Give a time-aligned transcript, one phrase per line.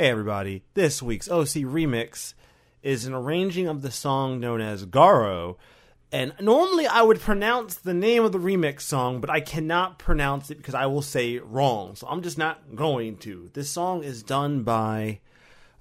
[0.00, 2.32] Hey everybody, this week's OC remix
[2.82, 5.56] is an arranging of the song known as Garoh.
[6.10, 10.50] And normally I would pronounce the name of the remix song, but I cannot pronounce
[10.50, 11.96] it because I will say wrong.
[11.96, 13.50] So I'm just not going to.
[13.52, 15.20] This song is done by,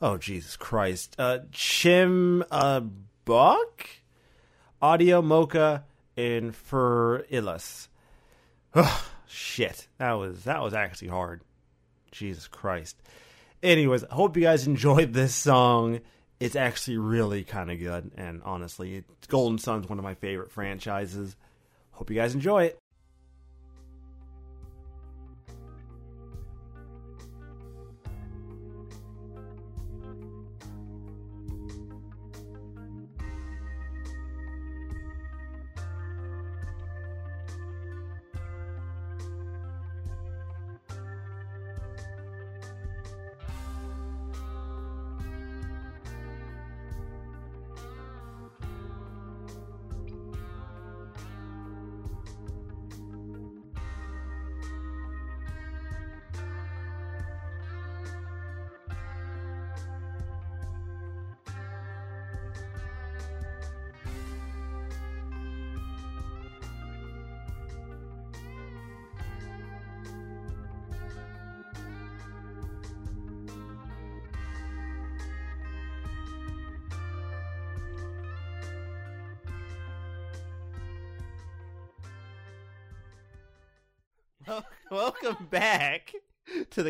[0.02, 2.82] oh Jesus Christ, uh, Chim uh,
[3.24, 3.88] Buck,
[4.82, 5.86] Audio Mocha,
[6.18, 7.88] and For Illas.
[8.74, 11.40] Ugh, shit, that was that was actually hard.
[12.12, 13.02] Jesus Christ.
[13.62, 16.00] Anyways, I hope you guys enjoyed this song.
[16.40, 21.36] It's actually really kind of good, and honestly, Golden Sun's one of my favorite franchises.
[21.92, 22.79] Hope you guys enjoy it.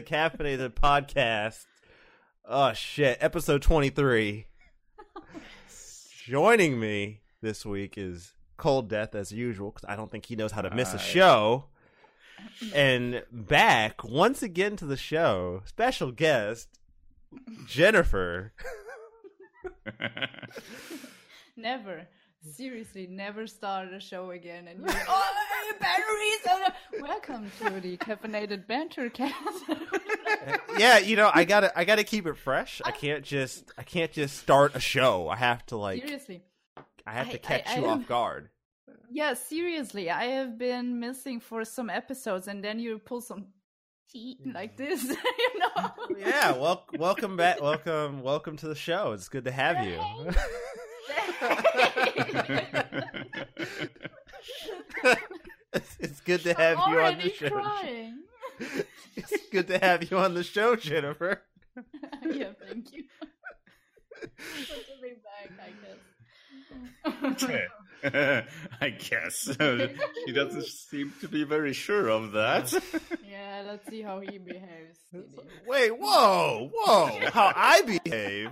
[0.10, 1.68] Caffeinated Podcast.
[2.44, 4.48] Oh shit, episode 23.
[6.26, 10.52] Joining me this week is Cold Death as usual because I don't think he knows
[10.52, 11.66] how to miss a show.
[12.74, 16.70] And back once again to the show, special guest
[17.68, 18.54] Jennifer.
[21.56, 22.08] Never.
[22.48, 26.72] Seriously, never start a show again and you're oh, batteries!
[27.02, 29.36] Welcome to the caffeinated banter cast.
[30.78, 32.82] yeah, you know, I gotta I gotta keep it fresh.
[32.86, 35.28] I can't just I can't just start a show.
[35.28, 36.42] I have to like seriously.
[37.06, 38.50] I have to catch I- you I off guard.
[39.12, 40.10] Yeah, seriously.
[40.10, 43.48] I have been missing for some episodes and then you pull some
[44.10, 44.52] teeth mm-hmm.
[44.52, 45.92] like this, you know?
[46.18, 47.60] Yeah, well, welcome back.
[47.60, 49.14] Welcome, welcome to the show.
[49.14, 50.00] It's good to have you.
[55.74, 57.50] It's, it's good to have I'm you on the already show.
[57.50, 58.20] crying.
[59.16, 61.42] It's good to have you on the show, Jennifer.
[62.26, 63.04] yeah, thank you.
[64.22, 64.28] To
[65.02, 65.98] be back, I guess.
[68.82, 69.56] I guess
[70.26, 72.72] she doesn't seem to be very sure of that.
[73.30, 75.00] yeah, let's see how he behaves.
[75.68, 77.20] Wait, whoa, whoa!
[77.32, 78.52] How I behave?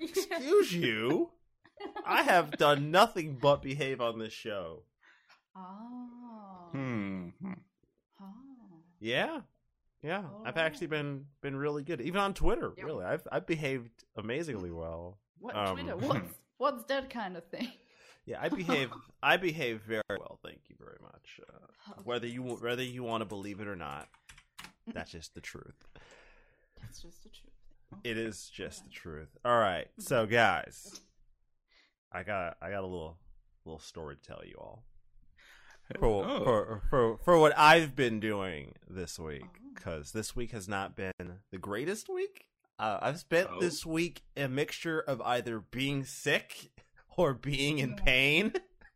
[0.00, 1.30] Excuse you.
[2.06, 4.82] I have done nothing but behave on this show.
[5.56, 6.68] Oh.
[6.72, 7.28] Hmm.
[8.20, 8.24] Oh.
[8.98, 9.42] Yeah,
[10.02, 10.24] yeah.
[10.44, 12.72] I've actually been been really good, even on Twitter.
[12.76, 12.84] Yeah.
[12.84, 15.18] Really, I've I've behaved amazingly well.
[15.38, 15.96] What Um, Twitter?
[16.08, 17.70] What's what's that kind of thing?
[18.26, 18.90] Yeah, I behave.
[19.22, 20.40] I behave very well.
[20.44, 21.40] Thank you very much.
[21.48, 21.52] Uh,
[21.92, 24.08] Okay, whether you whether you want to believe it or not,
[24.92, 25.76] that's just the truth.
[26.80, 28.00] That's just the truth.
[28.02, 29.28] It is just the truth.
[29.44, 31.00] All right, so guys,
[32.14, 33.18] I got I got a little
[33.64, 34.84] little story to tell you all
[35.98, 36.44] for Oh.
[36.44, 39.58] for, for for what I've been doing this week Oh.
[39.74, 41.12] because this week has not been
[41.50, 42.46] the greatest week.
[42.78, 43.60] Uh, I've spent Oh.
[43.60, 46.70] this week a mixture of either being sick
[47.16, 48.52] or being in pain.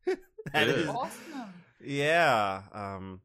[0.52, 1.52] that is Awesome.
[1.80, 2.62] yeah.
[2.72, 3.20] Um,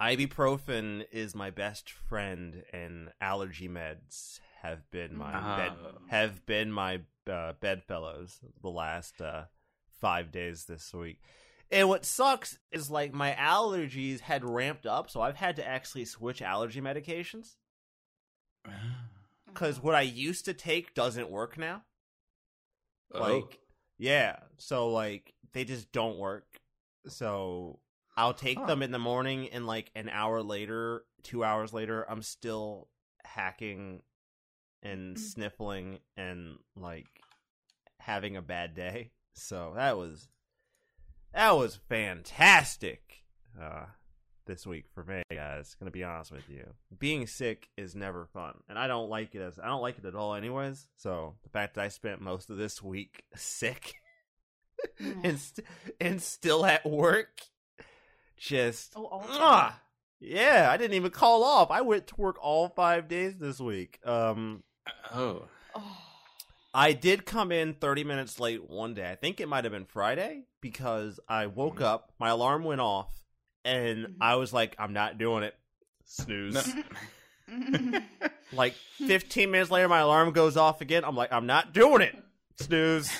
[0.00, 5.98] ibuprofen is my best friend, and allergy meds have been my bed Ah.
[6.08, 7.00] have been my
[7.30, 9.44] uh, bedfellows the last uh,
[10.00, 11.20] five days this week.
[11.70, 16.04] And what sucks is like my allergies had ramped up, so I've had to actually
[16.04, 17.56] switch allergy medications
[19.46, 21.82] because what I used to take doesn't work now.
[23.14, 23.20] Oh.
[23.20, 23.58] Like,
[23.98, 24.36] yeah.
[24.58, 26.60] So like they just don't work.
[27.08, 27.78] So
[28.16, 28.66] I'll take Huh.
[28.66, 32.88] them in the morning and like an hour later, 2 hours later, I'm still
[33.24, 34.02] hacking
[34.82, 35.18] and Mm.
[35.18, 37.06] sniffling and like
[38.00, 39.12] having a bad day.
[39.34, 40.28] So that was
[41.32, 43.22] that was fantastic.
[43.60, 43.86] Uh
[44.44, 45.76] this week for me, guys.
[45.78, 46.74] Gonna be honest with you.
[46.98, 50.04] Being sick is never fun, and I don't like it as I don't like it
[50.04, 50.88] at all, anyways.
[50.96, 53.94] So the fact that I spent most of this week sick
[54.98, 55.66] and st-
[56.00, 57.42] and still at work,
[58.36, 59.74] just Oh, mwah!
[60.18, 61.70] Yeah, I didn't even call off.
[61.70, 64.00] I went to work all five days this week.
[64.04, 64.62] Um,
[65.14, 65.44] Oh.
[65.74, 65.98] Oh.
[66.74, 69.10] I did come in 30 minutes late one day.
[69.10, 71.82] I think it might have been Friday because I woke Mhm.
[71.84, 73.12] up, my alarm went off,
[73.64, 74.14] and Mhm.
[74.20, 75.54] I was like, I'm not doing it.
[76.04, 76.74] Snooze.
[77.48, 78.00] No.
[78.54, 81.04] Like 15 minutes later, my alarm goes off again.
[81.06, 82.14] I'm like, I'm not doing it.
[82.60, 83.10] Snooze.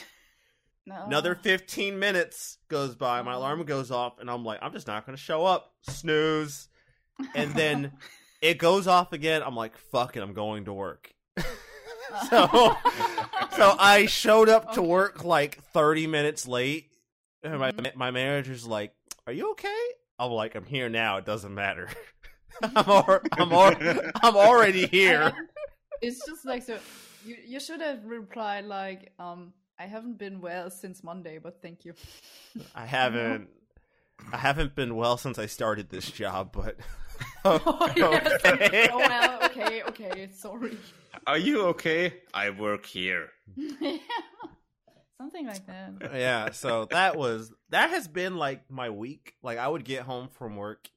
[0.86, 1.04] no.
[1.06, 3.22] Another 15 minutes goes by.
[3.22, 5.72] My alarm goes off, and I'm like, I'm just not going to show up.
[5.88, 6.68] Snooze.
[7.34, 7.92] And then
[8.42, 9.42] it goes off again.
[9.42, 10.22] I'm like, fuck it.
[10.22, 11.14] I'm going to work.
[12.30, 12.76] so,
[13.56, 16.90] so I showed up to work like 30 minutes late.
[17.42, 17.94] And my, Mhm.
[17.96, 18.92] my manager's like,
[19.26, 19.82] Are you okay?
[20.18, 21.16] I'm like, I'm here now.
[21.16, 21.88] It doesn't matter.
[22.62, 25.32] I'm, al- I'm, al- I'm already here.
[26.02, 26.78] it's just like so.
[27.24, 31.84] You you should have replied like, um, I haven't been well since Monday, but thank
[31.84, 31.94] you.
[32.74, 33.48] I haven't.
[34.32, 36.76] I haven't been well since I started this job, but
[37.44, 38.40] Oh, yes.
[38.44, 38.88] okay.
[38.92, 40.76] oh well, okay, okay, sorry.
[41.26, 42.14] Are you okay?
[42.34, 43.30] I work here.
[45.18, 45.92] Something like that.
[46.14, 49.34] yeah, so that was that has been like my week.
[49.42, 50.90] Like I would get home from work,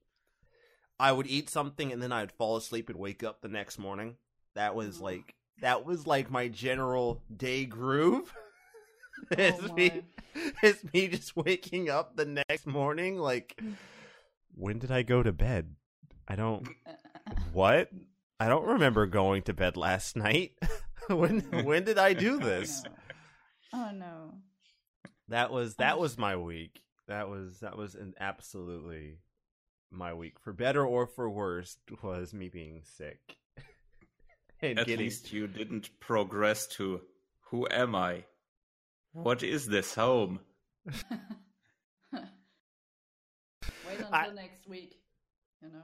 [1.00, 4.15] I would eat something, and then I'd fall asleep and wake up the next morning.
[4.56, 5.03] That was mm-hmm.
[5.03, 8.33] like that was like my general day groove.
[9.31, 9.91] it's Oh, me,
[10.35, 10.51] my.
[10.63, 13.17] it's me just waking up the next morning.
[13.17, 13.73] Like, mm.
[14.56, 15.75] when did I go to bed?
[16.27, 16.67] I don't.
[17.53, 17.89] What?
[18.40, 20.52] I don't remember going to bed last night.
[21.10, 22.84] when when did I do this?
[22.84, 22.92] No.
[23.74, 24.36] Oh no.
[25.28, 26.82] That was that was my week.
[27.10, 29.18] That was that was an absolutely
[29.92, 30.40] my week.
[30.40, 33.36] For better or for worse, was me being sick.
[34.62, 37.02] and At getting least you didn't progress to
[37.50, 38.24] who am I?
[39.12, 40.40] What is this home?
[40.86, 42.24] Wait
[43.98, 44.96] until I- next week.
[45.62, 45.84] You know.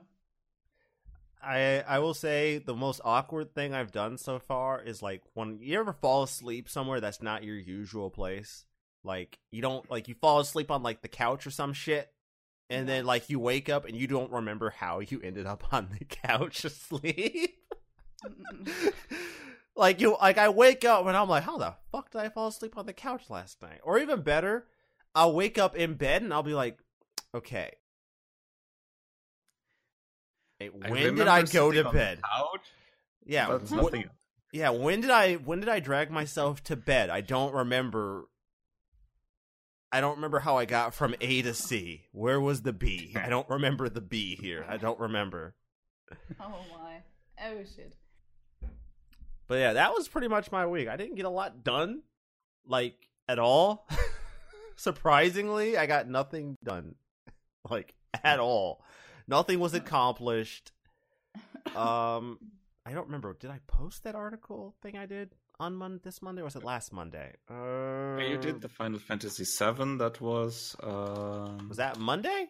[1.44, 5.60] I I will say the most awkward thing I've done so far is like when
[5.62, 8.66] you ever fall asleep somewhere that's not your usual place.
[9.04, 12.12] Like you don't like you fall asleep on like the couch or some shit,
[12.70, 15.90] and then like you wake up and you don't remember how you ended up on
[15.98, 17.58] the couch asleep.
[19.76, 22.48] Like you like I wake up and I'm like, how the fuck did I fall
[22.48, 23.80] asleep on the couch last night?
[23.84, 24.68] Or even better,
[25.16, 26.78] I'll wake up in bed and I'll be like,
[27.34, 27.72] okay.
[30.62, 32.20] Hey, I when did I go to bed?
[33.26, 34.10] Yeah, but wh- nothing
[34.52, 34.70] yeah.
[34.70, 37.10] When did I when did I drag myself to bed?
[37.10, 38.26] I don't remember.
[39.92, 42.04] I don't remember how I got from A to C.
[42.12, 43.16] Where was the B?
[43.16, 44.66] I don't remember the B here.
[44.70, 45.56] I don't remember.
[46.40, 46.98] oh my.
[47.44, 47.96] Oh shit.
[49.48, 50.88] But yeah, that was pretty much my week.
[50.88, 52.04] I didn't get a lot done,
[52.66, 52.96] like
[53.28, 53.88] at all.
[54.76, 56.96] Surprisingly, I got nothing done,
[57.70, 57.94] like
[58.24, 58.84] at all.
[59.32, 60.72] Nothing was accomplished.
[61.76, 62.38] Um,
[62.86, 63.34] I don't remember.
[63.40, 65.30] Did I post that article thing I did
[65.60, 67.30] on Mon- this Monday, or was it last Monday?
[67.50, 69.98] Uh, you did the Final Fantasy VII.
[69.98, 70.76] That was.
[70.84, 72.48] Um, Was that Monday?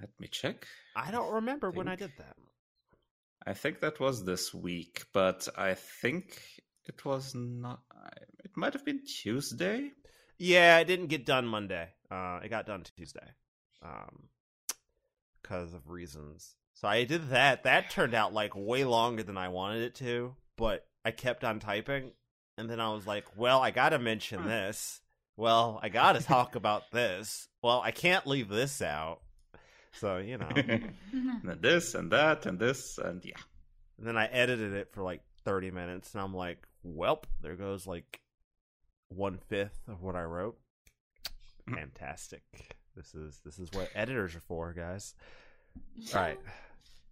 [0.00, 0.66] Let me check.
[0.94, 2.36] I don't remember when I did that.
[3.46, 6.42] I think that was this week, but I think
[6.86, 7.80] it was not.
[8.44, 9.92] It might have been Tuesday.
[10.38, 11.88] Yeah, it didn't get done Monday.
[12.10, 13.28] Uh, it got done Tuesday,
[13.82, 14.28] um,
[15.46, 16.54] because of reasons.
[16.74, 17.64] So I did that.
[17.64, 21.60] That turned out like way longer than I wanted it to, but I kept on
[21.60, 22.12] typing,
[22.58, 25.00] and then I was like, "Well, I got to mention this.
[25.36, 27.48] Well, I got to talk about this.
[27.62, 29.20] Well, I can't leave this out."
[29.92, 33.40] So you know, and and then this and that and this and yeah.
[33.98, 37.86] And then I edited it for like thirty minutes, and I'm like, "Welp, there goes
[37.86, 38.20] like
[39.08, 40.58] one fifth of what I wrote."
[41.66, 41.76] Hmm.
[41.76, 42.42] Fantastic.
[42.96, 45.14] This is this is what editors are for, guys.
[46.14, 46.38] All right.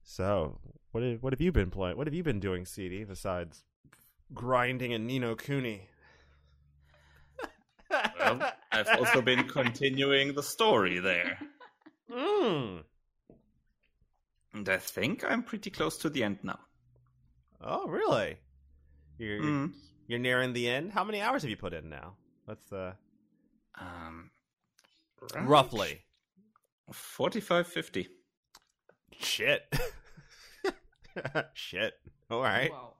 [0.03, 0.59] So,
[0.93, 1.97] what have, what have you been playing?
[1.97, 3.65] What have you been doing, CD, besides
[4.33, 5.89] grinding in Ni no Kuni?
[7.91, 11.39] Well, I've also been continuing the story there,
[12.11, 12.83] mm.
[14.53, 16.59] and I think I'm pretty close to the end now.
[17.61, 18.37] Oh, really?
[19.19, 19.73] You're Mm.
[20.09, 20.91] you're nearing the end.
[20.93, 22.17] How many hours have you put in now?
[22.47, 22.97] What's the
[23.81, 24.31] Um,
[25.43, 26.03] roughly?
[26.93, 28.09] 45, 50.
[29.21, 29.63] Shit.
[31.55, 31.95] Shit.
[32.31, 32.71] All right.
[32.71, 32.95] Wow.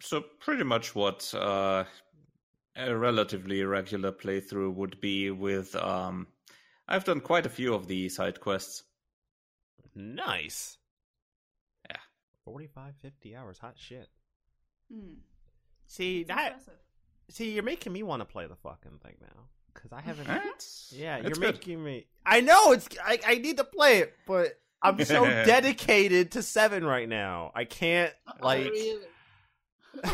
[0.00, 1.84] So pretty much what uh,
[2.76, 5.74] a relatively regular playthrough would be with.
[5.74, 6.26] Um,
[6.86, 8.84] I've done quite a few of the side quests.
[9.94, 10.76] Nice.
[11.90, 11.96] Yeah.
[12.44, 13.58] 45, 50 hours.
[13.58, 14.08] Hot shit.
[14.92, 15.14] Hmm.
[15.86, 16.74] See, It's that impressive.
[17.30, 20.28] see, you're making me want to play the fucking thing now because I haven't.
[20.54, 21.54] It's, Yeah, it's you're good.
[21.54, 22.06] making me.
[22.26, 22.88] I know it's.
[23.04, 27.52] I I need to play it, but I'm so dedicated to seven right now.
[27.54, 28.72] I can't like.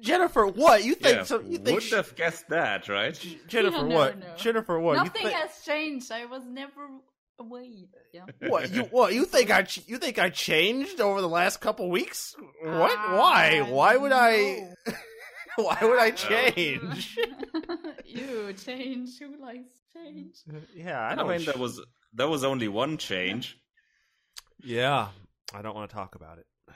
[0.00, 0.46] Jennifer.
[0.46, 1.16] What you think?
[1.18, 3.14] yeah, so you think would have guessed that, right?
[3.14, 3.84] J- Jennifer?
[3.86, 4.18] No, what?
[4.18, 4.26] no.
[4.36, 4.78] Jennifer?
[4.80, 4.96] What?
[4.96, 6.10] Nothing you thi- has changed.
[6.10, 6.88] I was never
[7.38, 7.86] away.
[8.12, 8.24] Yeah.
[8.48, 11.90] What you what you think I ch- you think I changed over the last couple
[11.90, 12.34] weeks?
[12.62, 12.92] What?
[12.96, 13.60] Ah, Why?
[13.60, 14.70] Why would I?
[15.56, 17.18] Why would I change?
[18.06, 19.18] you change.
[19.18, 20.36] Who likes change?
[20.74, 21.28] yeah, I I, don't.
[21.28, 21.80] mean, that was
[22.12, 23.58] there was only one change.
[24.62, 25.08] yeah,
[25.54, 26.46] I don't want to talk about it.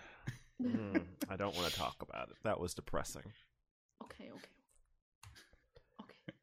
[0.62, 0.96] Hmm,
[1.28, 2.36] I don't want to talk about it.
[2.44, 3.24] That was depressing.
[4.04, 4.48] Okay, okay.
[6.00, 6.38] Okay.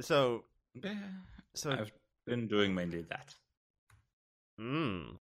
[0.00, 0.44] So,
[1.54, 1.90] so I've
[2.26, 3.34] been doing mainly that.
[4.60, 5.16] Mm.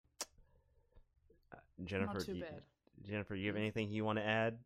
[1.52, 2.62] Uh, Jennifer, Not too you- bad.
[3.02, 4.58] Jennifer, you have anything you want to add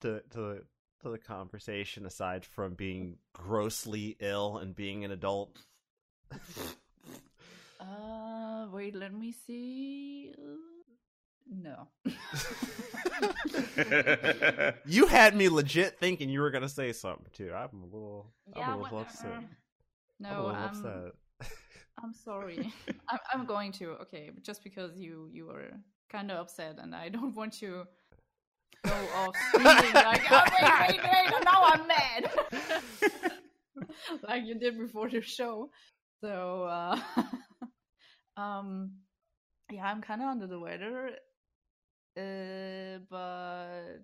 [0.00, 0.62] to to the
[1.02, 5.58] to the conversation aside from being grossly ill and being an adult?
[7.80, 10.32] Uh, wait, let me see.
[11.50, 11.88] No.
[14.84, 17.52] you had me legit thinking you were gonna say something too.
[17.54, 19.00] I'm a little, yeah, I'm a little whatever.
[19.00, 19.32] upset.
[20.20, 21.12] I'm a No, little I'm, upset.
[22.02, 22.72] I'm sorry.
[23.08, 23.90] I'm, I'm going to.
[24.02, 25.70] Okay, just because you you were
[26.10, 27.86] kind of upset, and I don't want you
[28.88, 32.30] go off screaming like, oh, wait, wait, wait, now I'm mad,
[34.28, 35.70] like you did before the show.
[36.20, 36.98] So, uh,
[38.40, 38.92] um,
[39.70, 41.10] yeah, I'm kind of under the weather,
[42.16, 44.02] uh, but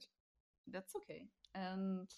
[0.71, 1.26] that's okay.
[1.55, 2.09] And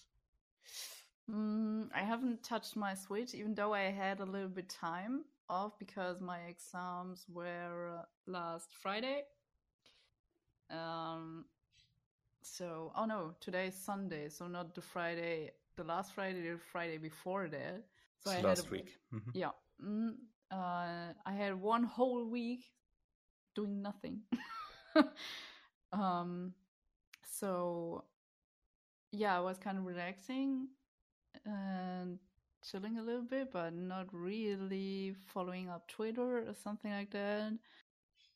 [1.31, 5.73] mm, I haven't touched my Switch, even though I had a little bit time off
[5.79, 9.21] because my exams were uh, last Friday.
[10.69, 11.45] Um,
[12.41, 16.97] so oh no, today is Sunday, so not the Friday, the last Friday, the Friday
[16.97, 17.83] before that.
[18.23, 18.97] So I had last a- week.
[19.13, 19.31] Mhm.
[19.33, 19.51] yeah.
[19.83, 20.15] Mm,
[20.51, 22.63] uh, I had one whole week
[23.55, 24.21] doing nothing.
[25.91, 26.53] um,
[27.23, 28.03] so
[29.11, 30.67] yeah, I was kind of relaxing
[31.45, 32.19] and
[32.69, 37.53] chilling a little bit, but not really following up Twitter or something like that.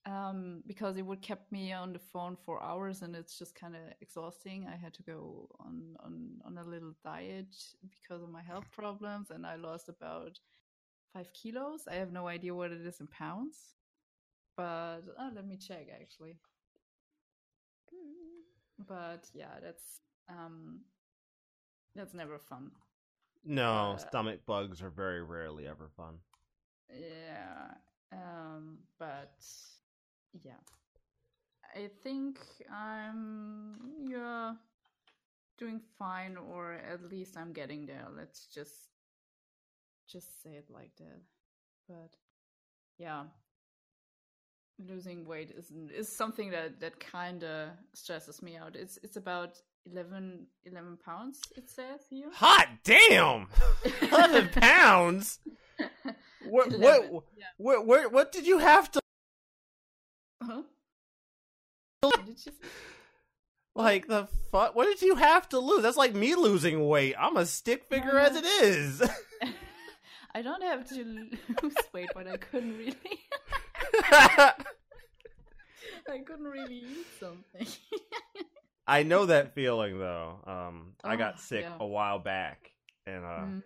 [0.05, 3.75] Um, because it would kept me on the phone for hours, and it's just kind
[3.75, 4.67] of exhausting.
[4.67, 7.55] I had to go on, on on a little diet
[7.89, 10.39] because of my health problems, and I lost about
[11.13, 11.87] five kilos.
[11.87, 13.75] I have no idea what it is in pounds,
[14.57, 16.37] but uh, let me check actually.
[18.87, 20.81] But yeah, that's um,
[21.95, 22.71] that's never fun.
[23.43, 26.19] no, uh, stomach bugs are very rarely ever fun.
[26.89, 27.73] Yeah,
[28.11, 29.41] um, but
[30.33, 30.61] yeah,
[31.75, 34.53] I think um, I'm yeah
[35.57, 38.07] doing fine, or at least I'm getting there.
[38.15, 38.89] Let's just
[40.11, 41.21] just say it like that.
[41.87, 42.15] But
[42.97, 43.23] yeah,
[44.79, 48.75] losing weight is is something that that kind of stresses me out.
[48.75, 51.41] It's it's about 11, 11 pounds.
[51.55, 52.29] It says here.
[52.33, 53.47] Hot damn!
[54.01, 55.39] Eleven pounds.
[56.49, 56.73] What?
[56.73, 57.23] 11, What?
[57.37, 57.45] yeah.
[57.57, 57.85] What?
[57.85, 58.11] What?
[58.11, 59.00] What did you have to
[60.41, 60.63] Huh?
[62.01, 62.51] What did you
[63.75, 64.07] like?
[64.07, 64.75] The fuck?
[64.75, 65.83] What did you have to lose?
[65.83, 67.15] That's like me losing weight.
[67.19, 69.01] I'm a stick figure as it is.
[70.33, 71.03] I don't have to
[71.61, 72.95] lose weight, but I couldn't really.
[76.09, 77.67] I couldn't really eat something.
[78.87, 80.39] I know that feeling though.
[80.45, 81.75] Um, I got Oh, sick yeah.
[81.79, 82.71] a while back,
[83.05, 83.63] and uh, Mm,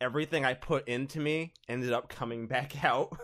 [0.00, 3.16] everything I put into me ended up coming back out.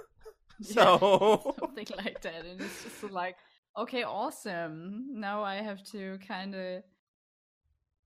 [0.74, 3.36] so something like that, and it's just like,
[3.76, 5.20] okay, awesome.
[5.20, 6.82] Now I have to kind of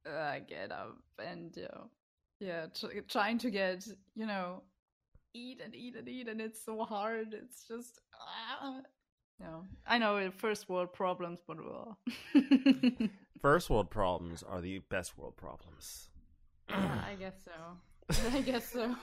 [0.07, 1.85] uh, get up and uh,
[2.41, 4.63] yeah, tr- trying to get you know
[5.35, 7.35] eat and eat and eat, and it's so hard.
[7.35, 8.01] It's just.
[8.63, 8.81] Uh,
[9.39, 11.99] no, I know uh, first world problems, but well.
[13.41, 16.09] first world problems are the best world problems.
[16.71, 18.31] Yeah, I guess so.
[18.33, 18.97] I guess so.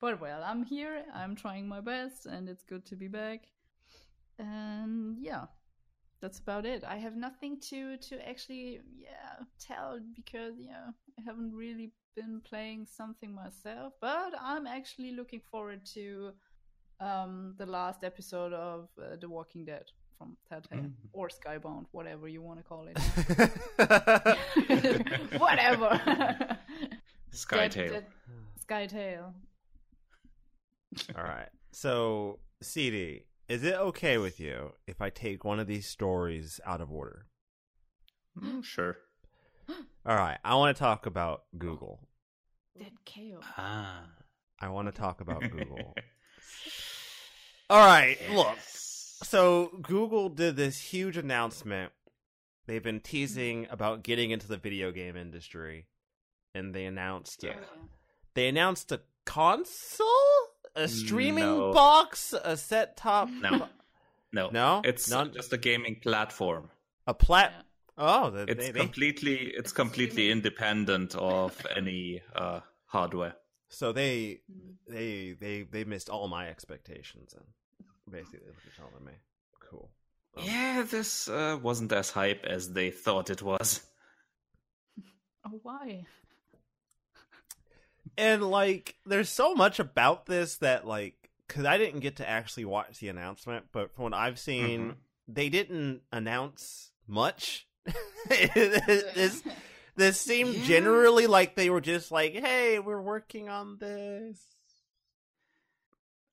[0.00, 1.04] But well, I'm here.
[1.14, 3.46] I'm trying my best, and it's good to be back.
[4.38, 5.46] And yeah,
[6.20, 6.84] that's about it.
[6.84, 12.86] I have nothing to to actually yeah tell because yeah I haven't really been playing
[12.86, 13.94] something myself.
[14.00, 16.32] But I'm actually looking forward to
[17.00, 19.84] um the last episode of uh, The Walking Dead
[20.16, 20.92] from Telltale Mhm.
[21.12, 22.98] or Skybound, whatever you want to call it.
[25.40, 26.00] Whatever.
[27.32, 28.02] Skytail.
[28.68, 29.32] Skytail.
[31.16, 31.48] All right.
[31.72, 36.80] So, CD, is it okay with you if I take one of these stories out
[36.80, 37.26] of order?
[38.38, 38.96] Mm, sure.
[40.06, 40.38] All right.
[40.44, 42.00] I want to talk about Google.
[42.78, 43.40] Dead Kale.
[43.56, 44.04] Ah.
[44.60, 45.94] I want to talk about Google.
[47.70, 48.56] All right, look.
[48.60, 51.92] So Google did this huge announcement.
[52.66, 55.86] They've been teasing about getting into the video game industry,
[56.54, 57.56] and they announced Yeah.
[58.34, 60.06] they announced a console,
[60.84, 61.72] a streaming No.
[61.72, 63.68] box, a set top, No.
[64.32, 64.50] No.
[64.50, 64.82] No?
[64.84, 65.32] It's None?
[65.32, 66.70] just a gaming platform.
[67.06, 67.52] a plat.
[67.56, 67.62] Yeah.
[68.00, 73.34] Oh, they, It's they, they- completely it's completely independent of any uh, hardware.
[73.68, 74.40] so they
[74.86, 77.44] they they they missed all my expectations, and
[78.10, 79.12] basically what you're telling me.
[79.68, 79.90] Cool.
[80.36, 83.80] Um, Yeah, this uh, wasn't as hype as they thought it was.
[85.46, 86.04] Oh, why?
[88.18, 91.14] And like there's so much about this that like
[91.46, 94.94] because i didn't get to actually watch the announcement but from what i've seen Mhm.
[95.28, 97.66] they didn't announce much
[98.28, 99.42] this
[99.96, 100.64] this seemed Yeah.
[100.66, 104.38] generally like they were just like hey we're working on this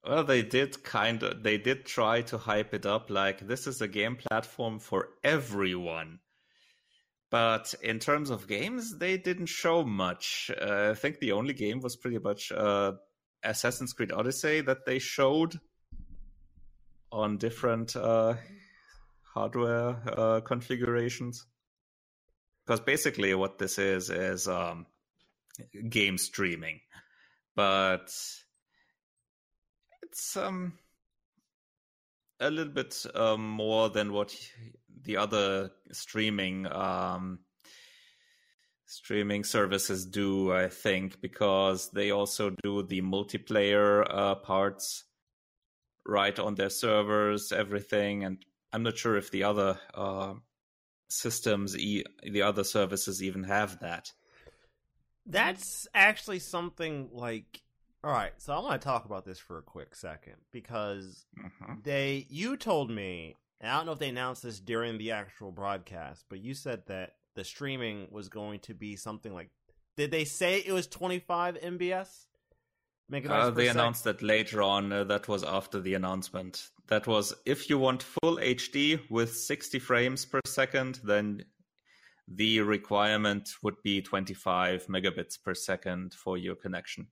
[0.08, 3.82] Well, they did kind of they did try to hype it up like this is
[3.82, 6.20] a game platform for everyone.
[7.32, 10.52] But in terms of games, they didn't show much.
[10.62, 12.94] Uh, I think the only game was pretty much uh,
[13.44, 15.60] Assassin's Creed Odyssey that they showed
[17.12, 18.36] on different uh,
[19.34, 21.46] hardware uh, configurations.
[22.66, 24.86] Because basically, what this is is um,
[25.90, 26.80] game streaming,
[27.56, 28.12] but
[30.02, 30.74] it's um
[32.40, 34.36] a little bit um, more than what
[35.06, 37.40] the other streaming um
[38.86, 45.06] streaming services do i think because they also do the multiplayer uh, parts
[46.06, 50.34] right on their servers everything and i'm not sure if the other uh,
[51.10, 54.12] systems e- the other services even have that
[55.26, 57.64] that's actually something like
[58.04, 61.84] all right so i want to talk about this for a quick second because Mhm.
[61.84, 65.52] they you told me and i don't know if they announced this during the actual
[65.52, 69.50] broadcast but you said that the streaming was going to be something like
[69.98, 72.28] did they say it was 25 mbs
[73.30, 74.92] Uh, they announced that later on.
[74.92, 76.72] Uh, that was after the announcement.
[76.88, 81.46] That was if you want full HD with 60 frames per second, then
[82.28, 87.06] the requirement would be 25 megabits per second for your connection.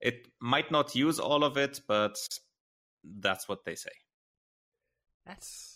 [0.00, 2.16] It might not use all of it, but
[3.04, 3.92] that's what they say.
[5.26, 5.75] that's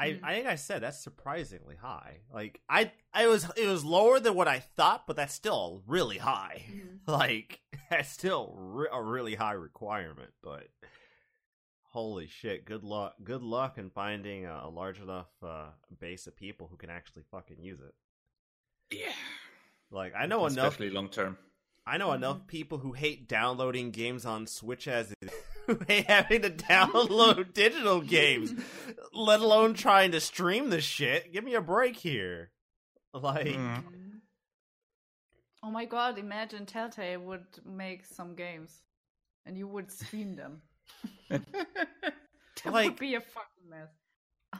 [0.00, 0.20] I, Mm.
[0.24, 2.18] I think I said that's surprisingly high.
[2.32, 6.18] Like I, I was it was lower than what I thought, but that's still really
[6.18, 6.64] high.
[6.70, 6.86] Mhm.
[7.06, 7.60] Like
[7.90, 10.30] that's still re- a really high requirement.
[10.42, 10.68] But
[11.92, 16.36] holy shit, good luck, good luck in finding a, a large enough uh, base of
[16.36, 17.94] people who can actually fucking use it.
[18.96, 19.12] Yeah,
[19.90, 21.36] Like I know enough, especially long term.
[21.86, 22.16] I know Mhm.
[22.16, 25.59] enough people who hate downloading games on Switch as it who hate
[26.08, 28.52] having to download digital games,
[29.12, 31.32] let alone trying to stream the shit.
[31.32, 32.50] Give me a break here.
[33.12, 33.84] Like, Mm.
[35.62, 38.72] Oh my god, imagine Telltale would make some games
[39.44, 40.62] and you would stream them.
[42.64, 43.88] That Like- would be a fucking mess.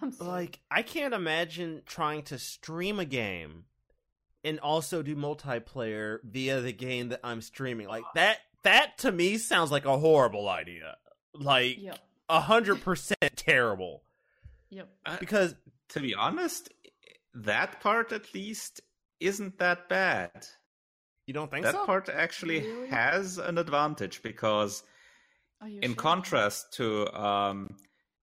[0.00, 0.30] I'm sorry.
[0.30, 3.64] like I can't imagine trying to stream a game
[4.44, 7.88] and also do multiplayer via the game that I'm streaming.
[7.88, 10.96] Like that that to me sounds like a horrible idea.
[11.34, 11.78] Like
[12.28, 14.02] a hundred percent terrible.
[14.70, 14.88] Yep.
[15.06, 15.54] Uh, Because
[15.90, 16.68] to be honest,
[17.34, 18.80] that part at least
[19.20, 20.30] isn't that bad.
[21.26, 21.84] you don't think that so?
[21.86, 22.88] part actually Really?
[22.88, 24.82] has an advantage because
[25.82, 25.94] in sure?
[25.96, 27.76] contrast to um,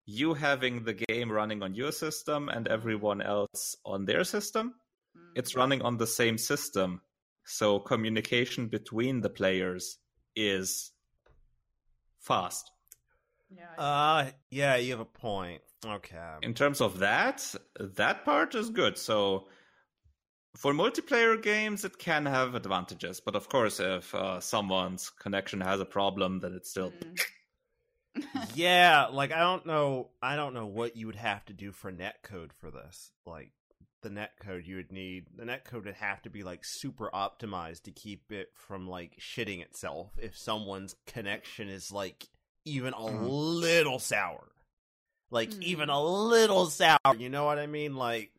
[0.06, 4.74] you having the game running on your system and everyone else on their system
[5.16, 5.30] Mm.
[5.37, 7.00] it's running on the same system
[7.44, 9.98] so communication between the players
[10.36, 10.92] is
[12.18, 12.70] fast
[13.50, 13.82] Yeah.
[13.82, 15.62] Uh yeah, you have a point.
[15.86, 16.16] Okay.
[16.42, 19.46] in terms of that that part is good so
[20.56, 25.80] for multiplayer games it can have advantages but of course if uh, someone's connection has
[25.80, 27.20] a problem then it's still Mm.
[28.54, 31.92] yeah, like I don't know I don't know what you would have to do for
[31.92, 33.10] netcode for this.
[33.26, 33.50] Like
[34.04, 37.90] the netcode you would need the netcode would have to be like super optimized to
[37.90, 42.28] keep it from like shitting itself if someone's connection is like
[42.64, 43.26] even a Mhm.
[43.60, 44.52] little sour.
[45.30, 45.62] Like Mhm.
[45.62, 47.96] even a little sour, you know what I mean?
[47.96, 48.30] Like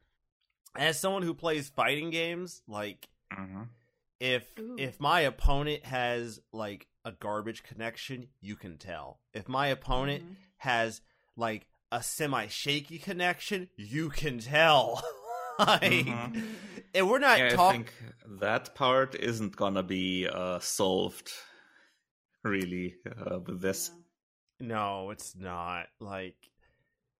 [0.75, 3.67] as someone who plays fighting games, like Mhm.
[4.19, 4.75] if Ooh.
[4.79, 9.19] if my opponent has like a garbage connection, you can tell.
[9.33, 10.35] If my opponent Mhm.
[10.57, 11.01] has
[11.35, 15.03] like a semi shaky connection, you can tell.
[15.67, 16.43] like, Mhm.
[16.93, 17.83] and we're not yeah, I talking.
[17.85, 17.93] think
[18.41, 21.31] that part isn't gonna be uh, solved
[22.43, 23.91] really uh, with this.
[24.59, 25.87] No, it's not.
[25.99, 26.49] Like,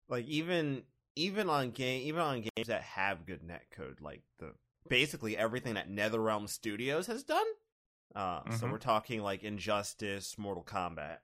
[0.08, 0.84] like even
[1.16, 4.54] even on game even on games that have good netcode, like the
[4.90, 7.46] basically everything that NetherRealm Studios has done.
[8.16, 8.72] Uh, So Mhm.
[8.72, 11.18] we're talking like Injustice, Mortal Kombat.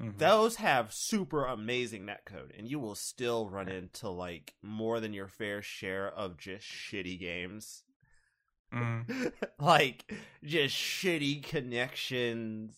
[0.00, 0.18] Mhm.
[0.18, 5.28] Those have super amazing netcode, and you will still run into like more than your
[5.28, 7.82] fair share of just shitty games.
[8.72, 9.32] Mhm.
[9.58, 10.12] like
[10.44, 12.74] just shitty connections.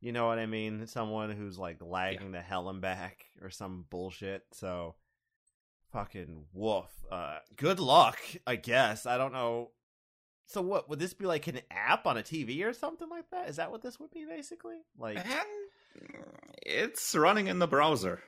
[0.00, 0.86] You know what I mean?
[0.86, 4.44] Someone who's like lagging the hell and back or some bullshit.
[4.52, 4.94] So
[5.90, 6.90] fucking woof.
[7.10, 9.06] Uh good luck, I guess.
[9.06, 9.72] I don't know.
[10.46, 13.48] So what would this be like an app on a TV or something like that?
[13.48, 14.76] Is that what this would be basically?
[14.96, 15.18] Like
[16.64, 18.20] it's running in the browser.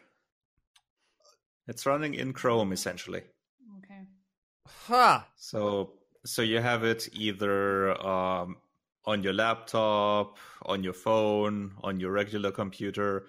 [1.66, 3.22] It's running in Chrome essentially.
[3.78, 4.02] Okay.
[4.66, 5.20] huh.
[5.36, 5.92] So
[6.24, 8.56] so you have it either um,
[9.04, 13.26] on your laptop, on your phone, on your regular computer.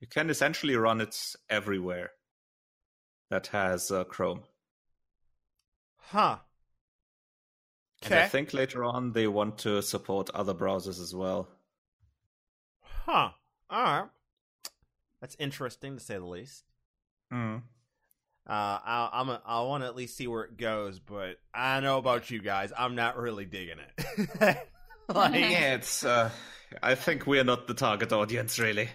[0.00, 1.16] You can essentially run it
[1.48, 2.10] everywhere
[3.30, 4.42] that has uh, Chrome.
[5.96, 6.38] Huh.
[8.04, 11.48] And I think later on they want to support other browsers as well.
[13.06, 13.30] Huh.
[13.72, 14.08] All right.
[15.20, 16.64] That's interesting to say the least.
[17.32, 17.62] Mm.
[18.48, 21.80] Uh, I, I'm a, I want to at least see where it goes, but I
[21.80, 24.36] know about you guys, I'm not really digging it.
[25.08, 26.04] like, Yeah, it's.
[26.04, 26.30] Uh,
[26.82, 28.88] I think we're not the target audience, really.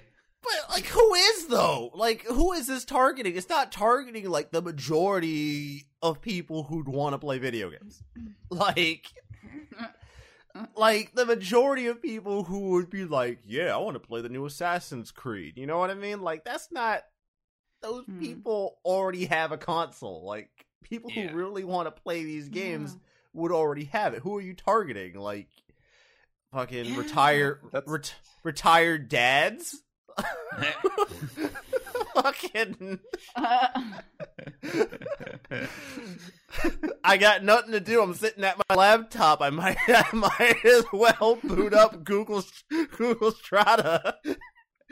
[0.44, 1.92] but like, who is though?
[1.96, 3.36] Like, who is this targeting?
[3.36, 8.04] It's not targeting like the majority of people who'd want to play video games.
[8.50, 9.08] Like,
[10.76, 14.30] like the majority of people who would be like, "Yeah, I want to play the
[14.30, 16.22] new Assassin's Creed." You know what I mean?
[16.22, 17.04] Like, that's not.
[17.82, 18.20] Those Hmm.
[18.20, 20.24] people already have a console.
[20.26, 20.50] Like,
[20.84, 21.28] people Yeah.
[21.28, 23.00] who really want to play these games Yeah.
[23.34, 24.24] would already have it.
[24.24, 25.14] Who are you targeting?
[25.16, 25.48] Like,
[26.52, 29.84] fucking Yeah, retired, ret- retired dads.
[32.16, 33.00] Fucking.
[37.04, 38.02] I got nothing to do.
[38.02, 39.42] I'm sitting at my laptop.
[39.42, 42.44] I might, I might as well boot up Google,
[42.98, 44.16] Google Stadia,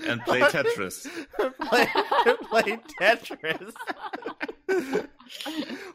[0.05, 1.07] and play Tetris.
[1.61, 1.87] play,
[2.49, 3.73] play Tetris.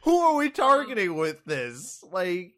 [0.02, 2.02] Who are we targeting with this?
[2.10, 2.54] Like,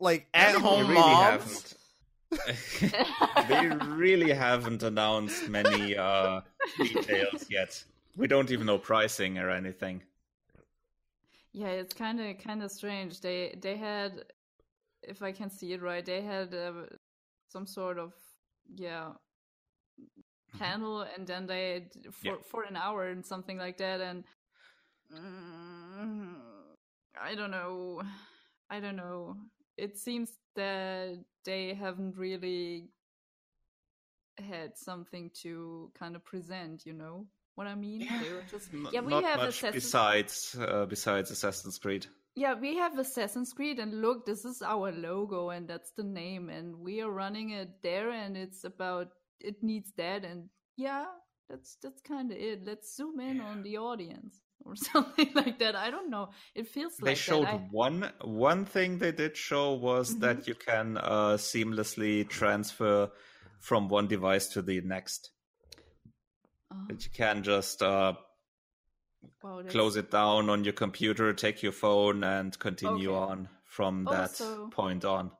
[0.00, 1.20] like at home really moms.
[1.20, 1.74] haven't.
[3.36, 6.40] they really haven't announced many uh,
[6.80, 7.82] details yet.
[8.16, 10.02] We don't even know pricing or anything.
[11.52, 13.20] Yeah, it's kind of kind of strange.
[13.20, 14.24] They they had,
[15.02, 16.86] if I can see it right, they had uh,
[17.48, 18.14] some sort of
[18.76, 19.12] yeah
[20.58, 22.42] panel, and then they for Yeah.
[22.44, 24.24] for an hour and something like that, and
[25.14, 26.36] mm,
[27.20, 28.02] I don't know,
[28.70, 29.36] I don't know.
[29.76, 32.88] It seems that they haven't really
[34.38, 36.84] had something to kind of present.
[36.86, 38.00] You know what I mean?
[38.22, 39.00] They were just yeah.
[39.00, 42.06] We not have much Assassin's besides uh, besides Assassin's Creed.
[42.34, 46.48] yeah, we have Assassin's Creed, and look, this is our logo, and that's the name,
[46.48, 49.08] and we are running it there, and it's about
[49.40, 51.04] it needs that, and yeah,
[51.50, 52.64] that's that's kind of it.
[52.64, 53.44] Let's zoom in Yeah.
[53.44, 55.74] on the audience or something like that.
[55.76, 56.30] I don't know.
[56.54, 57.46] It feels like They like showed.
[57.46, 60.20] I, one one thing they did show was Mhm.
[60.20, 63.10] that you can uh, seamlessly transfer
[63.60, 65.30] from one device to the next.
[66.72, 68.14] oh, That you can just uh,
[69.42, 73.32] wow, close it down on your computer, take your phone, and continue Okay.
[73.32, 75.30] on from Oh, that so- point on.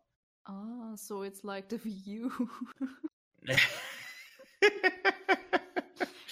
[0.46, 2.48] Ah, so it's like the Wii U.
[3.42, 3.60] It has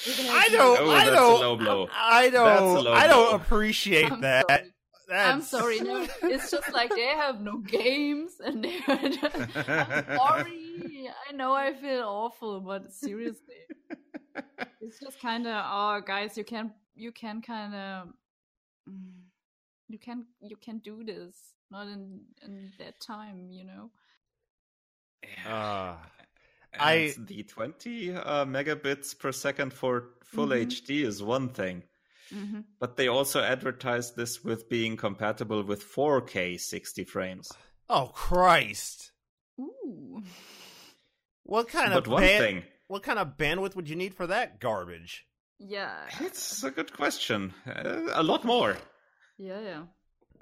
[0.07, 0.81] I don't.
[0.81, 1.91] Oh, I that's a don't.
[1.93, 2.87] I don't.
[2.87, 4.47] I don't appreciate I'm that.
[4.49, 4.73] sorry.
[5.13, 6.07] I'm sorry, no.
[6.23, 11.09] It's just like they have no games and they're I'm sorry.
[11.29, 13.57] I know I feel awful, but seriously.
[14.81, 18.09] It's just kind of oh guys, you can you can kind of
[19.89, 21.35] you can you can do this
[21.71, 23.91] not in in that time, you know.
[25.47, 26.20] Uh, And
[26.79, 30.67] I- the 20 uh, megabits per second for full Mhm.
[30.67, 31.83] HD is one thing,
[32.31, 37.51] hmm but they also advertised this with being compatible with 4K 60 frames.
[37.89, 39.11] oh Christ!
[39.59, 40.23] Ooh.
[41.43, 44.27] What kind but of one ban- thing, What kind of bandwidth would you need for
[44.29, 45.27] that garbage?
[45.59, 46.09] Yeah.
[46.21, 47.53] it's a good question.
[47.67, 48.77] Uh, a lot more.
[49.39, 49.83] Yeah, yeah.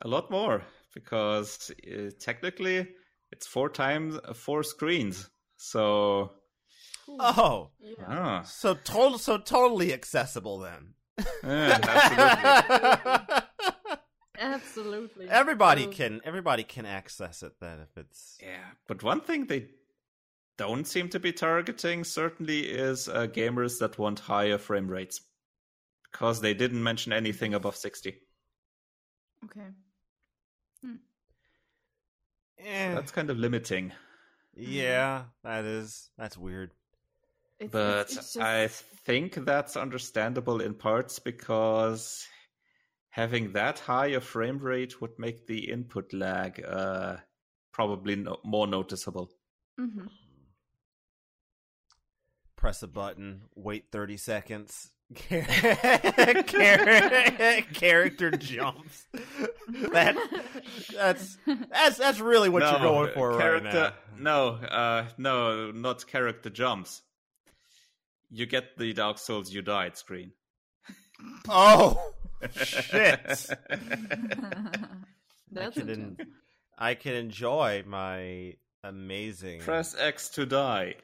[0.01, 0.63] A lot more
[0.95, 2.87] because uh, technically
[3.33, 5.29] it's four times uh, four screens.
[5.61, 6.31] So
[7.09, 7.95] Oh, Yeah.
[8.07, 10.95] ah, so total, so totally accessible then.
[11.43, 13.45] yeah, absolutely.
[14.41, 15.29] Absolutely.
[15.29, 19.69] everybody So- can everybody can access it then if it's Yeah, but one thing they
[20.57, 25.21] don't seem to be targeting certainly is uh, gamers that want higher frame rates
[26.13, 28.17] because they didn't mention anything above 60.
[29.45, 29.67] Okay.
[32.61, 33.93] Eh, That's kind of limiting.
[34.59, 36.73] Yeah, that is that's weird.
[37.59, 42.27] It's, But it's, it's I think that's understandable in parts because
[43.11, 47.17] having that high a frame rate would make the input lag uh,
[47.73, 49.31] probably no- more noticeable.
[49.81, 50.07] Mm-hmm.
[52.57, 54.91] Press a button, wait thirty seconds.
[55.31, 56.43] Char-
[57.73, 59.07] character jumps.
[59.93, 60.17] That
[60.95, 61.39] that's
[61.71, 64.19] that's that's really what you're going for right character, now.
[64.19, 67.01] No, uh, no, not character jumps.
[68.31, 70.33] You get the Dark Souls you died screen.
[71.49, 72.13] Oh
[72.53, 73.21] shit!
[75.51, 76.29] That's I can, intense.
[76.77, 79.61] I can enjoy my amazing.
[79.61, 80.97] Press X to die.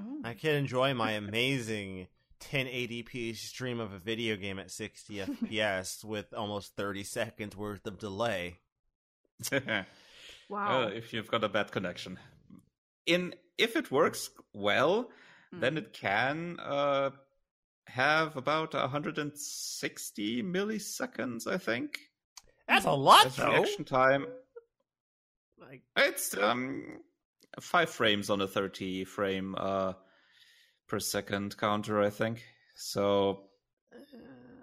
[0.00, 0.20] Oh.
[0.24, 2.06] I can enjoy my amazing
[2.52, 7.98] 1080p stream of a video game at 60 FPS with almost 30 seconds worth of
[7.98, 8.58] delay.
[10.48, 10.84] Wow.
[10.84, 12.20] Uh, if you've got a bad connection.
[13.04, 15.10] In if it works well,
[15.52, 15.78] then Mm.
[15.78, 17.10] it can uh,
[17.88, 21.98] have about 160 milliseconds, I think.
[22.68, 23.50] That's a lot, As though.
[23.50, 24.26] reaction time.
[25.58, 27.00] Like, It's um
[27.60, 29.94] five frames on a 30 frame uh
[30.88, 32.44] per second counter, I think.
[32.74, 33.44] So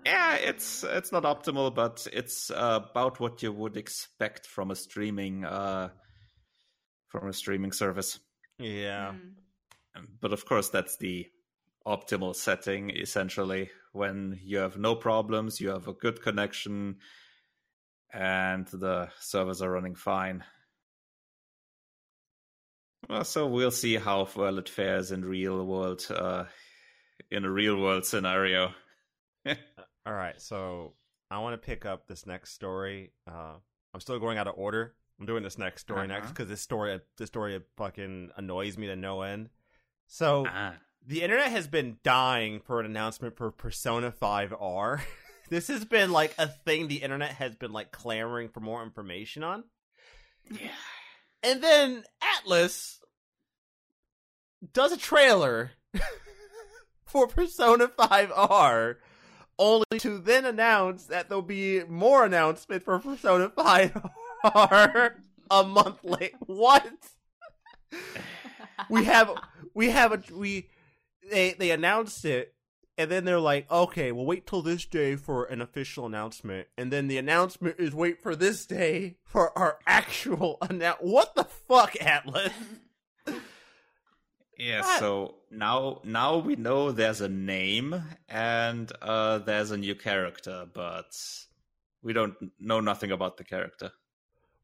[0.05, 4.75] yeah, it's it's not optimal, but it's uh, about what you would expect from a
[4.75, 5.89] streaming uh
[7.07, 8.19] from a streaming service.
[8.59, 9.13] yeah.
[9.13, 10.07] Mm.
[10.19, 11.27] But of course, that's the
[11.85, 16.97] optimal setting essentially when you have no problems, you have a good connection,
[18.11, 20.43] and the servers are running fine.
[23.09, 26.45] Well, so we'll see how well it fares in real world, uh,
[27.29, 28.73] in a real world scenario.
[30.05, 30.93] All right, so
[31.29, 33.11] I want to pick up this next story.
[33.29, 33.55] Uh,
[33.93, 34.95] I'm still going out of order.
[35.19, 36.33] I'm doing this next story next Uh-huh.
[36.33, 39.49] because this story, this story fucking annoys me to no end.
[40.07, 45.01] So Ah, the internet has been dying for an announcement for Persona 5R.
[45.49, 49.43] this has been like a thing the internet has been like clamoring for more information
[49.43, 49.63] on.
[50.49, 50.69] yeah.
[51.43, 52.99] And then Atlus
[54.71, 55.71] does a trailer
[57.05, 58.95] for Persona 5R,
[59.59, 65.15] only to then announce that there'll be more announcement for Persona 5R
[65.51, 66.33] a month late.
[66.45, 66.87] What?
[68.89, 69.31] We have
[69.75, 70.69] we have a we
[71.29, 72.52] they they announced it
[72.97, 76.91] and then they're like, okay, we'll wait till this day for an official announcement, and
[76.91, 80.99] then the announcement is wait for this day for our actual announce.
[81.01, 82.51] What the fuck, Atlus?
[84.57, 84.99] Yeah, What?
[84.99, 91.11] so now now we know there's a name and uh, there's a new character, but
[92.03, 93.91] we don't know nothing about the character.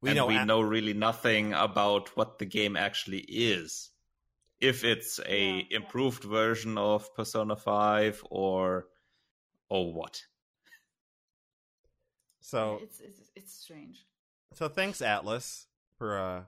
[0.02, 3.90] We and know we At- know really nothing about what the game actually is.
[4.62, 5.78] If it's a Yeah.
[5.78, 8.88] improved version of Persona 5 or
[9.70, 10.22] or what.
[12.42, 14.06] So it's, it's it's strange.
[14.54, 15.66] so thanks Atlus
[15.98, 16.42] for uh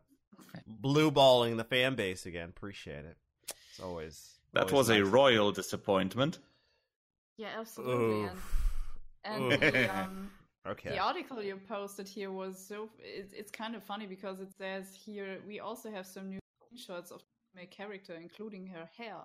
[0.67, 2.49] blue balling the fan base again.
[2.49, 3.17] Appreciate it.
[3.47, 6.39] It's always That always was a royal disappointment.
[7.37, 8.23] Yeah, absolutely.
[8.25, 8.71] Oof.
[9.25, 10.31] And, and the, um,
[10.67, 10.91] Okay.
[10.91, 14.93] the article you posted here was so it's, it's kind of funny because it says
[14.93, 17.21] here we also have some new screenshots of
[17.55, 19.17] my character, including her hair,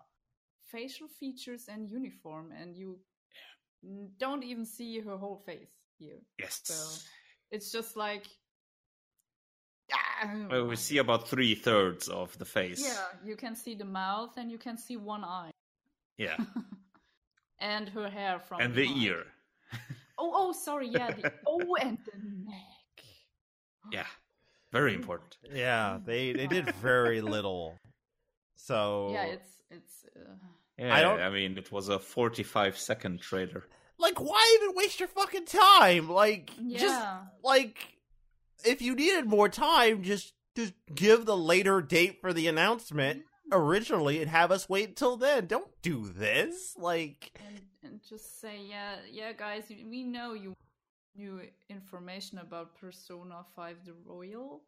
[0.71, 2.99] facial features, and uniform, and you
[3.85, 6.19] n- don't even see her whole face here.
[6.39, 6.61] Yes.
[6.65, 7.03] So
[7.51, 8.25] it's just like.
[9.93, 12.83] Ah, Well, we see about three thirds of the face.
[12.83, 15.51] Yeah, you can see the mouth and you can see one eye
[16.19, 16.37] Yeah.
[17.61, 19.03] and her hair from and the behind.
[19.03, 19.25] ear.
[20.19, 20.89] Oh, oh, sorry.
[20.89, 22.19] Yeah, the oh, and the
[22.51, 23.05] neck.
[23.93, 24.07] Yeah.
[24.73, 25.37] Very important.
[25.53, 27.79] Yeah, they they did very little.
[28.57, 30.05] So Yeah, it's it's.
[30.17, 30.35] Uh,
[30.79, 33.65] Yeah, I I, don't- mean, it was a 45 second trailer.
[33.99, 36.09] like why even waste your fucking time?
[36.11, 37.07] Like just
[37.43, 37.79] like
[38.65, 44.21] if you needed more time, just just give the later date for the announcement originally
[44.21, 45.47] and have us wait until then.
[45.47, 46.75] Don't do this.
[46.77, 49.65] Like and and just say yeah, yeah, guys.
[49.71, 50.53] We know you
[51.17, 51.41] new
[51.71, 54.61] information about Persona Five: The Royal,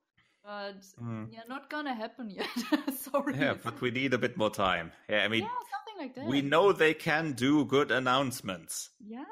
[0.44, 1.32] but Mm.
[1.32, 2.48] yeah, not gonna happen yet.
[2.94, 3.36] sorry.
[3.38, 4.92] Yeah, but we need a bit more time.
[5.08, 6.26] Yeah, I mean, yeah, something like that.
[6.26, 8.90] we know they can do good announcements.
[9.00, 9.24] Yeah.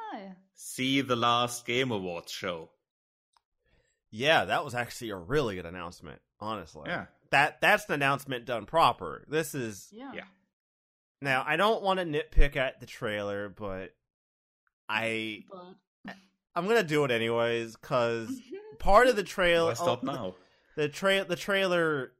[0.54, 2.70] See the last Game Awards show.
[4.10, 6.84] yeah, that was actually a really good announcement, honestly.
[6.86, 9.24] Yeah, that that's an announcement done proper.
[9.28, 10.12] This is Yeah.
[10.14, 10.24] Yeah.
[11.20, 13.94] now I don't want to nitpick at the trailer, but
[14.88, 16.14] I But
[16.54, 18.30] I'm gonna do it anyways because
[18.78, 20.34] part of the trailer Why stop now?
[20.76, 22.12] The tra- the trailer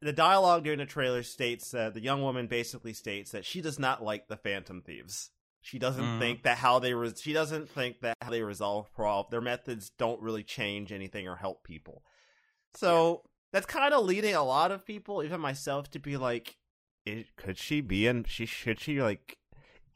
[0.00, 3.78] the dialogue during the trailer states that the young woman basically states that she does
[3.80, 5.30] not like the phantom thieves.
[5.60, 6.18] She doesn't Mhm.
[6.20, 9.90] think that how they res- she doesn't think that how they resolve problem their methods
[9.90, 12.04] don't really change anything or help people.
[12.74, 16.56] So that's kind of leading a lot of people even myself to be like
[17.04, 19.36] it, could she be in she should she like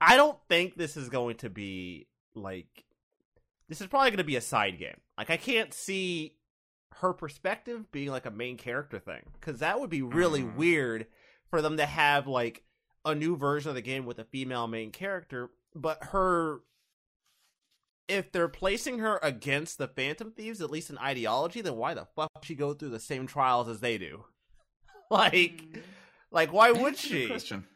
[0.00, 2.85] i don't think this is going to be like
[3.68, 5.00] this is probably going to be a side game.
[5.16, 6.37] Like i can't see
[6.94, 10.57] her perspective being like a main character thing because that would be really Mhm.
[10.57, 11.07] weird
[11.51, 12.64] for them to have like
[13.05, 16.61] a new version of the game with a female main character but her
[18.09, 22.07] if they're placing her against the phantom thieves at least in ideology then why the
[22.16, 24.25] fuck would she go through the same trials as they do
[25.11, 25.83] like Mm.
[26.31, 27.66] like why would Good she question.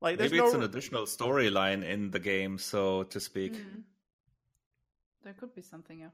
[0.00, 3.52] like there's Maybe no it's an additional storyline in the game, so to speak.
[3.54, 3.84] Mm.
[5.22, 6.10] There could be something, yeah.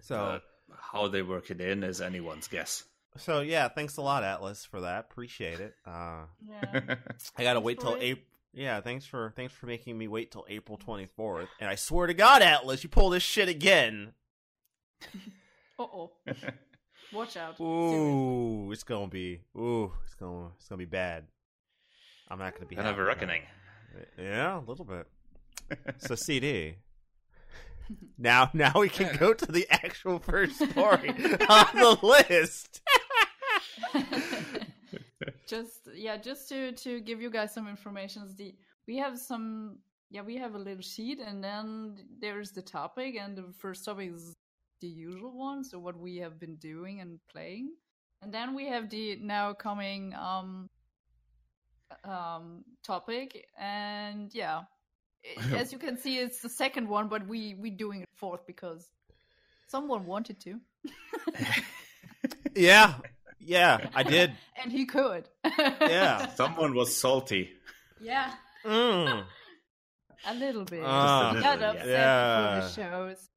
[0.00, 0.44] so But
[0.78, 2.84] how they work it in is anyone's guess.
[3.16, 6.96] so yeah thanks a lot Atlus for that appreciate it uh Yeah.
[7.36, 8.24] I gotta wait till wait- April.
[8.52, 11.48] Yeah, thanks for thanks for making me wait till April twenty fourth.
[11.60, 14.12] And I swear to God, Atlus, you pull this shit again.
[15.78, 16.10] uh oh.
[17.12, 17.56] Watch out.
[17.58, 17.64] Seriously.
[17.64, 21.28] Ooh, it's gonna be ooh, it's gonna it's gonna be bad.
[22.28, 23.42] I'm not gonna be Gonna have a reckoning.
[24.18, 25.06] Yeah, a little bit.
[25.98, 26.74] So CD.
[28.18, 32.80] Now, now we can go to the actual first story on the list.
[35.46, 38.22] just yeah, just to to give you guys some information.
[38.36, 38.54] The
[38.86, 39.78] we have some
[40.10, 44.12] yeah we have a little sheet and then there's the topic and the first topic
[44.12, 44.36] is
[44.80, 47.72] the usual one, so what we have been doing and playing,
[48.22, 50.68] and then we have the now coming um
[52.04, 54.62] um topic and yeah.
[55.52, 58.46] i- As you can see, it's the second one, but we we doing it fourth
[58.46, 58.88] because
[59.68, 60.60] someone wanted to,
[62.56, 62.94] Yeah,
[63.38, 64.32] yeah, I did.
[64.62, 65.28] and he could.
[65.58, 66.28] Yeah.
[66.34, 67.50] Someone was salty.
[68.00, 68.32] Yeah,
[68.64, 69.24] Mm.
[70.26, 70.82] a little bit.
[70.84, 72.54] Ah, Just a Got little, upset yeah.
[72.54, 72.74] before the
[73.16, 73.28] shows.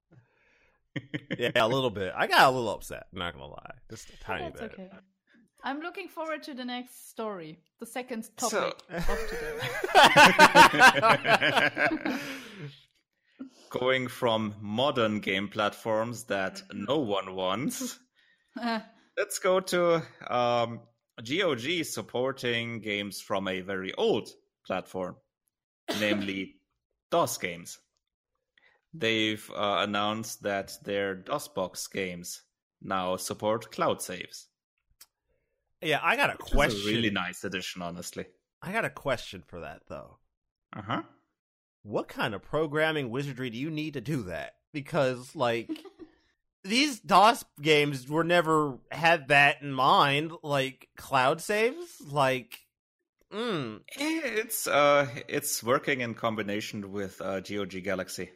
[1.39, 2.13] Yeah, a little bit.
[2.15, 3.07] I got a little upset.
[3.13, 4.73] Not gonna lie, just a tiny That's bit.
[4.73, 4.89] okay.
[5.65, 9.29] I'm looking forward to the next story, the second So- topic of
[12.09, 12.17] today.
[13.69, 17.97] Going from modern game platforms that no one wants,
[19.17, 19.95] let's go to
[20.29, 20.81] um,
[21.25, 24.29] GOG supporting games from a very old
[24.67, 25.15] platform,
[25.99, 26.57] namely
[27.09, 27.79] DOS games.
[28.93, 32.43] They've uh, announced that their DOSBox games
[32.79, 34.49] now support cloud saves.
[35.83, 36.81] Yeah, I got a Which question.
[36.81, 38.25] a really nice addition, honestly.
[38.61, 40.17] I got a question for that though.
[40.75, 41.01] Uh huh.
[41.83, 44.53] What kind of programming wizardry do you need to do that?
[44.71, 45.69] Because like
[46.63, 50.31] these DOS games were never had that in mind.
[50.43, 52.59] Like cloud saves, like.
[53.33, 58.29] Mm, It's uh, it's working in combination with uh, GOG Galaxy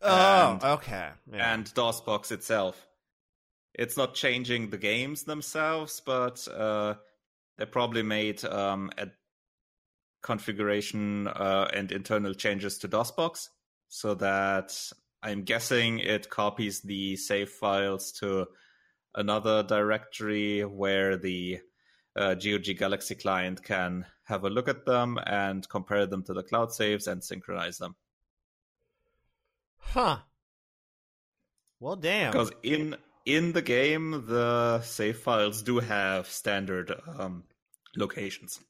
[0.00, 1.08] oh, And- okay.
[1.32, 1.52] Yeah.
[1.54, 2.86] and DOSBox itself.
[3.74, 6.94] It's not changing the games themselves, but uh,
[7.56, 9.08] they probably made um, a
[10.22, 13.48] configuration uh, and internal changes to DOSBox
[13.88, 14.76] so that
[15.22, 18.46] I'm guessing it copies the save files to
[19.14, 21.60] another directory where the
[22.16, 26.42] uh, GOG Galaxy client can have a look at them and compare them to the
[26.42, 27.96] cloud saves and synchronize them.
[29.78, 30.18] huh.
[31.80, 32.32] Well, damn.
[32.32, 37.44] Because in in the game, the save files do have standard um,
[37.96, 38.60] locations.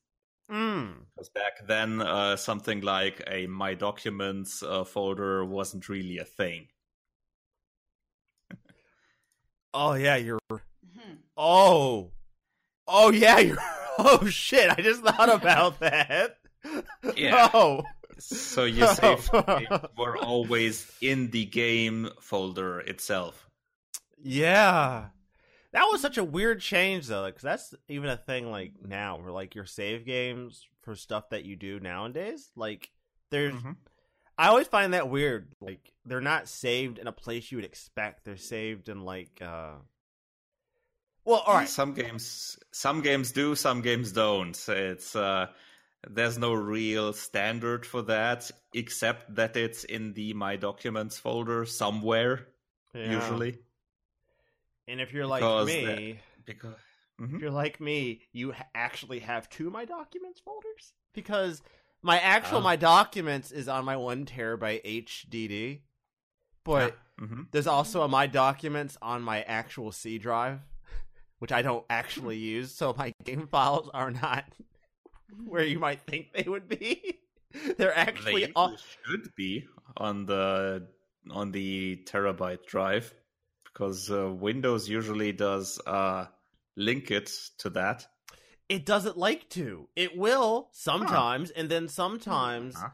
[0.50, 0.94] Mm.
[1.14, 6.68] Because back then, uh, something like a My Documents uh, folder wasn't really a thing.
[9.74, 10.38] Oh yeah, you're.
[10.50, 11.16] Mhm.
[11.34, 12.10] Oh.
[12.86, 13.56] Oh yeah, you're.
[13.98, 14.70] Oh shit!
[14.70, 16.36] I just thought about that.
[17.16, 17.50] Yeah.
[17.52, 17.82] Oh.
[18.18, 23.50] So your save files were always in the game folder itself.
[24.22, 25.06] Yeah.
[25.72, 29.32] That was such a weird change though, because that's even a thing like now, where
[29.32, 32.90] like your save games for stuff that you do nowadays, like
[33.30, 33.54] there's.
[33.54, 33.76] Mhm.
[34.38, 35.52] I always find that weird.
[35.60, 38.24] Like they're not saved in a place you would expect.
[38.24, 39.40] They're saved in like.
[39.40, 39.74] uh
[41.24, 41.68] Well, all right.
[41.68, 44.58] Some games, some games do, some games don't.
[44.68, 45.46] It's uh,
[46.08, 52.48] there's no real standard for that, except that it's in the My Documents folder somewhere.
[52.94, 53.12] Yeah.
[53.12, 53.58] Usually,
[54.88, 56.76] and if you're like Because me, because
[57.20, 57.36] Mhm.
[57.36, 61.62] if you're like me, you actually have two my documents folders because
[62.02, 62.62] my actual Oh.
[62.62, 65.82] my documents is on my one terabyte HDD,
[66.64, 67.50] but Mhm.
[67.52, 70.60] there's also a my documents on my actual C drive,
[71.38, 74.44] which I don't actually use, so my game files are not
[75.44, 77.20] where you might think they would be.
[77.76, 78.76] They're actually they on.
[79.04, 79.66] should be
[79.96, 80.88] on the
[81.30, 83.14] on the terabyte drive
[83.72, 86.26] because uh, Windows usually does uh,
[86.76, 88.06] link it to that.
[88.68, 89.88] It doesn't like to.
[89.96, 92.88] It will sometimes, and then sometimes, Huh.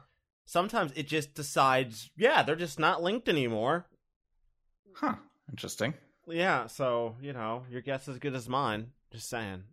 [0.44, 3.86] sometimes it just decides, yeah, they're just not linked anymore.
[4.94, 5.14] Huh.
[5.50, 5.94] Interesting.
[6.26, 8.92] Yeah, so you know, your guess is as good as mine.
[9.12, 9.64] Just saying.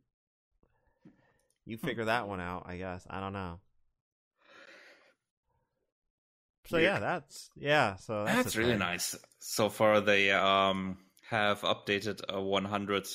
[1.66, 3.06] You figure that one out, I guess.
[3.10, 3.60] I don't know.
[6.68, 7.96] So yeah, that's yeah.
[7.96, 9.16] So that's, That's, really nice.
[9.40, 10.98] So far, they um,
[11.30, 13.08] have updated a 100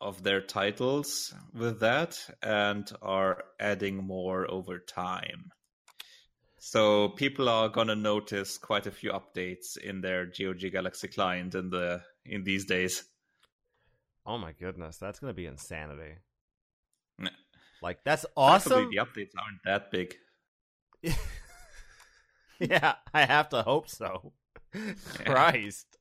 [0.00, 5.50] of their titles with that and are adding more over time.
[6.58, 11.70] So people are gonna notice quite a few updates in their GOG Galaxy client in
[11.70, 13.04] the in these days.
[14.26, 16.16] Oh my goodness, that's gonna be insanity.
[17.82, 18.90] Like that's Possibly awesome.
[18.90, 20.14] the updates aren't that big.
[22.70, 24.32] yeah, I have to hope so.
[25.24, 25.98] Christ.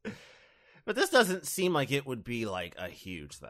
[0.85, 3.49] But this doesn't seem like it would be like a huge thing.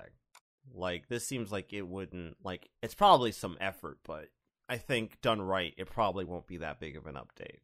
[0.74, 4.26] Like this seems like it wouldn't like it's probably some effort, but
[4.68, 7.60] I think done right, it probably won't be that big of an update.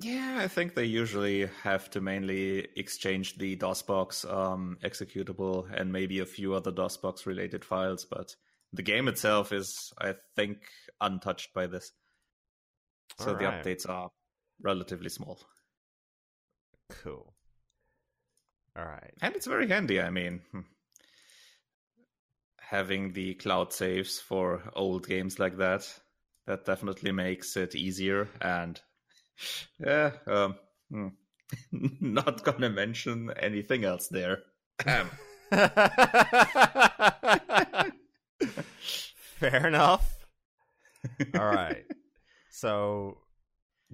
[0.00, 6.18] Yeah, I think they usually have to mainly exchange the DOSBox um, executable and maybe
[6.18, 8.34] a few other DOSBox related files, but
[8.72, 10.58] the game itself is, I think,
[11.00, 11.92] untouched by this.
[13.18, 14.10] So the updates are
[14.62, 15.38] relatively small.
[16.90, 17.34] Cool.
[18.76, 19.12] All right.
[19.20, 20.40] And it's very handy, I mean.
[20.50, 20.60] hmm.
[22.60, 25.86] Having the cloud saves for old games like that,
[26.46, 28.28] that definitely makes it easier.
[28.40, 28.80] And
[29.78, 30.54] yeah, um,
[30.90, 31.08] hmm.
[32.00, 34.42] not gonna mention anything else there.
[39.38, 40.18] Fair enough.
[41.34, 41.84] All right.
[42.50, 43.18] So,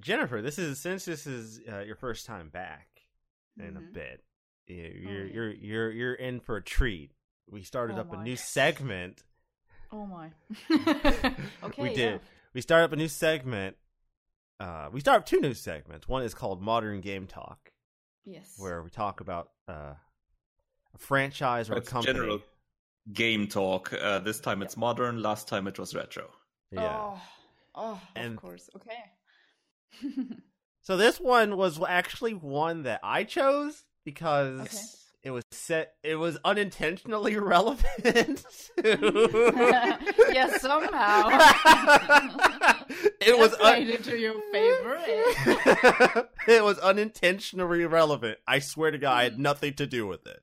[0.00, 2.88] Jennifer, this is since this is uh, your first time back
[3.58, 3.92] in a Mhm.
[3.92, 4.24] bit.
[4.66, 5.32] you- Oh, You're yeah.
[5.34, 7.12] you're you're you're in for a treat.
[7.50, 9.22] We started Oh up a new segment.
[9.90, 10.30] Oh my.
[10.70, 11.82] okay.
[11.82, 11.94] we yeah.
[11.96, 12.20] did.
[12.52, 13.76] We started up a new segment.
[14.60, 16.06] Uh, we started up two new segments.
[16.08, 17.70] One is called Modern Game Talk,
[18.24, 18.54] Yes.
[18.58, 19.94] where we talk about uh,
[20.94, 22.12] a franchise or a company.
[22.12, 22.40] general
[23.12, 23.92] game talk.
[23.94, 25.22] Uh, this time it's modern.
[25.22, 26.28] Last time it was retro.
[26.70, 26.94] Yeah.
[26.94, 27.20] Oh,
[27.74, 28.68] oh And- of course.
[28.76, 28.98] Okay.
[30.88, 34.78] So this one was actually one that I chose because Okay.
[35.24, 35.96] it was set.
[36.02, 38.46] It was unintentionally relevant.
[38.78, 38.82] To...
[40.32, 41.28] yes, somehow.
[43.20, 43.54] it was.
[43.60, 46.28] Un- into your favorite.
[46.48, 48.38] it was unintentionally relevant.
[48.46, 49.42] I swear to God, I had hmm.
[49.42, 50.40] nothing to do with it.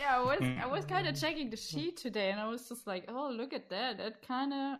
[0.00, 2.88] Yeah, I was I was kind of checking the sheet today, and I was just
[2.88, 3.98] like, oh, look at that.
[3.98, 4.78] That kind of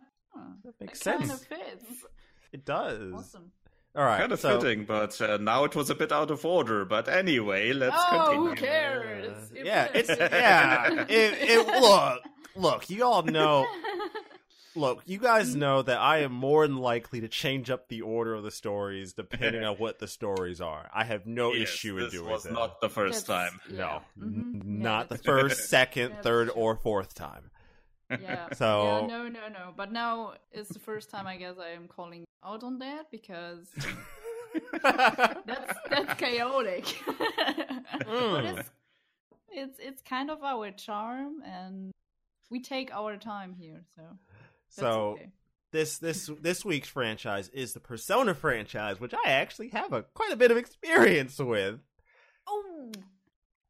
[0.65, 1.41] That makes that kind sense.
[1.43, 2.05] of fits.
[2.51, 3.13] It does.
[3.13, 3.53] Awesome.
[3.95, 4.19] All right.
[4.19, 6.85] kind of so, fitting, but uh, now it was a bit out of order.
[6.85, 8.49] But anyway, let's oh, continue.
[8.49, 9.51] who cares?
[9.55, 11.05] It yeah, it's yeah.
[11.09, 12.21] It, it look,
[12.55, 12.89] look.
[12.89, 13.65] You all know.
[14.75, 18.35] Look, you guys know that I am more than likely to change up the order
[18.35, 20.87] of the stories depending on what the stories are.
[20.93, 23.59] I have no Yes, issue with this doing was not the first That's- time.
[23.71, 23.99] no, yeah.
[24.21, 24.77] n- Mhm.
[24.77, 26.61] Yeah, not the first, second, That's third, true.
[26.61, 27.49] or fourth time.
[28.21, 28.47] Yeah.
[28.53, 29.73] So- yeah, no, no, no.
[29.75, 33.67] But now it's the first time I guess I am calling out on that because
[34.83, 36.85] that's that's chaotic.
[37.07, 38.57] but Mm.
[38.59, 38.71] it's
[39.51, 41.91] it's it's kind of our charm, and
[42.49, 43.83] we take our time here.
[43.95, 45.29] So that's so okay.
[45.71, 50.31] this this this week's franchise is the Persona franchise, which I actually have a quite
[50.31, 51.79] a bit of experience with.
[52.47, 52.91] Oh,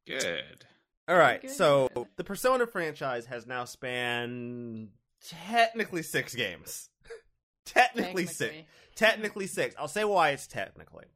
[0.06, 0.64] Good.
[1.08, 1.50] All right, Good.
[1.50, 4.90] so the Persona franchise has now spanned
[5.26, 6.90] technically six games.
[7.64, 8.38] technically six.
[8.38, 8.66] technically.
[8.94, 9.74] Technically six.
[9.78, 11.06] I'll say why it's technically.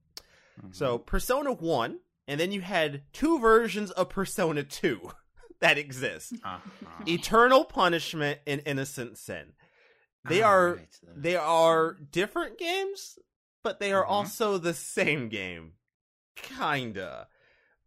[0.71, 5.11] So Persona One, and then you had two versions of Persona Two
[5.61, 7.05] that exist: Uh-huh.
[7.07, 9.53] Eternal Punishment and Innocent Sin.
[10.29, 10.89] They are right.
[11.17, 13.19] they are different games,
[13.65, 14.11] but they are Mhm.
[14.11, 15.73] also the same game,
[16.37, 17.27] kinda.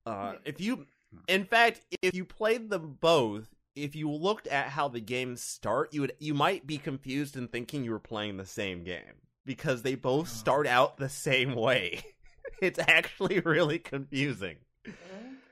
[0.06, 0.86] Uh, if you,
[1.28, 5.94] in fact, if you played them both, if you looked at how the games start,
[5.94, 9.82] you would you might be confused and thinking you were playing the same game because
[9.82, 10.38] they both Oh.
[10.40, 12.02] start out the same way.
[12.62, 14.58] it's actually really confusing.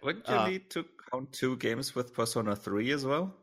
[0.01, 3.33] Wouldn't you Uh, need to count two games with Persona 3 as well?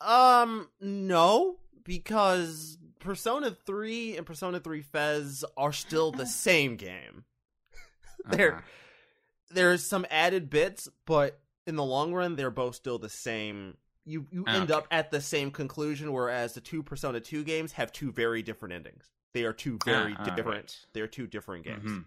[0.00, 7.24] Um, no, because Persona 3 and Persona 3 FES are still the same game.
[8.30, 8.62] They're Uh-huh.
[9.50, 13.76] There's some added bits, but in the long run, they're both still the same.
[14.04, 14.78] You you Ah, end okay.
[14.78, 18.74] up at the same conclusion, whereas the two Persona 2 games have two very different
[18.74, 19.10] endings.
[19.34, 20.46] They are two very Ah, ah, different.
[20.56, 20.76] right.
[20.94, 21.90] They're two different games.
[21.90, 22.04] Mhm.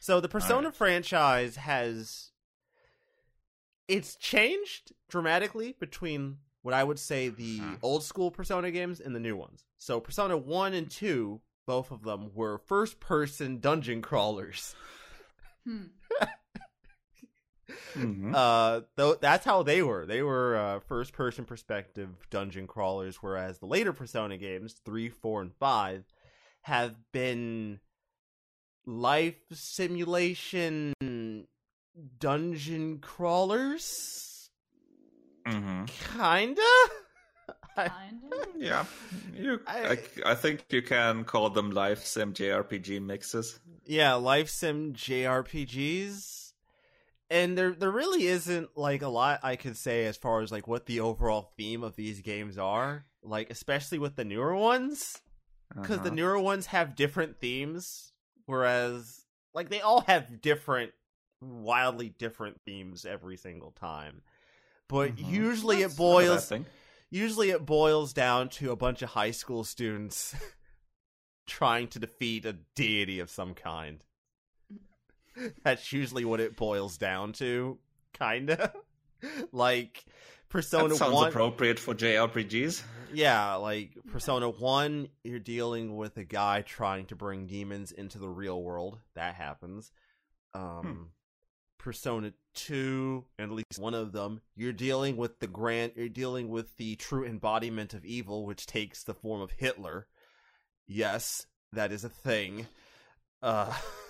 [0.00, 0.74] So the Persona Alright.
[0.74, 2.30] franchise has
[3.88, 7.76] it's changed dramatically between what I would say the Huh.
[7.82, 9.64] old school Persona games and the new ones.
[9.78, 14.74] So Persona 1 and 2, both of them were first person dungeon crawlers.
[15.64, 15.86] Hmm.
[17.94, 18.32] Mhm.
[18.34, 20.06] Uh though that's how they were.
[20.06, 25.42] They were uh, first person perspective dungeon crawlers whereas the later Persona games, 3, 4
[25.42, 26.04] and 5
[26.62, 27.80] have been
[28.86, 30.92] life simulation
[32.18, 34.50] dungeon crawlers
[35.46, 35.88] Mhm.
[36.14, 36.62] kinda
[37.76, 38.36] I, Kinda.
[38.58, 38.84] Yeah,
[39.34, 39.60] you.
[39.66, 43.58] I- I, I think you can call them life sim JRPG mixes.
[43.86, 46.41] yeah life sim jrpgs
[47.32, 50.68] and there there really isn't like a lot i could say as far as like
[50.68, 55.20] what the overall theme of these games are like especially with the newer ones
[55.74, 56.14] because the Uh-huh.
[56.14, 58.12] newer ones have different themes
[58.46, 59.22] whereas
[59.54, 60.92] like they all have different
[61.40, 64.22] wildly different themes every single time
[64.88, 65.24] but Mhm.
[65.30, 66.52] usually That's it not a bad boils
[67.10, 70.34] usually it boils down to a bunch of high school students
[71.46, 74.04] trying to defeat a deity of some kind
[75.64, 77.78] that's usually what it boils down to
[78.12, 78.72] kinda
[79.52, 80.04] like
[80.48, 82.82] persona That sounds 1 appropriate for JRPGs.
[83.14, 88.28] yeah, like Persona 1, you're dealing with a guy trying to bring demons into the
[88.28, 88.98] real world.
[89.14, 89.90] That happens.
[90.54, 91.02] Um Hmm.
[91.78, 96.48] Persona 2, and at least one of them, you're dealing with the grand you're dealing
[96.48, 100.06] with the true embodiment of evil which takes the form of Hitler.
[100.86, 102.66] Yes, that is a thing.
[103.42, 103.72] Uh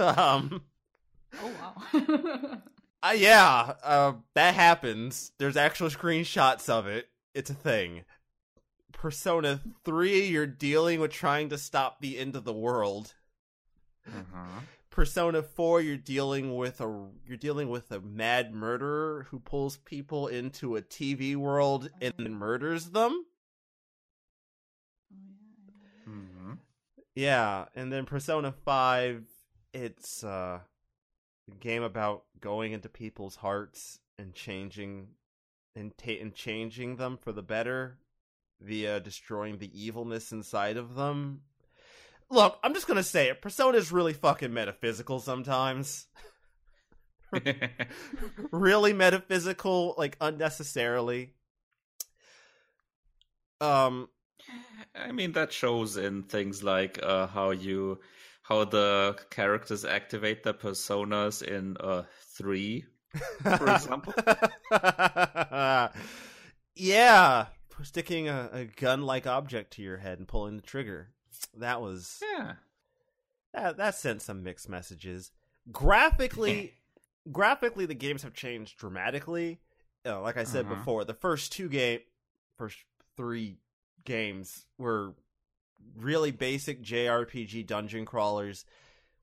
[0.18, 0.62] um
[1.42, 1.52] Oh
[1.92, 2.62] wow.
[3.02, 5.32] uh, yeah, uh, that happens.
[5.38, 7.08] There's actual screenshots of it.
[7.34, 8.04] It's a thing.
[8.92, 13.14] Persona 3, you're dealing with trying to stop the end of the world.
[14.06, 14.60] Uh-huh.
[14.90, 20.26] Persona 4, you're dealing with a you're dealing with a mad murderer who pulls people
[20.26, 23.24] into a TV world and then murders them.
[26.08, 26.58] Mhm.
[27.14, 29.24] Yeah, and then Persona 5,
[29.72, 30.60] it's uh,
[31.50, 35.08] a game about going into people's hearts and changing
[35.76, 37.98] and ta- and changing them for the better
[38.60, 41.42] via destroying the evilness inside of them.
[42.28, 43.42] Look, I'm just gonna say it.
[43.42, 46.06] Persona is really fucking metaphysical sometimes.
[48.52, 51.32] really metaphysical, like unnecessarily.
[53.60, 54.08] Um,
[54.94, 58.00] I mean that shows in things like uh, how you
[58.50, 62.02] how the characters activate their personas in uh,
[62.36, 62.84] three,
[63.42, 64.12] for example.
[66.74, 67.46] yeah,
[67.82, 71.10] sticking a, a gun-like object to your head and pulling the trigger.
[71.56, 72.54] That was Yeah.
[73.54, 75.30] that, that sent some mixed messages.
[75.70, 76.74] Graphically,
[77.32, 79.60] graphically, the games have changed dramatically.
[80.04, 80.74] Uh, like I said Uh-huh.
[80.76, 82.00] before, the first two game,
[82.58, 82.78] first
[83.16, 83.58] three
[84.04, 85.14] games were
[85.96, 88.64] really basic JRPG dungeon crawlers,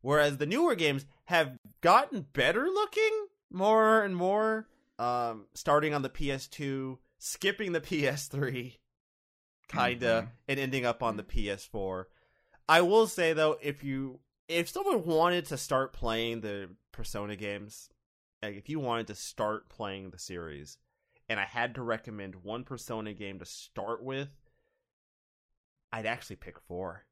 [0.01, 4.67] whereas the newer games have gotten better looking more and more.
[4.99, 8.77] Um, starting on the PS2, skipping the PS3,
[9.67, 10.31] kinda, Mhm.
[10.47, 12.05] and ending up on the PS4.
[12.69, 17.89] I will say though, if you if someone wanted to start playing the Persona games,
[18.41, 20.77] like if you wanted to start playing the series,
[21.27, 24.29] and I had to recommend one Persona game to start with,
[25.91, 27.05] I'd actually pick four.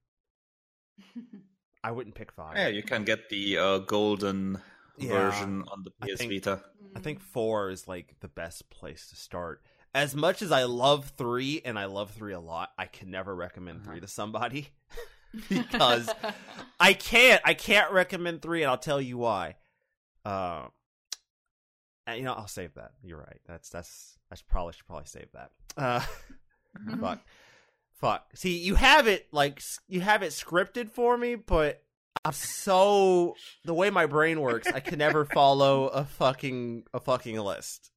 [1.83, 2.57] I wouldn't pick five.
[2.57, 4.59] Yeah, you can get the uh, golden
[4.97, 5.09] Yeah.
[5.29, 6.61] version on the I PS think- Vita.
[6.95, 9.61] I think four is like the best place to start.
[9.93, 13.35] As much as I love three, and I love three a lot, I can never
[13.35, 13.91] recommend Uh-huh.
[13.91, 14.69] three to somebody
[15.49, 16.09] because
[16.79, 17.41] I can't.
[17.45, 19.55] I can't recommend three, and I'll tell you why.
[20.23, 20.67] Uh,
[22.13, 22.91] you know, I'll save that.
[23.03, 23.39] You're right.
[23.45, 24.17] That's that's.
[24.31, 25.51] I should probably should probably save that.
[25.77, 25.99] Uh,
[26.99, 27.19] fuck,
[27.99, 28.27] fuck.
[28.35, 31.83] See, you have it like you have it scripted for me, but
[32.23, 33.35] I'm so
[33.65, 37.91] the way my brain works, I can never follow a fucking a fucking list.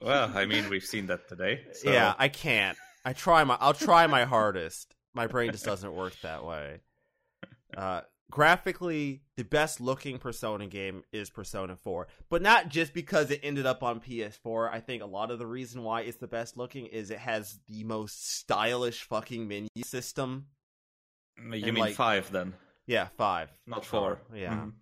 [0.00, 1.62] Well, I mean, we've seen that today.
[1.72, 1.90] So.
[1.90, 2.78] Yeah, I can't.
[3.04, 4.94] I try my I'll try my hardest.
[5.14, 6.80] My brain just doesn't work that way.
[7.76, 13.40] Uh graphically the best looking Persona game is Persona 4, but not just because it
[13.42, 14.70] ended up on PS4.
[14.70, 17.58] I think a lot of the reason why it's the best looking is it has
[17.68, 20.46] the most stylish fucking menu system.
[21.38, 22.54] You And, mean like- five then,
[22.86, 23.50] Yeah, 5.
[23.66, 24.20] not four?
[24.34, 24.54] Yeah.
[24.54, 24.72] Mhm.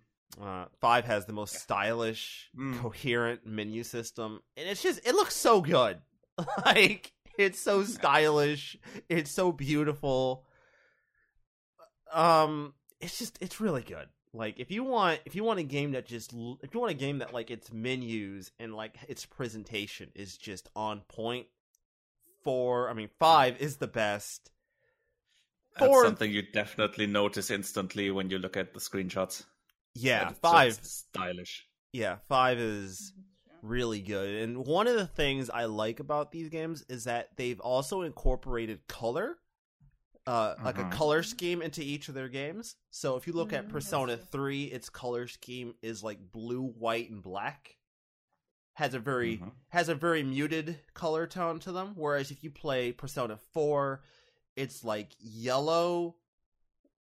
[0.41, 2.79] Uh, 5 has the most stylish, Mm.
[2.79, 6.01] coherent menu system, and it's just it looks so good.
[6.65, 8.77] like it's so stylish,
[9.09, 10.45] it's so beautiful.
[12.11, 14.07] Um it's just it's really good.
[14.33, 16.95] Like if you want if you want a game that just if you want a
[16.95, 21.47] game that like its menus and like its presentation is just on point.
[22.43, 24.51] Four, I mean five is the best.
[25.77, 29.43] That's Four- something you definitely notice instantly when you look at the screenshots.
[29.95, 30.79] Yeah, It's five.
[30.81, 31.65] stylish.
[31.91, 33.13] Yeah, five is
[33.61, 34.35] really good.
[34.43, 38.87] And one of the things I like about these games is that they've also incorporated
[38.87, 39.37] color,
[40.27, 40.91] uh, like a Mhm.
[40.91, 42.75] color scheme into each of their games.
[42.91, 47.09] So if you look at Mm, Persona 3, its color scheme is like blue, white,
[47.09, 47.77] and black.
[48.73, 49.53] Has a very Mhm.
[49.69, 51.95] has a very muted color tone to them.
[51.95, 54.03] Whereas if you play Persona 4,
[54.55, 56.17] it's like yellow,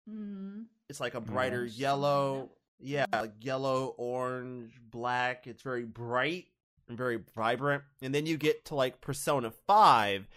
[0.10, 0.64] Mm-hmm.
[0.88, 2.52] it's like a brighter Orange, something yellow.
[2.80, 5.48] Yeah, like yellow, orange, black.
[5.48, 6.48] It's very bright
[6.88, 7.84] and very vibrant.
[8.02, 10.28] And then you get to like Persona 5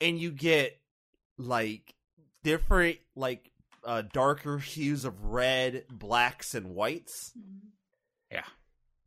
[0.00, 0.80] and you get
[1.36, 1.94] like
[2.42, 3.50] different like
[3.84, 7.32] uh darker hues of red, blacks and whites.
[8.30, 8.44] Yeah.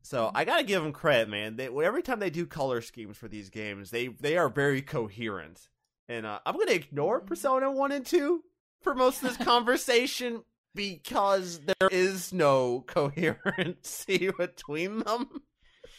[0.02, 1.56] So I gotta give them credit, man.
[1.56, 5.70] They every time they do color schemes for these games, they they are very coherent.
[6.10, 7.28] And uh, I'm gonna ignore Mhm.
[7.28, 8.44] Persona One and Two
[8.82, 10.44] for most of this conversation
[10.76, 15.30] because there is no coherency between them.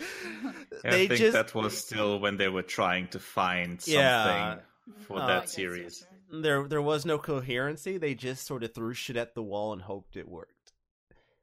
[0.01, 3.95] Yeah, they I think just that was still when they were trying to find something
[4.01, 4.59] Yeah.
[5.07, 6.07] for Uh, that I series.
[6.43, 7.99] There there was no coherency.
[7.99, 10.73] They just sort of threw shit at the wall and hoped it worked.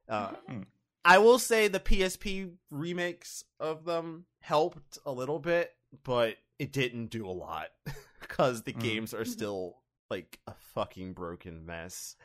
[0.10, 0.62] Uh, Hmm.
[1.04, 5.72] I will say the PSP remakes of them helped a little bit,
[6.04, 7.70] but it didn't do a lot
[8.22, 8.82] because the Mm.
[8.82, 9.78] games are still
[10.12, 12.16] like a fucking broken mess.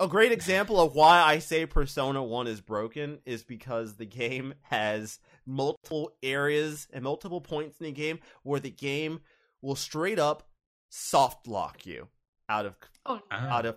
[0.00, 4.52] A great example of why I say Persona 1 is broken is because the game
[4.62, 9.20] has multiple areas and multiple points in the game where the game
[9.62, 10.48] will straight up
[10.90, 12.08] soft lock you
[12.48, 12.74] out of
[13.04, 13.58] Oh, Ah.
[13.58, 13.76] out of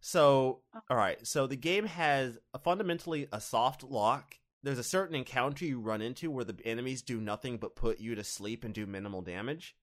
[0.00, 5.14] so all right so the game has a, fundamentally a soft lock there's a certain
[5.14, 8.72] encounter you run into where the enemies do nothing but put you to sleep and
[8.74, 9.74] do minimal damage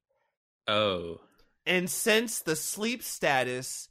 [0.67, 1.21] Oh.
[1.65, 3.89] and since the sleep status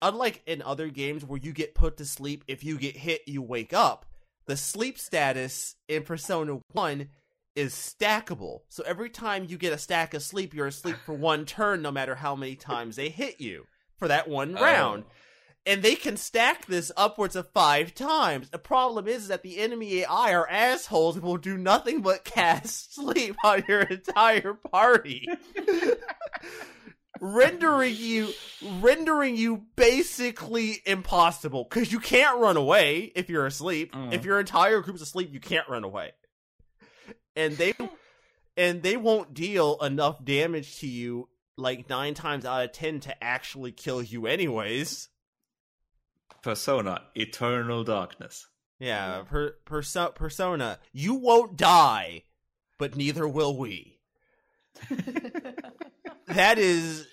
[0.00, 3.40] unlike in other games where you get put to sleep if you get hit you
[3.42, 4.04] wake up
[4.46, 7.08] the sleep status in persona 1
[7.54, 11.44] is stackable so every time you get a stack of sleep you're asleep for one
[11.44, 15.12] turn no matter how many times they hit you for that one round Oh.
[15.66, 18.50] and they can stack this upwards of five times.
[18.50, 22.94] The problem is that the enemy AI are assholes and will do nothing but cast
[22.96, 25.28] sleep on your entire party.
[27.20, 28.30] rendering you
[28.80, 34.12] rendering you basically impossible because you can't run away if you're asleep Mm.
[34.12, 36.12] if your entire group's asleep you can't run away
[37.36, 37.74] and they
[38.56, 43.24] and they won't deal enough damage to you like nine times out of ten to
[43.24, 45.08] actually kill you anyways
[46.42, 48.48] Persona, Eternal Darkness.
[48.80, 49.22] Yeah, Yeah.
[49.22, 50.80] per, perso- persona.
[50.92, 52.24] You won't die,
[52.78, 54.00] but neither will we.
[56.26, 57.06] That is,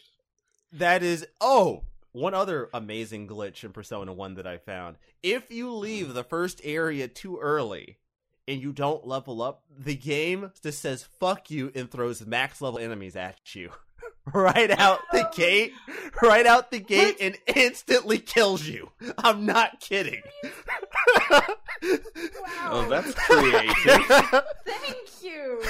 [0.74, 1.26] that is.
[1.42, 4.96] Oh, one other amazing glitch in Persona One that I found.
[5.22, 7.98] If you leave the first area too early
[8.50, 12.80] and you don't level up, the game just says "fuck you" and throws max level
[12.80, 13.72] enemies at you.
[14.34, 15.74] right out the gate,
[16.22, 18.92] right out the gate, and instantly kills you.
[19.18, 20.22] I'm not kidding.
[22.64, 24.06] Oh, that's creative.
[24.66, 25.62] Thank you.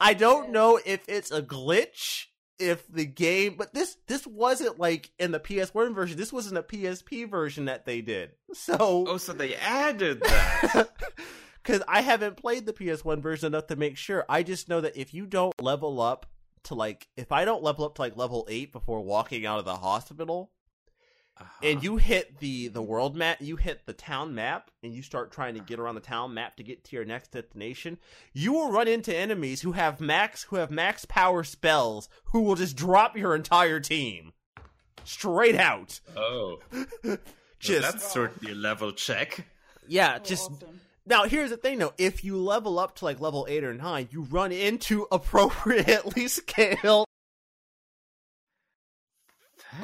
[0.00, 2.26] I don't know if it's a glitch,
[2.58, 6.16] if the game, but this this wasn't like in the PS1 version.
[6.16, 8.32] This wasn't a PSP version that they did.
[8.52, 10.88] So, oh, so they added that.
[11.66, 14.24] Because I haven't played the PS1 version enough to make sure.
[14.28, 16.26] I just know that if you don't level up
[16.64, 19.64] to like, if I don't level up to like level eight before walking out of
[19.64, 20.50] the hospital,
[21.62, 21.80] and Uh-huh.
[21.82, 25.52] you hit the the world map you hit the town map and you start trying
[25.54, 27.98] to get around the town map to get to your next destination
[28.32, 32.54] you will run into enemies who have max who have max power spells who will
[32.54, 34.32] just drop your entire team
[35.04, 36.60] straight out Oh,
[37.58, 39.44] just that's certainly a level check.
[39.86, 40.80] yeah Oh, just awesome.
[41.06, 44.08] Now here's the thing though if you level up to like level 8 or 9
[44.10, 47.06] you run into appropriately scaled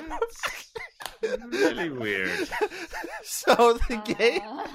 [0.08, 2.48] That's really weird.
[3.22, 4.66] so the game Uh.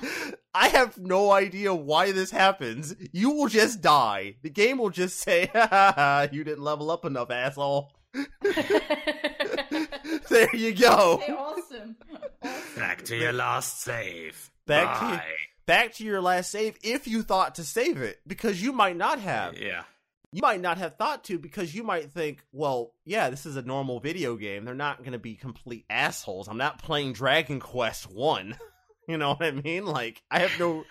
[0.54, 2.96] I have no idea why this happens.
[3.12, 4.36] You will just die.
[4.42, 7.92] The game will just say, ha, ha, ha, you didn't level up enough, asshole.
[10.30, 11.22] there you go.
[11.24, 11.96] Hey, awesome.
[12.44, 12.76] awesome.
[12.76, 14.50] Back to your last save.
[14.66, 15.24] Back to Bye.
[15.68, 19.20] Back to your last save if you thought to save it, because you might not
[19.20, 19.60] have.
[19.60, 19.84] Yeah.
[20.32, 23.62] You might not have thought to because you might think, well, yeah, this is a
[23.62, 24.66] normal video game.
[24.66, 26.48] They're not going to be complete assholes.
[26.48, 28.56] I'm not playing Dragon Quest 1.
[29.08, 29.86] You know what I mean?
[29.86, 30.84] Like I have no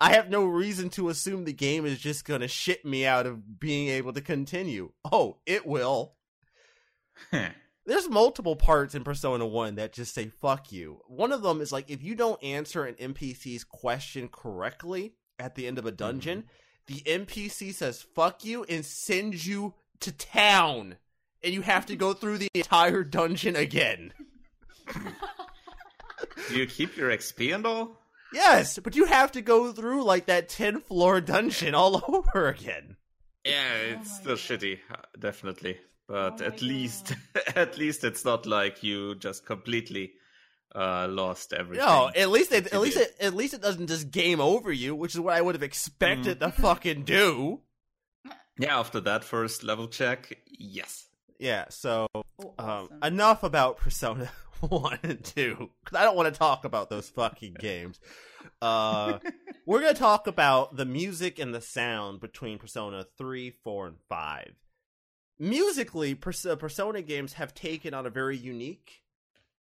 [0.00, 3.26] I have no reason to assume the game is just going to shit me out
[3.26, 4.90] of being able to continue.
[5.10, 6.14] Oh, it will.
[7.90, 11.00] There's multiple parts in Persona 1 that just say fuck you.
[11.08, 15.66] One of them is like if you don't answer an NPC's question correctly at the
[15.66, 16.44] end of a dungeon,
[16.86, 20.98] the NPC says fuck you and sends you to town.
[21.42, 24.12] And you have to go through the entire dungeon again.
[26.48, 27.98] Do you keep your XP and all?
[28.32, 32.96] Yes, but you have to go through like that 10 floor dungeon all over again.
[33.44, 34.60] Yeah, Oh it's my still God.
[34.60, 35.78] shitty, uh, definitely.
[36.10, 37.14] But Oh at least,
[37.54, 40.14] at least it's not like you just completely
[40.74, 41.86] uh, lost everything.
[41.86, 44.96] No, at least it, at least it, at least it doesn't just game over you,
[44.96, 47.60] which is what I would have expected to fucking do.
[48.58, 51.06] yeah, after that first level check, yes.
[51.38, 54.30] Yeah, so Oh, um, enough about Persona
[54.60, 58.00] 1 and 2 cuz I don't want to talk about those fucking games.
[58.60, 59.20] Uh
[59.64, 63.96] we're going to talk about the music and the sound between Persona 3, 4 and
[64.08, 64.54] 5.
[65.40, 69.02] Musically, Pers- Persona games have taken on a very unique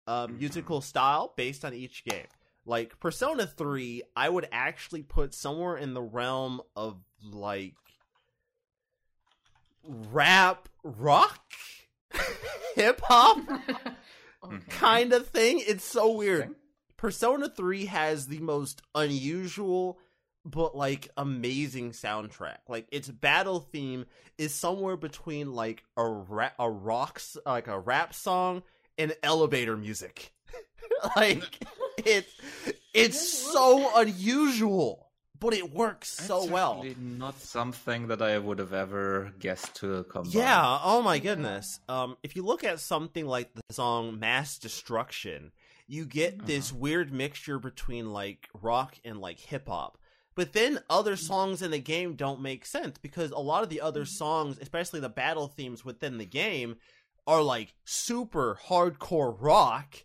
[0.06, 2.26] uh, musical style based on each game.
[2.64, 7.74] Like Persona 3, I would actually put somewhere in the realm of like
[9.82, 11.42] rap rock
[12.76, 13.38] hip hop
[14.70, 15.60] kind of thing.
[15.66, 16.54] It's so weird.
[16.96, 19.98] Persona 3 has the most unusual
[20.44, 22.58] but like amazing soundtrack.
[22.68, 24.06] Like its battle theme
[24.38, 28.62] is somewhere between like a ra- a rock s- like a rap song
[28.98, 30.32] and elevator music.
[31.16, 31.64] like
[31.98, 32.30] it's
[32.92, 35.08] it's so unusual,
[35.40, 36.84] but it works so well.
[37.00, 40.26] Not something that I would have ever guessed to come.
[40.28, 41.80] Yeah, oh my goodness.
[41.88, 45.52] Um if you look at something like the song Mass Destruction,
[45.86, 46.46] you get Mhm.
[46.46, 49.98] this weird mixture between like rock and like hip hop.
[50.34, 53.80] But then other songs in the game don't make sense because a lot of the
[53.80, 54.08] other Mhm.
[54.08, 56.76] songs, especially the battle themes within the game,
[57.26, 60.04] are like super hardcore rock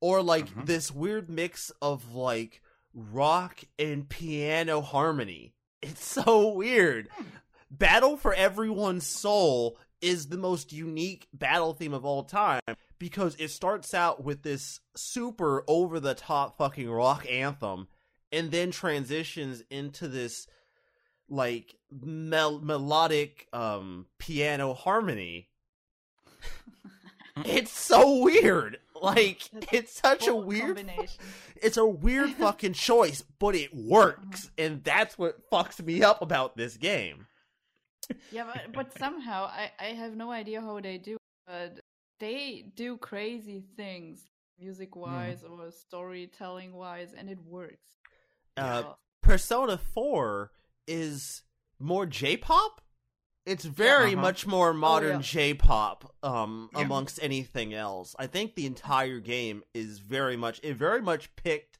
[0.00, 0.66] or like Mhm.
[0.66, 2.60] this weird mix of like
[2.94, 5.54] rock and piano harmony.
[5.82, 7.08] It's so weird.
[7.70, 12.60] Battle for Everyone's Soul is the most unique battle theme of all time
[12.98, 17.88] because it starts out with this super over the top fucking rock anthem
[18.32, 20.46] and then transitions into this
[21.28, 25.48] like mel- melodic um piano harmony.
[27.44, 28.78] it's so weird.
[29.00, 31.20] Like That's it's such a weird combination.
[31.56, 36.56] it's a weird fucking choice, but it works, and that's what fucks me up about
[36.56, 37.26] this game.
[38.30, 41.16] Yeah, but, but somehow I, I have no idea how they do,
[41.46, 41.80] but
[42.20, 44.26] they do crazy things
[44.58, 47.82] music wise or storytelling wise, and it works.
[48.56, 50.50] Uh, So- Persona 4
[50.86, 51.42] is
[51.78, 52.80] more J-pop.
[53.46, 54.20] It's very uh-huh.
[54.22, 55.22] much more modern yeah.
[55.22, 56.80] J-pop um, Yeah.
[56.82, 58.14] amongst anything else.
[58.18, 61.78] I think the entire game is very much it very much picked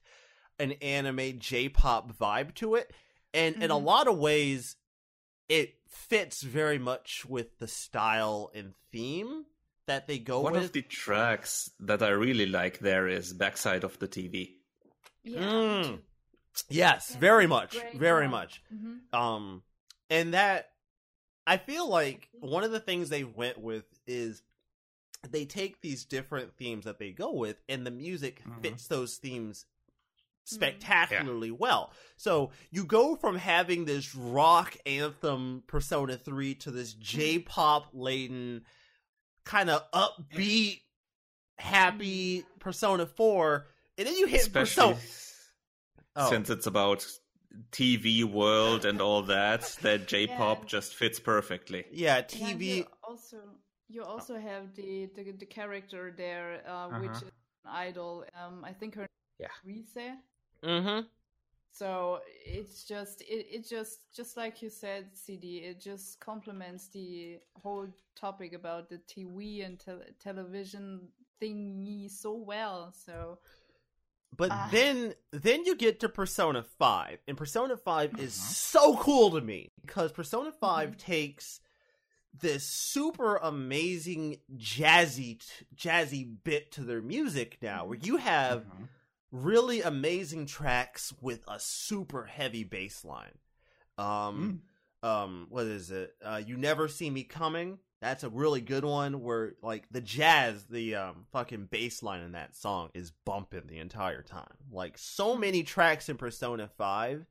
[0.59, 2.93] an anime J-pop vibe to it,
[3.35, 3.85] and in a Mhm.
[3.85, 4.77] lot of ways,
[5.49, 9.47] it fits very much with the style and theme
[9.87, 10.45] that they go with.
[10.45, 10.65] One with.
[10.65, 14.59] of the tracks that I really like there is Backside of the TV.
[15.25, 16.03] yeah, Mm.
[16.69, 18.31] Yes, very much, very one.
[18.31, 18.63] much.
[18.71, 19.63] hmm Um,
[20.11, 20.71] and that
[21.47, 24.43] I feel like one of the things they went with is
[25.29, 28.63] they take these different themes that they go with, and the music Mhm.
[28.63, 29.67] fits those themes
[30.45, 30.57] Mm-hmm.
[30.57, 31.93] spectacularly well.
[32.17, 38.65] So you go from having this rock anthem Persona 3 to this J-pop laden
[39.45, 40.81] kind of upbeat
[41.59, 45.01] happy Persona 4 and then you hit Especially Persona
[46.17, 46.29] Oh.
[46.29, 47.07] since it's about
[47.71, 50.67] TV world and all that, that J-pop Yeah.
[50.67, 51.85] just fits perfectly.
[51.91, 53.37] yeah, Yeah, TV you also
[53.89, 57.27] you also have the the, the character there, uh, which Uh-huh.
[57.27, 57.33] is
[57.65, 58.25] an idol.
[58.35, 59.07] Um, I think her
[59.39, 59.49] Yeah.
[59.65, 60.17] Rise.
[60.63, 61.07] Mhm.
[61.71, 65.59] So it's just it, it just just like you said, CD.
[65.59, 71.09] It just complements the whole topic about the TV and tel- television
[71.41, 72.93] thingy so well.
[72.93, 73.39] So
[74.35, 74.69] But Ah.
[74.73, 77.19] then then you get to Persona 5.
[77.29, 78.53] And Persona 5 is Uh-huh.
[78.53, 80.99] so cool to me because Persona 5 Mhm.
[80.99, 81.61] takes
[82.33, 88.89] this super amazing jazzy t- jazzy bit to their music now where you have Mhm.
[89.31, 93.39] really amazing tracks with a super heavy bass line.
[93.99, 94.63] Um
[95.03, 96.17] um what is it?
[96.23, 97.79] Uh You Never See Me Coming.
[98.03, 102.33] That's a really good one where like the jazz, the um fucking bass line in
[102.33, 104.53] that song is bumping the entire time.
[104.73, 107.25] Like so many tracks in Persona 5,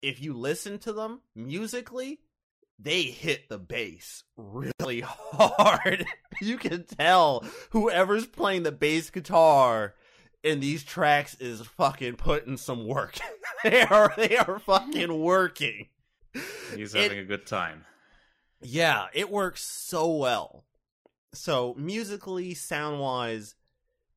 [0.00, 2.20] if you listen to them musically,
[2.78, 6.06] they hit the bass really hard.
[6.40, 9.94] you can tell whoever's playing the bass guitar
[10.42, 13.18] in these tracks is fucking putting some work.
[13.62, 15.88] they are they are fucking working.
[16.74, 17.84] He's It- having a good time.
[18.62, 20.64] Yeah, it works so well.
[21.34, 23.54] So musically, sound wise,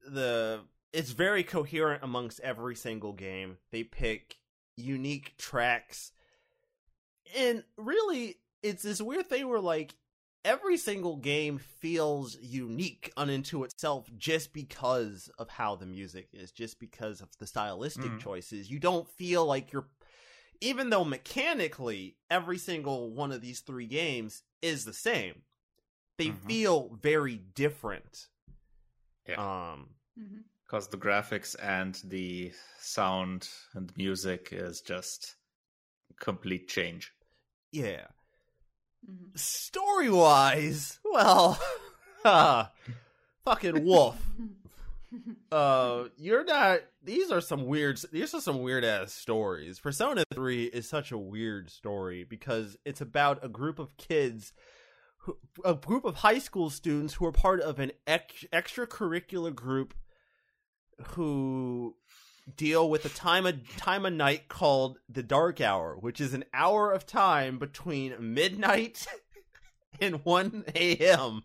[0.06, 0.62] the
[0.94, 3.58] it's very coherent amongst every single game.
[3.72, 4.38] They pick
[4.78, 6.12] unique tracks.
[7.36, 9.96] And really, it's this weird thing where like
[10.46, 16.80] every single game feels unique unto itself just because of how the music is, just
[16.80, 18.20] because of the stylistic Mhm.
[18.20, 18.70] choices.
[18.70, 19.88] You don't feel like you're
[20.62, 25.44] even though mechanically every single one of these three games is the same,
[26.18, 26.48] they Mhm.
[26.48, 28.28] feel very different.
[29.28, 29.72] Yeah.
[29.72, 29.90] Um.
[30.66, 35.36] Because the graphics and the sound and music is just
[36.20, 37.12] complete change.
[37.72, 38.08] yeah.
[39.08, 39.38] Mhm.
[39.38, 41.60] Story wise, well,
[42.26, 42.68] uh,
[43.44, 44.18] fucking wolf.
[45.52, 46.80] Uh, you're not.
[47.04, 48.00] These are some weird.
[48.12, 49.80] These are some weird ass stories.
[49.80, 54.52] Persona Three is such a weird story because it's about a group of kids,
[55.20, 59.94] who, a group of high school students who are part of an ex- extracurricular group
[61.10, 61.96] who
[62.56, 66.46] deal with a time of time of night called the dark hour, which is an
[66.54, 69.06] hour of time between midnight
[70.02, 71.42] and one a.m.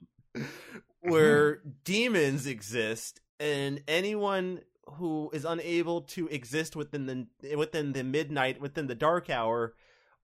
[1.00, 4.60] where demons exist, and anyone
[4.94, 7.06] who is unable to exist within
[7.40, 9.74] the within the midnight within the dark hour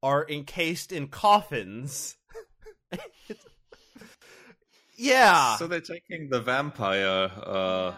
[0.02, 2.16] are encased in coffins.
[4.96, 7.92] yeah, So they're taking the vampire uh,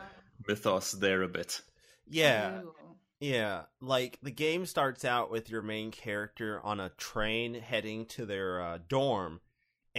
[0.47, 1.61] mythos there a bit.
[2.09, 2.61] yeah.
[2.61, 2.75] Ew.
[3.21, 8.25] Yeah, like the game starts out with your main character on a train heading to
[8.25, 9.41] their uh, dorm,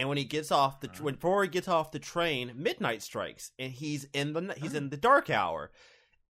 [0.00, 1.04] and when he gets off the Uh-huh.
[1.04, 4.88] when before he gets off the train, midnight strikes, and he's in the he's in
[4.88, 5.70] the dark hour,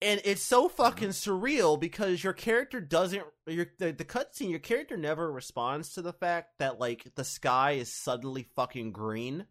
[0.02, 4.98] and it's so fucking surreal because your character doesn't your the, the cutscene your character
[4.98, 9.46] never responds to the fact that like the sky is suddenly fucking green.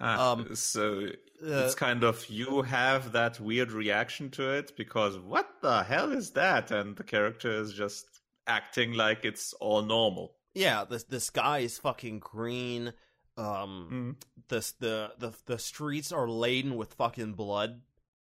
[0.00, 1.06] Ah, Um, so
[1.44, 6.12] Uh, it's kind of you have that weird reaction to it because what the hell
[6.12, 6.70] is that?
[6.70, 8.06] And the character is just
[8.46, 10.36] acting like it's all normal.
[10.54, 12.92] yeah, the the sky is fucking green.
[13.36, 14.22] Um, Mm.
[14.48, 17.80] the the the the streets are laden with fucking blood.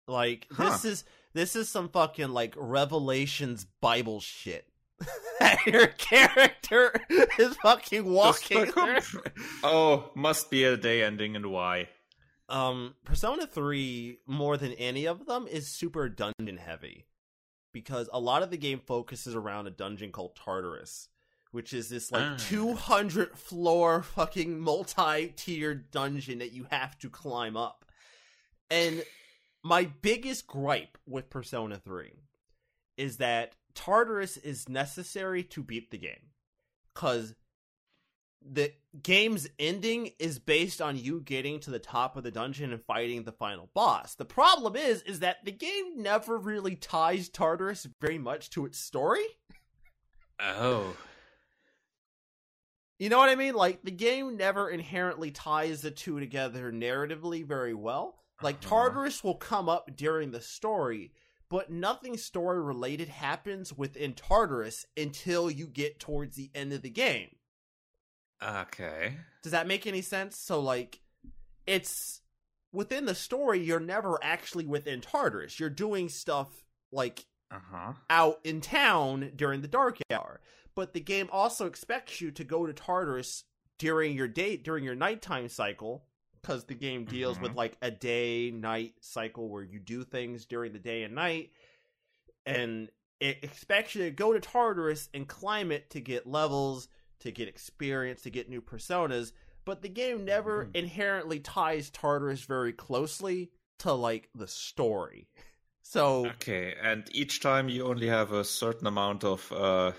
[0.09, 0.71] Like Huh.
[0.71, 4.67] this is this is some fucking like Revelations Bible shit.
[5.67, 6.93] Your character
[7.39, 8.65] is fucking walking.
[8.65, 9.23] Just like, through-
[9.65, 11.89] oh, must be a day ending in Y.
[12.49, 17.05] um, Persona Three more than any of them is super dungeon heavy
[17.73, 21.09] because a lot of the game focuses around a dungeon called Tartarus.
[21.57, 22.37] Which is this like Ah.
[22.39, 27.87] 200 floor fucking multi tiered dungeon that you have to climb up.
[28.71, 29.03] And
[29.65, 32.13] my biggest gripe with Persona 3
[32.99, 36.29] is that Tartarus is necessary to beat the game.
[36.93, 37.35] Because
[38.43, 42.85] the game's ending is based on you getting to the top of the dungeon and
[42.85, 44.15] fighting the final boss.
[44.15, 48.79] The problem is, is that the game never really ties Tartarus very much to its
[48.79, 49.25] story.
[50.39, 50.95] Oh.
[52.99, 53.55] You know what I mean?
[53.55, 58.19] Like the game never inherently ties the two together narratively very well.
[58.43, 58.69] Like Uh-huh.
[58.69, 61.13] Tartarus will come up during the story,
[61.51, 66.91] but nothing story related happens within Tartarus until you get towards the end of the
[66.91, 67.37] game.
[68.43, 69.17] Okay.
[69.43, 70.39] Does that make any sense?
[70.39, 71.01] So like
[71.67, 72.21] it's
[72.73, 75.59] within the story you're never actually within Tartarus.
[75.59, 77.93] You're doing stuff like Uh huh.
[78.11, 80.41] out in town during the dark hour.
[80.77, 83.43] But the game also expects you to go to Tartarus
[83.79, 86.07] during your day during your nighttime cycle
[86.41, 87.57] because the game deals with Mhm.
[87.57, 91.51] like a day night cycle where you do things during the day and night
[92.47, 96.89] and it expects you to go to Tartarus and climb it to get levels,
[97.21, 99.33] to get experience, to get new personas,
[99.65, 100.77] but the game never Mhm.
[100.77, 105.29] inherently ties Tartarus very closely to like the story.
[105.83, 109.93] So Okay, and each time you only have a certain amount of uh,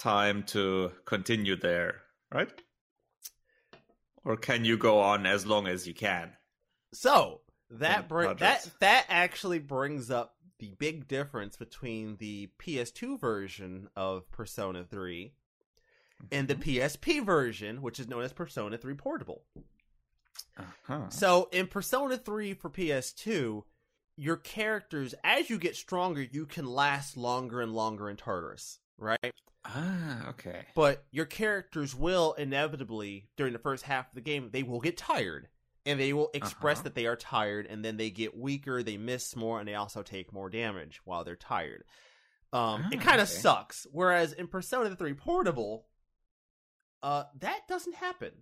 [0.00, 2.50] time to continue there, right?
[4.24, 6.32] Or can you go on as long as you can?
[6.92, 13.88] So that bring, that that actually brings up the big difference between the PS2 version
[13.96, 15.32] of Persona 3
[16.32, 19.42] and the PSP version, which is known as Persona 3 Portable.
[20.58, 21.08] Uh-huh.
[21.08, 23.62] So in Persona 3 for PS2,
[24.16, 29.32] your characters, as you get stronger, you can last longer and longer in Tartarus, right?
[29.64, 30.66] Ah, okay.
[30.74, 34.96] But your characters will inevitably, during the first half of the game, they will get
[34.96, 35.48] tired.
[35.86, 36.84] And they will express Uh-huh.
[36.84, 40.02] that they are tired, and then they get weaker, they miss more, and they also
[40.02, 41.84] take more damage while they're tired.
[42.52, 43.38] Um, it Ah, kind of okay.
[43.40, 43.86] sucks.
[43.90, 45.86] Whereas in Persona 3 Portable,
[47.02, 48.32] uh, that doesn't happen.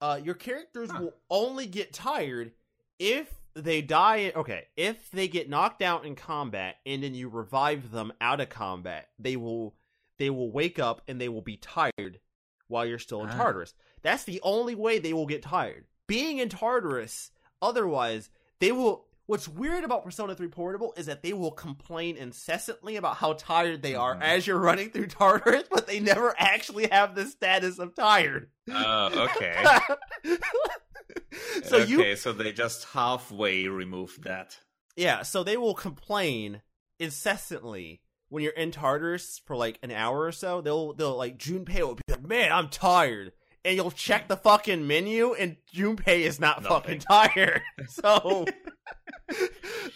[0.00, 1.00] Uh, your characters Huh.
[1.00, 2.52] will only get tired
[2.98, 4.32] if they die.
[4.34, 8.48] Okay, if they get knocked out in combat and then you revive them out of
[8.50, 9.74] combat, they will
[10.18, 12.20] they will wake up and they will be tired
[12.68, 13.36] while you're still in Ah.
[13.36, 13.74] Tartarus.
[14.02, 15.86] That's the only way they will get tired.
[16.06, 17.30] Being in Tartarus,
[17.62, 19.06] otherwise they will.
[19.26, 23.80] What's weird about Persona 3 Portable is that they will complain incessantly about how tired
[23.80, 24.20] they are Mhm.
[24.20, 28.50] as you're running through Tartarus, but they never actually have the status of tired.
[28.70, 29.64] Uh, okay.
[31.64, 34.58] so okay, you so they just halfway removed that.
[34.96, 36.60] Yeah, so they will complain
[36.98, 38.02] incessantly
[38.34, 40.60] when you're in Tartarus for like an hour or so.
[40.60, 43.32] They'll they'll like Junpei will be like, "Man, I'm tired,"
[43.64, 47.62] and you'll check the fucking menu, and Junpei is not fucking tired.
[47.88, 48.44] So,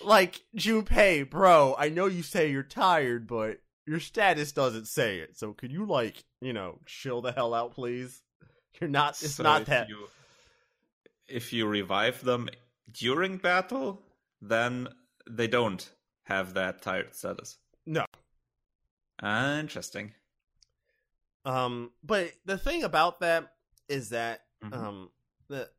[0.03, 5.36] like Junpei, bro, I know you say you're tired, but your status doesn't say it.
[5.36, 8.22] So, could you like you know chill the hell out, please?
[8.80, 9.20] You're not.
[9.22, 9.89] It's So not if that.
[9.89, 10.07] You,
[11.26, 12.49] if you revive them
[12.93, 14.01] during battle,
[14.41, 14.89] then
[15.28, 15.91] they don't
[16.24, 17.59] have that tired status.
[17.86, 18.05] No.
[19.23, 20.12] Interesting.
[21.45, 23.53] Um, but the thing about that
[23.89, 24.73] is that Mhm.
[24.75, 25.11] um
[25.49, 25.71] the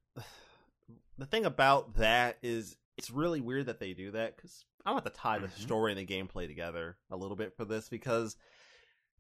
[1.18, 5.06] the thing about that is it's really weird that they do that because I want
[5.06, 5.60] to tie the Mhm.
[5.60, 8.36] story and the gameplay together a little bit for this because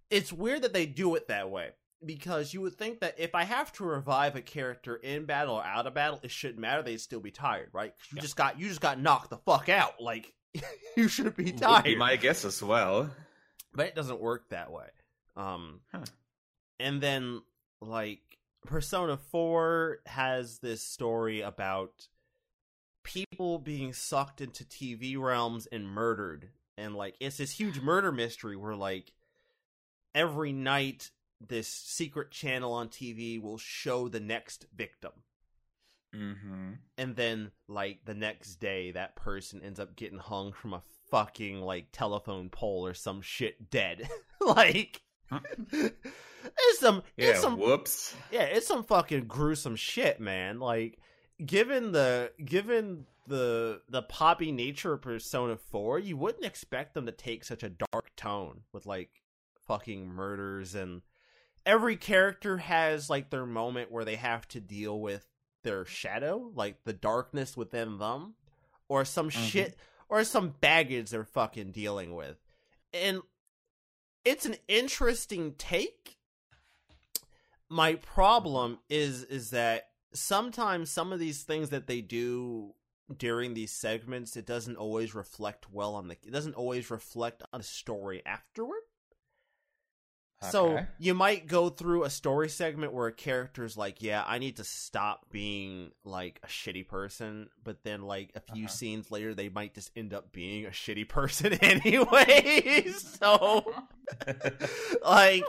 [0.10, 3.44] it's weird that they do it that way because you would think that if I
[3.44, 6.98] have to revive a character in battle or out of battle, it shouldn't matter; they'd
[7.02, 7.94] still be tired, right?
[8.10, 8.22] you Yeah.
[8.22, 10.34] just got you just got knocked the fuck out, like
[10.98, 13.14] you should be Would tired be my guess as well.
[13.74, 14.88] But it doesn't work that way.
[15.36, 16.04] Um, Huh.
[16.80, 17.42] and then
[17.82, 18.22] like
[18.66, 22.08] Persona Four has this story about
[23.04, 28.58] people being sucked into TV realms and murdered, and like it's this huge murder mystery
[28.58, 29.14] where like
[30.14, 35.12] every night this secret channel on TV will show the next victim.
[36.14, 36.72] Mm-hmm.
[36.98, 41.62] And then, like the next day, that person ends up getting hung from a fucking
[41.62, 44.08] like telephone pole or some shit, dead.
[44.42, 45.02] like,
[45.32, 47.30] it's some, Yeah.
[47.30, 48.16] it's some, Whoops.
[48.32, 50.60] yeah, it's some fucking gruesome shit, man.
[50.60, 51.00] Like,
[51.46, 57.12] given the, given the the poppy nature of Persona Four, you wouldn't expect them to
[57.12, 59.22] take such a dark tone with like
[59.68, 61.04] fucking murders and
[61.64, 65.28] every character has like their moment where they have to deal with
[65.64, 68.34] their shadow, like the darkness within them,
[68.88, 69.48] or some Mhm.
[69.50, 69.78] shit,
[70.10, 72.38] or some baggage they're fucking dealing with.
[72.94, 73.22] And
[74.26, 76.18] it's an interesting take.
[77.70, 82.74] My problem is is that sometimes some of these things that they do
[83.16, 87.60] during these segments it doesn't always reflect well on the it doesn't always reflect on
[87.60, 88.82] the story afterward.
[90.42, 94.56] So you might go through a story segment where a character's like, "Yeah, I need
[94.58, 98.74] to stop being like a shitty person," but then like a few Uh-huh.
[98.74, 102.88] scenes later, they might just end up being a shitty person anyway.
[102.98, 103.66] so
[105.04, 105.44] like,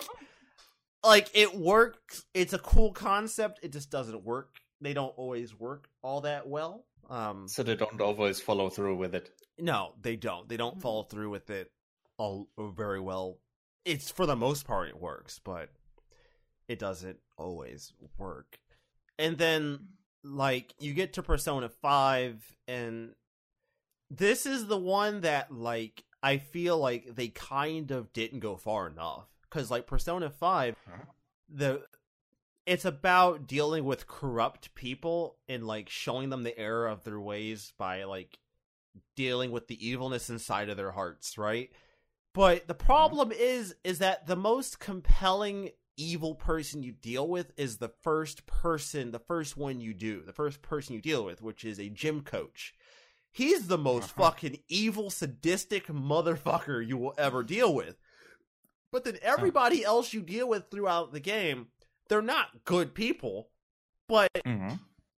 [1.05, 2.24] like it works.
[2.34, 3.61] It's a cool concept.
[3.62, 4.57] It just doesn't work.
[4.80, 6.84] They don't always work all that well.
[7.09, 9.30] Um, so they don't always follow through with it.
[9.59, 10.49] no, they don't.
[10.49, 11.70] They don't follow through with it
[12.18, 13.38] all very well.
[13.85, 15.70] It's for the most part it works, but
[16.68, 18.59] it doesn't always work.
[19.18, 19.89] And then
[20.22, 23.14] like you get to Persona 5 and
[24.11, 28.89] this is the one that like I feel like they kind of didn't go far
[28.89, 30.76] enough cuz like Persona 5
[31.49, 31.83] the
[32.66, 37.72] it's about dealing with corrupt people and like showing them the error of their ways
[37.78, 38.39] by like
[39.16, 41.70] dealing with the evilness inside of their hearts, right?
[42.33, 47.76] But the problem is is that the most compelling evil person you deal with is
[47.78, 51.64] the first person, the first one you do, the first person you deal with, which
[51.64, 52.72] is a gym coach.
[53.33, 54.22] he's the most Uh-huh.
[54.31, 57.97] fucking evil, sadistic motherfucker you will ever deal with.
[58.91, 61.68] But then everybody else you deal with throughout the game,
[62.09, 63.51] they're not good people,
[64.09, 64.74] but Mm-hmm.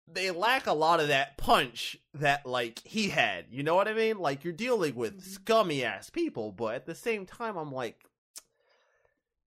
[0.08, 3.46] They lack a lot of that punch that like he had.
[3.50, 4.18] You know what I mean?
[4.18, 5.22] Like you're dealing with Mhm.
[5.34, 8.04] scummy ass people, but at the same time I'm like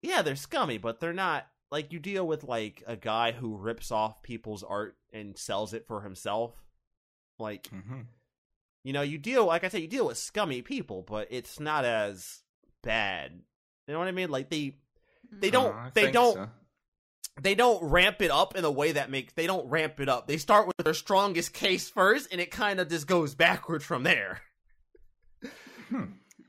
[0.02, 3.92] yeah, they're scummy, but they're not like you deal with like a guy who rips
[3.92, 6.54] off people's art and sells it for himself.
[7.40, 8.02] Like, Mm-hmm.
[8.84, 11.86] you know, you deal like I said, you deal with scummy people, but it's not
[11.86, 12.44] as
[12.84, 13.32] bad.
[13.88, 14.30] You know what I mean?
[14.30, 14.78] Like they
[15.32, 16.50] They don't- Uh, they don't- so.
[17.42, 20.28] They don't ramp it up in a way that makes they don't ramp it up.
[20.28, 24.04] They start with their strongest case first, and it kind of just goes backwards from
[24.04, 24.42] there.
[25.90, 26.04] Hmm.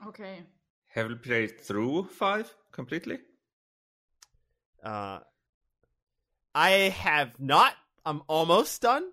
[0.09, 0.43] Okay.
[0.95, 3.19] Have you played through five completely?
[4.83, 5.19] Uh,
[6.55, 7.75] I have not.
[8.05, 9.05] I'm almost done,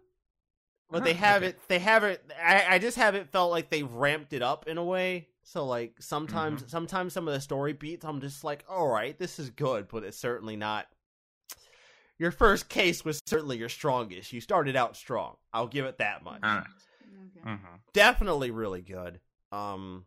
[0.89, 1.55] but they Ah, haven't.
[1.55, 1.63] okay.
[1.67, 2.19] They haven't.
[2.41, 5.27] I, I just haven't felt like they've ramped it up in a way.
[5.43, 6.69] So like sometimes, Mm-hmm.
[6.69, 10.03] sometimes some of the story beats, I'm just like, all right, this is good, but
[10.03, 10.85] it's certainly not.
[12.23, 14.31] Your first case was certainly your strongest.
[14.31, 15.35] You started out strong.
[15.53, 16.41] I'll give it that much.
[16.41, 16.63] Alright.
[16.65, 17.49] Okay.
[17.51, 17.75] Mm-hmm.
[17.91, 19.19] definitely really good
[19.51, 20.05] um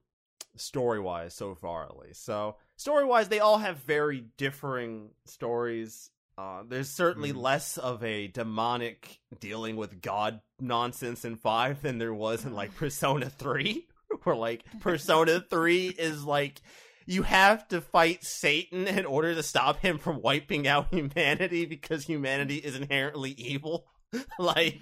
[0.57, 6.11] story wise so far at least so story wise they all have very differing stories
[6.39, 7.43] uh there's certainly Mhm.
[7.43, 12.75] less of a demonic dealing with god nonsense in 5 than there was in like
[12.85, 13.87] persona 3
[14.25, 16.63] where like persona 3 is like
[17.07, 22.05] you have to fight satan in order to stop him from wiping out humanity because
[22.05, 23.87] humanity is inherently evil
[24.39, 24.79] like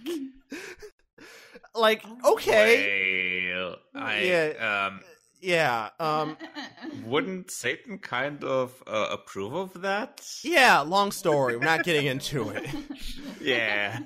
[1.75, 4.87] like okay Well, I Yeah.
[4.89, 5.01] um
[5.41, 6.37] yeah um
[7.05, 10.27] wouldn't Satan kind of uh, approve of that?
[10.43, 12.67] yeah long story we're not getting into it
[13.41, 13.99] Yeah.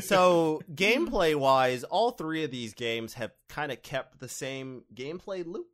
[0.00, 5.44] so gameplay wise all three of these games have kind of kept the same gameplay
[5.46, 5.66] loop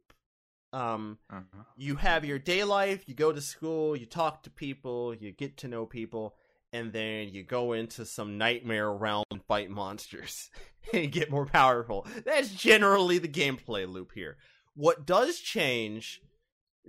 [0.75, 1.62] um Uh-huh.
[1.77, 5.57] you have your day life you go to school you talk to people you get
[5.59, 6.35] to know people
[6.72, 10.51] and then you go into some nightmare realm and fight monsters
[10.93, 14.37] and get more powerful that's generally the gameplay loop here
[14.75, 16.20] what does change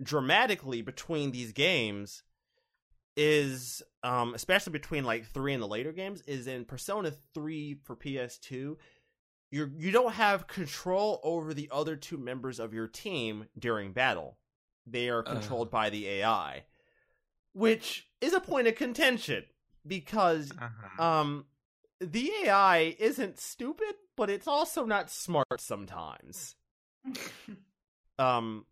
[0.01, 2.23] dramatically between these games
[3.17, 7.95] is um especially between like 3 and the later games is in Persona 3 for
[7.95, 8.75] PS2
[9.51, 14.37] you're you don't have control over the other two members of your team during battle
[14.87, 15.33] they are Uh.
[15.33, 16.65] controlled by the AI
[17.53, 19.43] which is a point of contention
[19.87, 21.03] because Uh-huh.
[21.03, 21.45] um
[21.99, 26.55] the AI isn't stupid but it's also not smart sometimes
[28.19, 28.65] um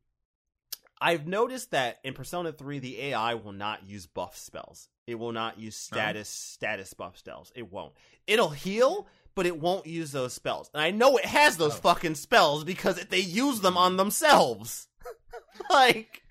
[1.01, 4.87] I've noticed that in Persona 3 the AI will not use buff spells.
[5.05, 7.51] It will not use status status buff spells.
[7.55, 7.91] It won't.
[8.25, 10.69] It'll heal, but it won't use those spells.
[10.73, 11.79] And I know it has those Oh.
[11.79, 14.87] fucking spells because they use them on themselves.
[15.69, 16.21] like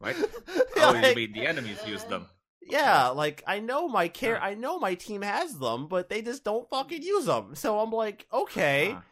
[0.00, 0.16] Right?
[0.76, 2.26] Oh, you like- mean the enemies use them?
[2.60, 4.40] yeah, like I know my care.
[4.42, 7.54] I know my team has them, but they just don't fucking use them.
[7.54, 8.96] So I'm like, okay.
[8.96, 9.04] Ah.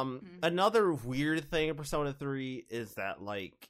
[0.00, 0.38] Um, Mhm.
[0.46, 3.68] another weird thing in Persona 3 is that like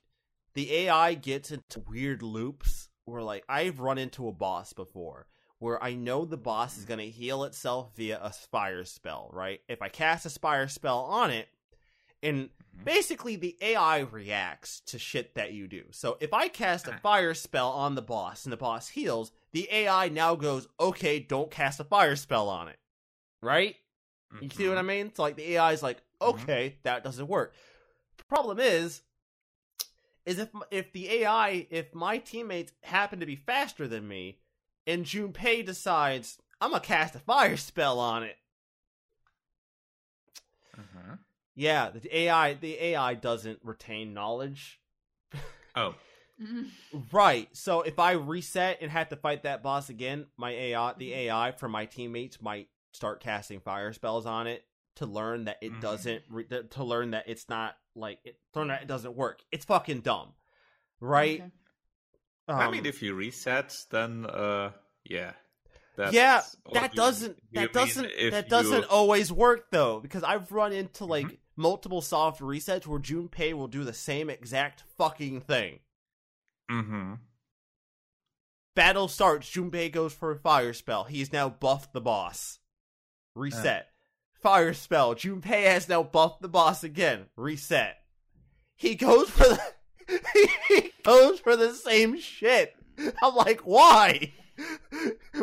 [0.55, 5.27] the AI gets into weird loops where like I've run into a boss before
[5.59, 9.61] where I know the boss is going to heal itself via a fire spell, right?
[9.69, 11.49] If I cast a fire spell on it
[12.23, 12.85] and Mhm.
[12.85, 15.85] basically the AI reacts to shit that you do.
[15.93, 19.69] So if I cast a fire spell on the boss and the boss heals, the
[19.71, 22.79] AI now goes, "Okay, don't cast a fire spell on it."
[23.41, 23.77] Right?
[24.41, 24.87] You see what I Mhm.
[24.87, 25.15] mean?
[25.15, 27.55] So like the AI is like, okay, that doesn't work.
[28.29, 29.03] Problem is,
[30.27, 34.41] is if if the AI, if my teammates happen to be faster than me,
[34.87, 38.37] and Junpei decides I'm gonna cast a fire spell on it,
[40.79, 41.17] Uh-huh.
[41.55, 44.81] yeah, the AI the AI doesn't retain knowledge.
[45.75, 45.95] Oh.
[47.13, 47.49] Right.
[47.57, 51.19] So if I reset and have to fight that boss again, my AI, the Mm-hmm.
[51.21, 54.65] AI from my teammates might start casting fire spells on it
[54.97, 55.81] to learn that it Mhm.
[55.81, 59.43] doesn't re- to learn that it's not like it, learn that it doesn't work.
[59.51, 60.35] It's fucking dumb.
[61.01, 61.41] Right?
[61.41, 61.51] Okay.
[62.49, 64.73] I Um, mean, if you reset, then uh,
[65.05, 65.33] yeah.
[65.97, 66.43] That's yeah,
[66.75, 70.73] that you- doesn't you that doesn't that you- doesn't always work though because I've run
[70.73, 71.39] into like Mhm.
[71.57, 75.81] multiple soft resets where Junpei will do the same exact fucking thing.
[76.71, 77.21] Mhm.
[78.75, 79.49] Battle starts.
[79.51, 81.05] Junpei goes for a fire spell.
[81.05, 82.59] He He's now buffed the boss.
[83.35, 83.89] Reset.
[84.43, 85.15] Fire spell.
[85.15, 87.31] Junpei has now buffed the boss again.
[87.37, 87.97] Reset.
[88.75, 89.75] He goes for the
[90.09, 92.75] he goes for the same shit.
[93.23, 94.33] I'm like, why?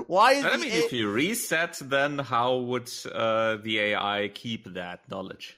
[0.07, 4.65] Why is I mean, A- if you reset, then how would uh, the AI keep
[4.73, 5.57] that knowledge?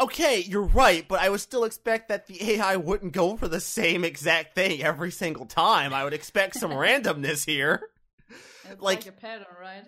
[0.00, 3.60] okay, you're right, but I would still expect that the AI wouldn't go for the
[3.60, 5.94] same exact thing every single time.
[5.94, 7.80] I would expect some randomness here.
[8.28, 9.84] It's like- like, a pattern, right?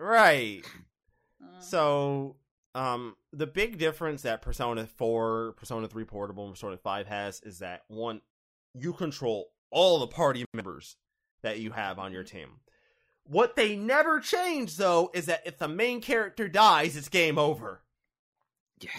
[0.00, 0.62] Right.
[1.44, 2.36] Uh, So,
[2.74, 7.60] um, the big difference that Persona 4, Persona 3 Portable, and Persona 5 has is
[7.60, 8.20] that one,
[8.74, 10.96] you control all the party members
[11.42, 12.38] that you have on your mm-hmm.
[12.38, 12.48] team.
[13.24, 17.82] What they never change, though, is that if the main character dies, it's game over.
[18.80, 18.90] Yeah.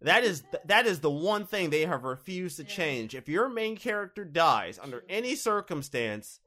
[0.00, 2.68] That is that is the one thing they have refused to Yeah.
[2.68, 3.14] change.
[3.14, 6.40] If your main character dies under any circumstance,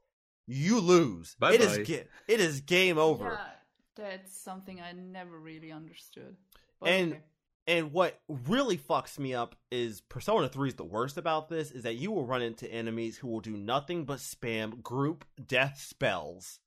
[0.46, 1.36] you lose.
[1.40, 1.84] It is Bye-bye.
[1.84, 3.32] ga- it is game over.
[3.32, 3.50] Yeah,
[3.94, 6.36] that's something I never really understood.
[6.82, 7.22] But And- okay.
[7.68, 11.84] And what really fucks me up is Persona 3 is the worst about this is
[11.84, 16.58] that you will run into enemies who will do nothing but spam group death spells.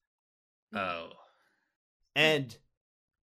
[0.74, 0.80] Mm.
[0.80, 1.10] Oh.
[2.16, 2.58] And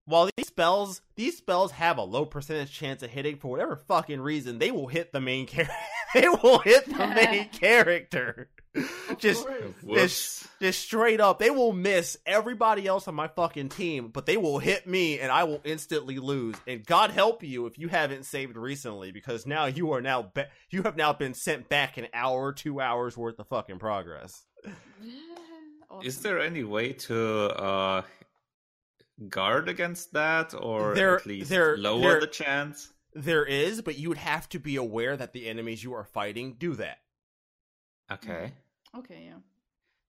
[0.04, 4.20] while these spells these spells have a low percentage chance of hitting for whatever fucking
[4.20, 5.74] reason, they will hit the main character.
[6.20, 8.48] they will hit the main character.
[8.74, 10.48] Of Just course.
[10.60, 14.58] Just straight up, they will miss everybody else on my fucking team, but they will
[14.58, 16.56] hit me and I will instantly lose.
[16.66, 20.44] And God help you if you haven't saved recently, because now you are now be-
[20.70, 24.42] you have now been sent back an hour, two hours worth of fucking progress.
[25.90, 26.06] Awesome.
[26.06, 28.02] Is there any way to uh,
[29.28, 32.90] guard against that, or There- at least there- lower there- the chance?
[33.14, 36.54] There is, but you would have to be aware that the enemies you are fighting
[36.58, 36.98] do that.
[38.10, 38.52] Okay.
[38.96, 39.38] Okay, yeah.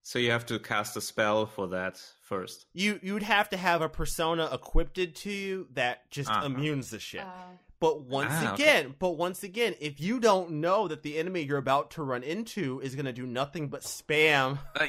[0.02, 2.66] So you have to cast a spell for that first.
[2.74, 6.46] You you'd have to have a persona equipped to you that just Uh-huh.
[6.48, 7.22] immunes the shit.
[7.22, 8.62] Uh, But once Ah, okay.
[8.62, 12.22] again, but once again, if you don't know that the enemy you're about to run
[12.22, 14.86] into is going to do nothing but spam Uh,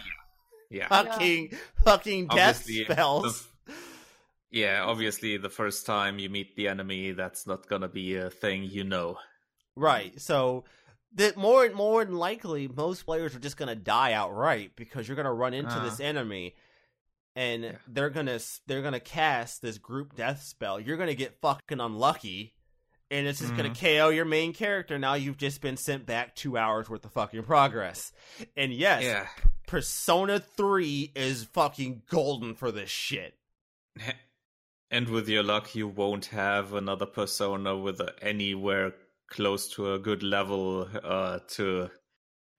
[0.69, 0.87] yeah.
[0.87, 3.47] fucking fucking death Obviously, spells,
[4.55, 8.63] Yeah, obviously, the first time you meet the enemy, that's not gonna be a thing
[8.63, 9.17] you know.
[9.75, 10.19] right?
[10.21, 10.63] So
[11.15, 15.07] that more and more than likely, most players are just going to die outright because
[15.07, 15.83] you're going to run into Uh-huh.
[15.89, 16.55] this enemy.
[17.35, 17.77] And Yeah.
[17.87, 20.79] they're gonna they're gonna cast this group death spell.
[20.79, 22.53] You're gonna get fucking unlucky,
[23.11, 23.79] and it's just gonna Mhm.
[23.79, 24.97] KO your main character.
[24.97, 28.13] Now you've just been sent back two hours worth of fucking progress.
[28.55, 29.27] And yes, Yeah.
[29.67, 33.37] Persona 3 is fucking golden for this shit.
[34.95, 38.93] And with your luck, you won't have another persona with anywhere
[39.29, 41.89] close to a good level uh, to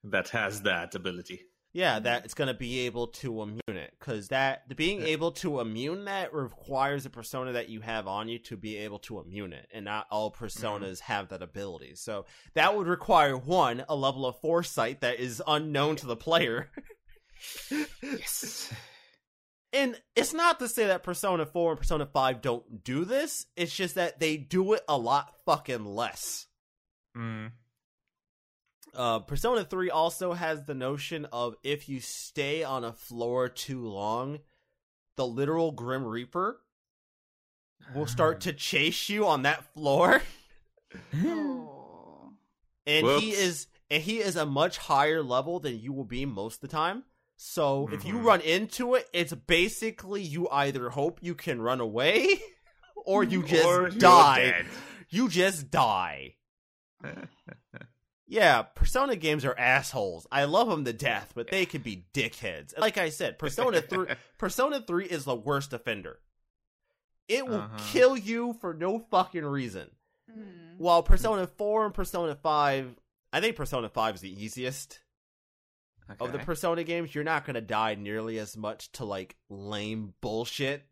[0.05, 1.41] that has that ability.
[1.73, 5.33] Yeah, that it's going to be able to immune it cuz that the being able
[5.33, 9.19] to immune that requires a persona that you have on you to be able to
[9.19, 11.95] immune it and not all personas have that ability.
[11.95, 16.71] So that would require one a level of foresight that is unknown to the player.
[18.03, 18.75] Yes.
[19.72, 23.47] And it's not to say that Persona 4 and Persona 5 don't do this.
[23.56, 26.47] It's just that they do it a lot fucking less.
[27.16, 27.51] Mm.
[28.94, 33.86] Uh, Persona 3 also has the notion of if you stay on a floor too
[33.86, 34.38] long,
[35.16, 36.60] the literal Grim Reaper
[37.94, 40.22] will start to chase you on that floor.
[41.24, 42.32] oh.
[42.86, 46.56] And he is and he is a much higher level than you will be most
[46.56, 47.05] of the time.
[47.37, 48.25] So if you Mhm.
[48.25, 52.41] run into it, it's basically you either hope you can run away
[52.97, 54.65] or you just Or die.
[55.11, 56.37] You just die.
[58.29, 60.27] Yeah, Persona games are assholes.
[60.33, 62.73] I love them to death, but they can be dickheads.
[62.73, 64.09] And Like I said, Persona 3
[64.39, 66.19] Persona 3 is the worst offender.
[67.29, 67.77] It will Uh-huh.
[67.93, 69.91] kill you for no fucking reason.
[70.29, 70.77] Mm.
[70.79, 72.97] While Persona 4 and Persona 5,
[73.33, 74.99] I think Persona 5 is the easiest
[76.20, 77.15] of the Persona games.
[77.15, 80.85] You're not going to die nearly as much to like lame bullshit.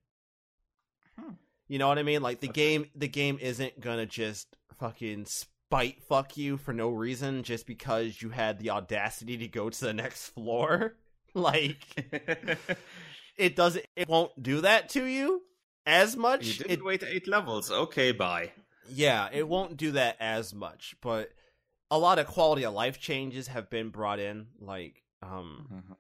[1.19, 1.33] Hmm.
[1.69, 2.23] You know what I mean?
[2.23, 2.75] Like the Okay.
[2.77, 7.67] game the game isn't going to just fucking spite fuck you for no reason just
[7.67, 10.95] because you had the audacity to go to the next floor.
[11.35, 11.79] like
[13.37, 15.43] it doesn't it won't do that to you
[15.87, 16.47] as much.
[16.47, 17.71] you didn't It wait eight levels.
[17.71, 18.53] Okay, bye.
[18.89, 21.31] yeah, it won't do that as much, but
[21.91, 24.47] a lot of quality of life changes have been brought in.
[24.61, 25.97] Like, um,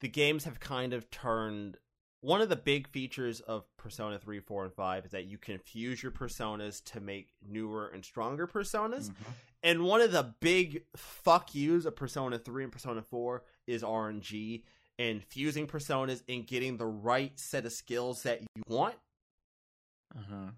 [0.00, 1.76] the games have kind of turned.
[2.20, 5.58] One of the big features of Persona 3, 4, and 5 is that you can
[5.58, 9.10] fuse your personas to make newer and stronger personas.
[9.10, 9.14] Mhm.
[9.64, 14.62] And one of the big fuck yous of Persona 3 and Persona 4 is RNG
[14.98, 18.96] and fusing personas and getting the right set of skills that you want
[20.14, 20.50] Uh-huh.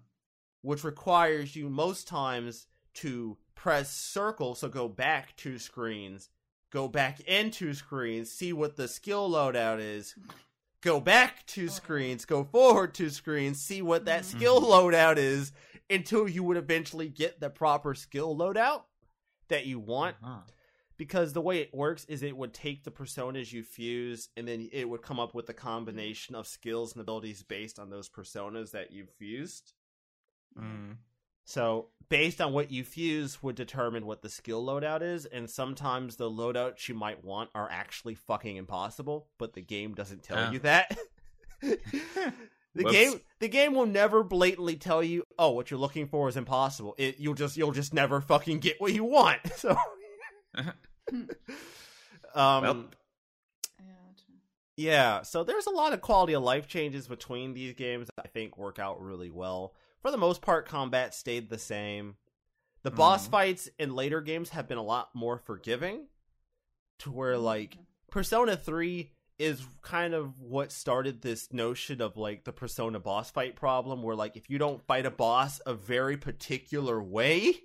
[0.61, 6.29] which requires you most times to press circle, so go back two screens,
[6.75, 10.13] go back in two screens, see what the skill loadout is,
[10.81, 14.25] go back two screens, go forward two screens, see what that Mhm.
[14.25, 15.53] skill loadout is,
[15.89, 18.83] until you would eventually get the proper skill loadout
[19.47, 20.17] that you want.
[20.21, 20.41] Uh-huh.
[20.97, 24.67] Because the way it works is it would take the personas you fuse and then
[24.73, 28.71] it would come up with a combination of skills and abilities based on those personas
[28.71, 29.71] that you've fused.
[30.57, 30.97] Mm.
[31.45, 36.15] So, based on what you fuse would determine what the skill loadout is, and sometimes
[36.15, 40.59] the loadouts you might want are actually fucking impossible, but the game doesn't tell you
[40.59, 40.97] that.
[41.61, 41.77] the
[42.75, 42.91] Whoops.
[42.91, 46.95] game the game will never blatantly tell you, "Oh, what you're looking for is impossible."
[46.97, 49.39] It you'll just you'll just never fucking get what you want.
[49.55, 49.77] So
[52.33, 52.85] um Well,
[53.79, 53.85] Yeah.
[54.77, 58.27] yeah, so there's a lot of quality of life changes between these games that I
[58.29, 59.73] think work out really well.
[60.05, 62.17] For the most part, combat stayed the same.
[62.83, 63.31] The boss Mhm.
[63.31, 66.09] fights in later games have been a lot more forgiving,
[66.99, 67.79] to where like
[68.11, 73.55] Persona 3 is kind of what started this notion of like the Persona boss fight
[73.55, 77.63] problem, where like if you don't fight a boss a very particular way,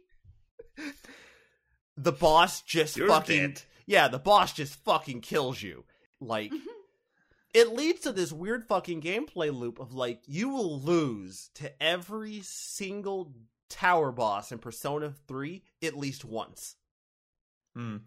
[1.98, 3.62] the boss just you're fucking dead.
[3.84, 5.84] yeah, the boss just fucking kills you.
[6.22, 6.54] Like,
[7.52, 12.40] it leads to this weird fucking gameplay loop of like, you will lose to every
[12.42, 13.32] single
[13.68, 16.76] tower boss in Persona 3 at least once.
[17.76, 18.00] Mm.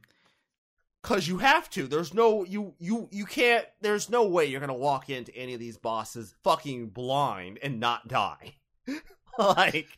[1.01, 1.85] Cause you have to.
[1.85, 3.65] There's no you you you can't.
[3.81, 8.07] There's no way you're gonna walk into any of these bosses fucking blind and not
[8.07, 8.53] die.
[9.37, 9.89] like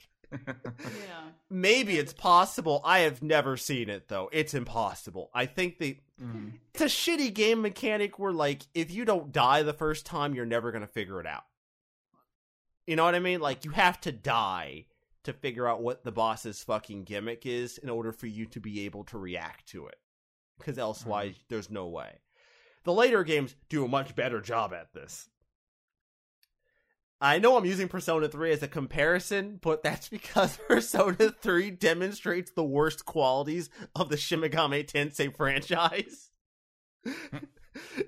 [0.47, 1.21] Yeah.
[1.49, 2.81] maybe it's possible.
[2.83, 4.29] I have never seen it though.
[4.31, 5.29] It's impossible.
[5.33, 6.53] I think the Mm.
[6.73, 10.45] it's a shitty game mechanic where like if you don't die the first time you're
[10.45, 11.43] never going to figure it out
[12.87, 14.85] you know what i mean like you have to die
[15.25, 18.85] to figure out what the boss's fucking gimmick is in order for you to be
[18.85, 19.97] able to react to it
[20.57, 22.19] because elsewise there's no way
[22.85, 25.27] the later games do a much better job at this
[27.21, 32.51] I know I'm using Persona 3 as a comparison, but that's because Persona 3 demonstrates
[32.51, 36.31] the worst qualities of the Shin Megami Tensei franchise.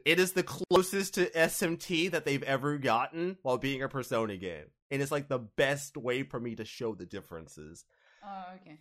[0.06, 4.66] it is the closest to SMT that they've ever gotten while being a Persona game.
[4.92, 7.86] And it's like the best way for me to show the differences.
[8.24, 8.78] Oh, okay.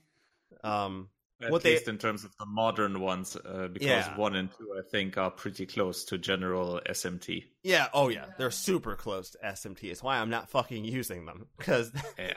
[0.63, 1.09] Um,
[1.43, 4.17] At What they- least in terms of the modern ones, uh, because Yeah.
[4.17, 7.45] one and two, I think, are pretty close to general SMT.
[7.63, 9.91] yeah, oh yeah, they're super close to SMT.
[9.91, 11.49] It's why I'm not fucking using them.
[11.59, 12.35] Because Yeah.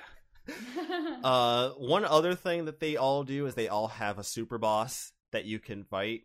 [1.24, 5.12] Uh, one other thing that they all do is they all have a super boss
[5.32, 6.24] that you can fight.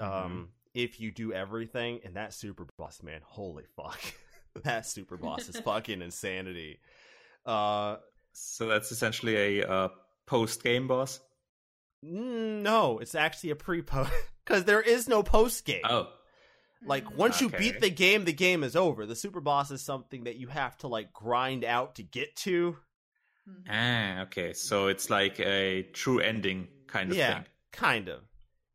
[0.00, 4.00] Um, if you do everything, and that super boss, man, holy fuck,
[4.64, 6.80] that super boss is fucking insanity.
[7.44, 7.96] Uh,
[8.32, 9.88] So that's essentially a uh,
[10.26, 11.20] post game boss.
[12.04, 14.10] mm, no, it's actually a pre post
[14.44, 15.82] because there is no post game.
[15.84, 16.08] Oh,
[16.84, 19.06] Like once you beat the game, the game is over.
[19.06, 22.76] The super boss is something that you have to like grind out to get to.
[23.48, 23.64] Mhm.
[23.70, 24.52] ah, okay.
[24.52, 27.46] So it's like a true ending kind of yeah, thing.
[27.72, 28.20] kind of.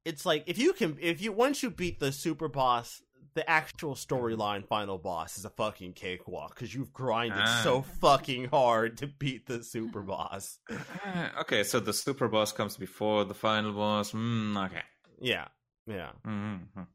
[0.06, 3.02] It's like if you can, if you once you beat the super boss,
[3.34, 7.62] the actual storyline final boss is a fucking cakewalk because you've grinded Ah.
[7.64, 10.60] so fucking hard to beat the super boss.
[11.40, 14.12] Okay, so the super boss comes before the final boss.
[14.12, 14.82] Mm, okay.
[15.20, 15.48] Yeah,
[15.88, 16.12] yeah.
[16.26, 16.88] Mhm.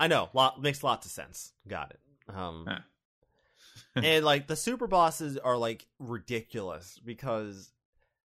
[0.00, 0.28] I know.
[0.32, 1.52] Lot makes lots of sense.
[1.66, 2.00] Got it.
[2.34, 2.80] Um, Huh.
[4.02, 7.72] and like the super bosses are like ridiculous because,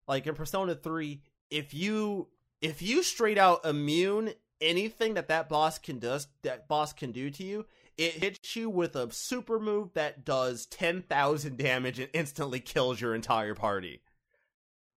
[0.08, 2.28] like in Persona Three, if you
[2.60, 7.30] if you straight out immune anything that that boss can does that boss can do
[7.30, 7.66] to you,
[7.96, 13.00] it hits you with a super move that does ten thousand damage and instantly kills
[13.00, 14.02] your entire party.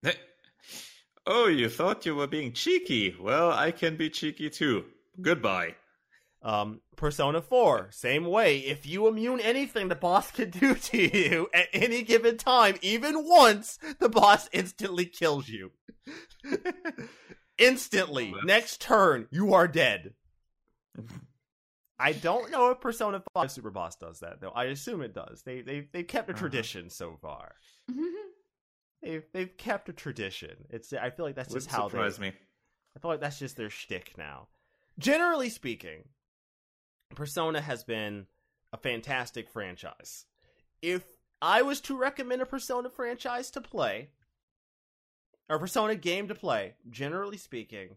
[1.26, 3.16] Oh, you thought you were being cheeky?
[3.18, 4.84] Well, I can be cheeky too.
[5.22, 5.76] Goodbye.
[6.42, 8.60] Um, Persona 4, same way.
[8.60, 13.26] If you immune anything the boss can do to you at any given time, even
[13.26, 15.72] once, the boss instantly kills you.
[17.58, 18.34] instantly.
[18.44, 20.14] Next turn, you are dead.
[22.00, 24.50] I don't know if Persona 5 Super Boss does that, though.
[24.50, 25.44] I assume it does.
[25.44, 26.40] They they they've kept a Uh-huh.
[26.40, 27.56] tradition so far.
[29.02, 30.66] They've they've kept a tradition.
[30.70, 32.30] It's I feel like that's Wouldn't just how they surprise me.
[32.96, 34.48] I feel like that's just their shtick now.
[34.98, 36.06] Generally speaking,
[37.14, 38.28] Persona has been
[38.72, 40.26] a fantastic franchise.
[40.82, 41.04] If
[41.42, 44.10] I was to recommend a Persona franchise to play,
[45.50, 47.90] or Persona game to play, generally speaking,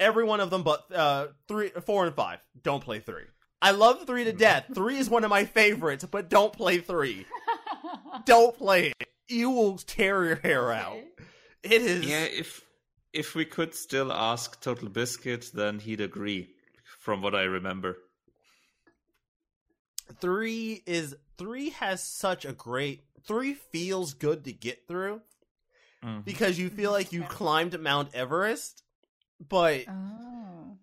[0.00, 2.40] every one of them but uh, three, four, and five.
[2.62, 3.24] Don't play three.
[3.62, 4.66] I love three to death.
[4.74, 7.26] Three is one of my favorites, but don't play three.
[8.26, 9.08] Don't play it.
[9.28, 10.98] You will tear your hair out.
[11.62, 12.06] It is.
[12.06, 12.62] Yeah, if
[13.12, 16.48] if we could still ask TotalBiscuit, then he'd agree.
[17.00, 17.98] From what I remember.
[20.20, 25.20] three is three has such a great three feels good to get through
[26.04, 26.24] Mhm.
[26.24, 28.82] because you feel like you climbed Mount Everest,
[29.48, 30.78] but Oh.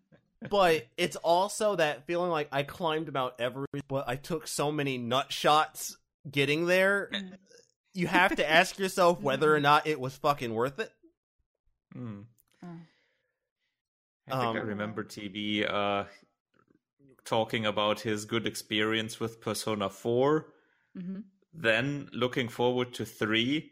[0.50, 4.98] but it's also that feeling like I climbed Mount Everest, but I took so many
[4.98, 5.98] nut shots
[6.30, 7.10] getting there.
[7.14, 7.38] Mm.
[7.94, 10.92] You have to ask yourself whether or not it was fucking worth it.
[11.96, 12.26] Mm.
[12.64, 12.68] Oh.
[14.28, 16.06] I think I Um, remember TB uh,
[17.26, 20.48] talking about his good experience with Persona 4,
[20.96, 21.20] hmm
[21.54, 23.70] then looking forward to 3,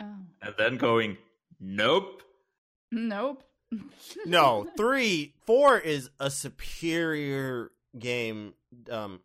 [0.00, 0.14] Oh.
[0.42, 1.18] and then going,
[1.60, 2.22] nope.
[2.90, 3.44] Nope.
[4.26, 8.54] No, three, four is a superior game.
[8.90, 9.20] Um,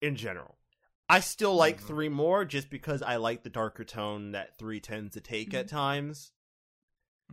[0.00, 0.56] in general,
[1.08, 1.86] I still like Mhm.
[1.86, 5.66] three more just because I like the darker tone that three tends to take at
[5.68, 6.32] times.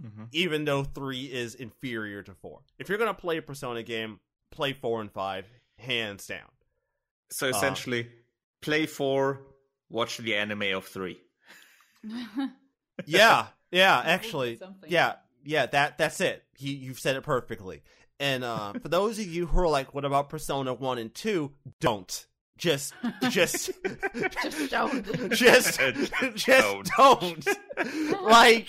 [0.02, 0.26] Mm-hmm.
[0.32, 2.62] Even though three is inferior to four.
[2.80, 4.20] If you're gonna play a Persona game,
[4.52, 5.46] play four and five,
[5.78, 6.50] hands down.
[7.30, 8.10] So essentially,
[8.62, 9.42] play 4,
[9.90, 11.20] watch the anime of 3.
[13.06, 15.14] Yeah, yeah, That would be actually, yeah,
[15.44, 15.68] yeah.
[15.68, 16.44] That that's it.
[16.58, 17.84] You you've said it perfectly.
[18.20, 21.52] And uh, for those of you who are like, "What about Persona One and 2?
[21.80, 22.94] Don't just
[23.30, 23.70] just
[24.42, 25.30] Just don't.
[25.32, 25.80] just
[26.36, 27.48] just don't.
[28.24, 28.68] like,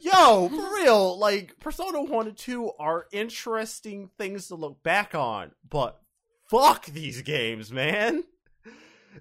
[0.00, 1.18] yo, for real.
[1.18, 6.00] Like, Persona One and Two are interesting things to look back on, but
[6.48, 8.24] fuck these games, man.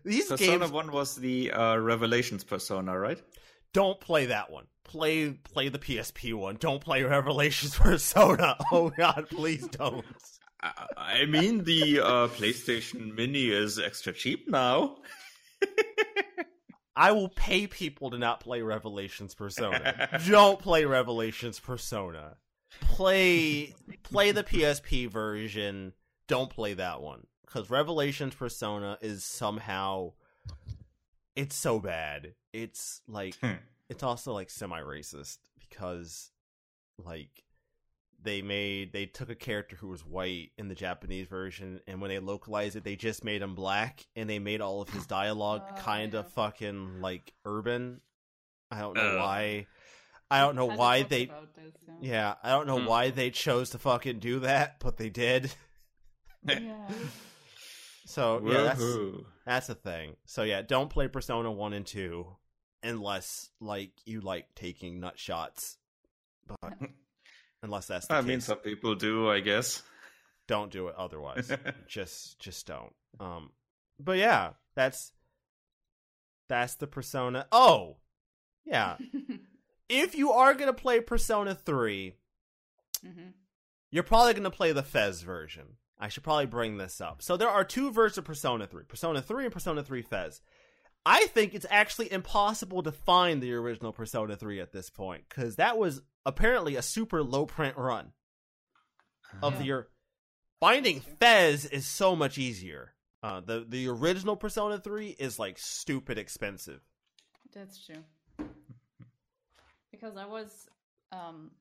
[0.05, 3.21] These Persona games 1 was the uh, Revelations Persona, right?
[3.73, 4.65] Don't play that one.
[4.83, 6.57] Play play the PSP one.
[6.59, 8.57] Don't play Revelations Persona.
[8.71, 10.05] Oh god, please don't.
[10.95, 14.97] I, mean, the uh, PlayStation Mini is extra cheap now.
[16.95, 20.09] I will pay people to not play Revelations Persona.
[20.27, 22.35] don't play Revelations Persona.
[22.81, 23.73] Play
[24.03, 25.93] play the PSP version.
[26.27, 30.13] Don't play that one cuz Revelations Persona is somehow
[31.35, 32.35] it's so bad.
[32.53, 33.53] It's like Hmm.
[33.89, 36.31] it's also like semi-racist because
[36.97, 37.43] like
[38.23, 42.09] they made they took a character who was white in the Japanese version and when
[42.09, 45.63] they localized it they just made him black and they made all of his dialogue
[45.77, 46.31] Oh, kind of yeah.
[46.35, 48.01] fucking like urban.
[48.69, 49.17] I don't know Ugh.
[49.17, 49.67] why.
[50.29, 51.93] I don't know Kinda why they this, yeah.
[51.99, 52.85] yeah, I don't know Hmm.
[52.85, 55.51] why they chose to fucking do that, but they did.
[56.47, 56.57] Yeah.
[58.05, 59.25] So, yeah, that's Woohoo.
[59.45, 60.15] that's the thing.
[60.25, 62.25] So yeah, don't play Persona 1 and 2
[62.83, 65.77] unless like you like taking nut shots.
[66.47, 66.73] But
[67.63, 69.83] unless that's the I case, mean, some people do, I guess.
[70.47, 71.51] don't do it otherwise.
[71.87, 72.93] just just don't.
[73.19, 73.51] Um
[73.99, 75.11] but yeah, that's
[76.49, 77.47] that's the Persona.
[77.51, 77.97] Oh.
[78.65, 78.97] Yeah.
[79.89, 82.13] if you are going to play Persona 3,
[83.01, 83.29] hmm
[83.93, 85.75] you're probably going to play the FES version.
[85.99, 87.21] I should probably bring this up.
[87.21, 90.41] So there are two versions of Persona 3 Persona 3 and Persona 3 FES.
[91.05, 95.55] I think it's actually impossible to find the original Persona 3 at this point because
[95.55, 98.11] that was apparently a super low print run
[99.41, 99.87] of the your
[100.59, 102.93] finding FES is so much easier.
[103.23, 106.81] Uh, the the original Persona 3 is like stupid expensive.
[107.53, 108.03] That's true.
[109.91, 110.67] Because I was,
[111.11, 111.51] um,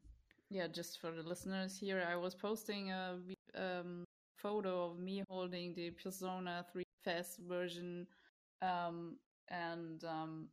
[0.51, 3.19] yeah, just for the listeners here, I was posting a
[3.57, 4.05] um,
[4.37, 8.07] photo of me holding the Persona 3 FES version,
[8.63, 9.17] um,
[9.51, 10.49] and um,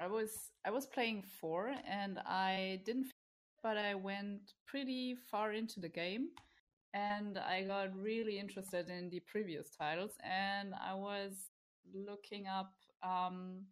[0.00, 0.30] I was
[0.64, 3.12] I was playing four, and I didn't,
[3.62, 6.28] but I went pretty far into the game,
[6.94, 11.32] and I got really interested in the previous titles, and I was
[11.94, 12.72] looking up.
[13.02, 13.66] Um,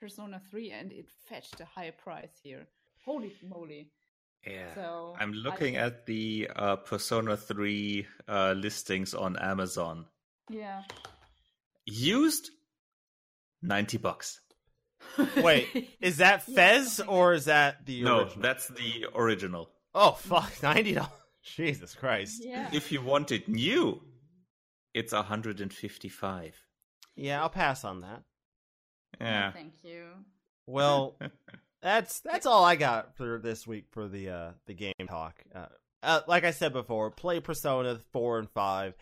[0.00, 2.68] Persona 3 and it fetched a high price here.
[3.04, 3.90] Holy moly.
[4.46, 4.72] Yeah.
[4.74, 10.06] So I'm I- looking at the uh, Persona 3 uh, listings on Amazon.
[10.48, 10.82] Yeah.
[11.86, 12.50] Used
[13.62, 14.40] 90 bucks.
[15.36, 18.42] Wait, is that FES or is that the No, original?
[18.42, 19.70] that's the original.
[19.94, 21.10] Oh fuck, ninety dollars.
[21.42, 22.42] Jesus Christ.
[22.44, 22.68] Yeah.
[22.72, 24.02] If you want it new,
[24.92, 26.54] it's 155.
[27.16, 28.22] Yeah, I'll pass on that.
[29.20, 29.52] Yeah.
[29.52, 30.04] Thank you.
[30.66, 31.16] Well,
[31.82, 35.36] that's that's all I got for this week for the uh the game talk.
[35.54, 35.66] Uh,
[36.02, 38.94] uh, like I said before, play Persona four and five.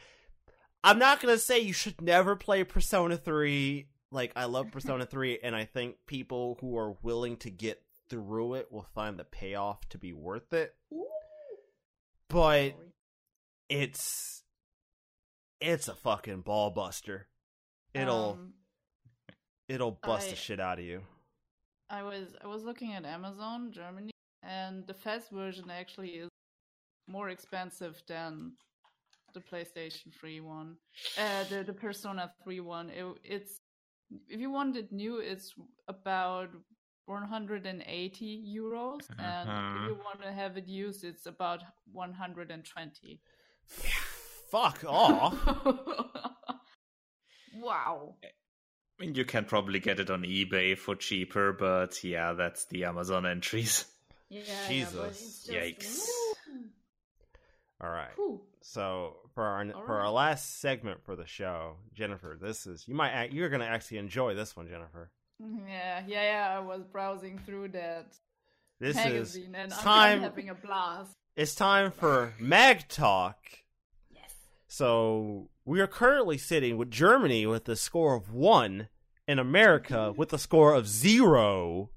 [0.85, 3.89] I'm not gonna say you should never play Persona three.
[4.13, 8.55] Like I love Persona three, and I think people who are willing to get through
[8.55, 10.75] it will find the payoff to be worth it.
[12.29, 12.75] But
[13.69, 14.43] it's
[15.61, 17.29] it's a fucking ball buster.
[17.95, 18.55] It'll Um,
[19.69, 21.03] it'll bust I- the shit out of you.
[21.89, 24.11] I was I was looking at Amazon Germany
[24.43, 26.29] and the FES version actually is
[27.07, 28.53] more expensive than
[29.35, 30.77] the PlayStation 3 one.
[31.17, 32.91] Uh the the Persona 3 one.
[32.91, 33.57] It, it's
[34.29, 35.55] if you want it new, it's
[35.89, 36.51] about
[37.07, 39.83] 180 euros, and Uh-huh.
[39.85, 41.63] if you want to have it used, it's about
[41.93, 43.21] 120.
[44.51, 45.35] Fuck off.
[47.55, 48.15] wow.
[48.23, 52.85] I mean, you can probably get it on eBay for cheaper, but yeah, that's the
[52.85, 53.85] Amazon entries.
[54.29, 54.95] Yeah, Jesus.
[54.95, 56.09] Yeah, but it's just, Yikes.
[57.81, 58.11] All right.
[58.17, 58.43] Whew.
[58.69, 62.95] So for our All for our last segment for the show, Jennifer, this is you
[62.95, 65.11] might act, you're going to actually enjoy this one, Jennifer.
[65.69, 66.57] Yeah, yeah, yeah.
[66.57, 68.07] I was browsing through that
[68.81, 70.17] This magazine, and is I'm, time.
[70.17, 71.13] I'm having a blast.
[71.37, 73.37] It's time for Mag Talk.
[74.11, 74.33] Yes.
[74.67, 78.89] So we are currently sitting with Germany with a score of one,
[79.29, 81.91] and America with a score of zero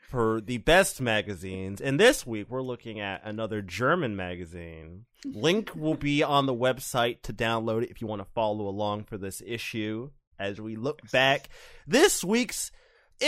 [0.00, 1.80] for the best magazines.
[1.80, 5.06] And this week we're looking at another German magazine.
[5.24, 9.04] Link will be on the website to download it if you want to follow along
[9.04, 11.48] for this issue as we look back.
[11.86, 12.70] This week's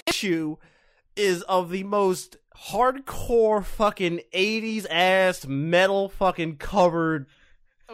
[0.09, 0.57] issue
[1.17, 2.39] is of the most
[2.71, 7.27] hardcore fucking 80s ass metal fucking covered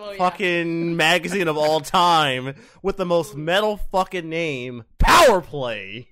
[0.01, 0.19] Oh, yeah.
[0.19, 6.11] fucking magazine of all time with the most metal fucking name Power Play.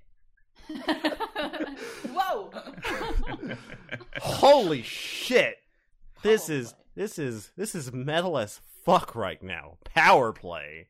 [2.12, 2.50] Whoa!
[4.20, 5.58] Holy shit.
[6.22, 6.82] This Power is Play.
[6.96, 9.78] This is this is metal as fuck right now.
[9.84, 10.88] Power Play.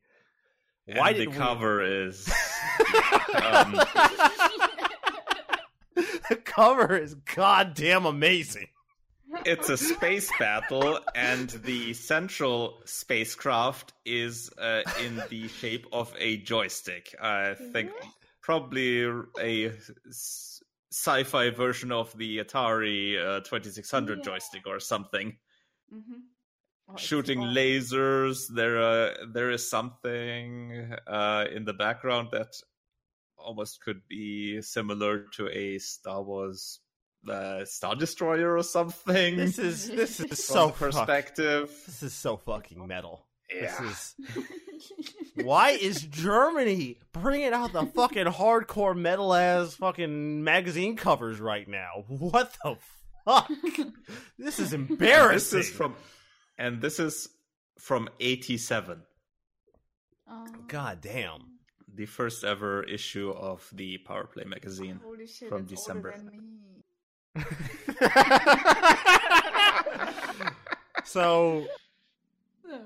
[0.86, 2.28] Why and did the we- cover is
[3.42, 3.72] um,
[6.28, 8.68] the cover is goddamn amazing.
[9.44, 16.36] it's a space battle, and the central spacecraft is uh, in the shape of a
[16.38, 17.14] joystick.
[17.20, 17.90] I think
[18.42, 19.04] probably
[19.40, 19.72] a
[20.92, 24.24] sci-fi version of the Atari uh, 2600 Yeah.
[24.24, 25.36] joystick or something.
[25.92, 26.22] Mhm.
[26.88, 27.54] Oh, Shooting fun.
[27.54, 28.46] lasers.
[28.54, 32.54] There, uh, there is something uh, in the background that
[33.36, 36.80] almost could be similar to a Star Wars
[37.28, 39.36] uh, Star Destroyer or something.
[39.36, 41.70] This is this is from so the fuck- perspective.
[41.86, 43.26] This is so fucking metal.
[43.52, 43.80] Yeah.
[43.80, 44.44] This is
[45.44, 52.04] Why is Germany bringing out the fucking hardcore metal ass fucking magazine covers right now?
[52.08, 52.76] What the
[53.26, 53.50] fuck?
[54.38, 55.58] This is embarrassing.
[55.58, 55.94] This is from,
[56.56, 57.28] and this is
[57.78, 59.02] from '87,
[60.28, 61.42] Oh, God damn.
[61.94, 65.00] the first ever issue of the Power Play magazine.
[65.04, 65.48] Holy shit!
[65.50, 66.12] from it's December.
[66.14, 66.42] Older than me.
[71.04, 71.66] so
[72.68, 72.78] Yeah.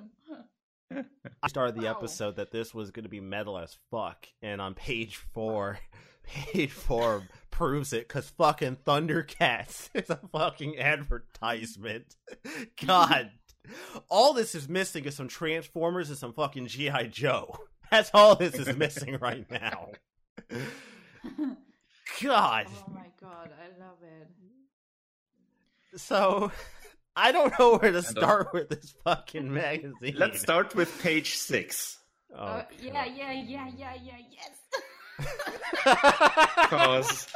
[1.43, 1.93] I started the Wow.
[1.99, 5.79] episode that this was going to be metal as fuck, and on page four,
[6.23, 12.15] page four proves it because fucking Thundercats is a fucking advertisement.
[12.87, 13.31] God,
[14.09, 17.57] all this is missing is some Transformers and some fucking GI Joe.
[17.91, 19.89] That's all this is missing right now.
[22.23, 24.29] God, Oh my god, I love it.
[26.01, 26.51] so
[27.17, 30.15] I don't know where to start with this fucking magazine.
[30.17, 31.99] Let's start with page six.
[32.35, 34.83] Oh, Uh, yeah, yeah, yeah, yeah, yeah, yes.
[35.85, 37.27] Because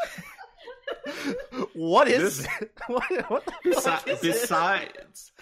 [1.74, 2.48] what is This-
[2.86, 4.40] what, what the fuck besi- is this?
[4.42, 5.32] besides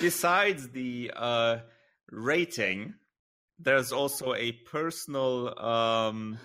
[0.00, 1.58] besides the uh,
[2.10, 2.94] rating,
[3.58, 6.38] there's also a personal um,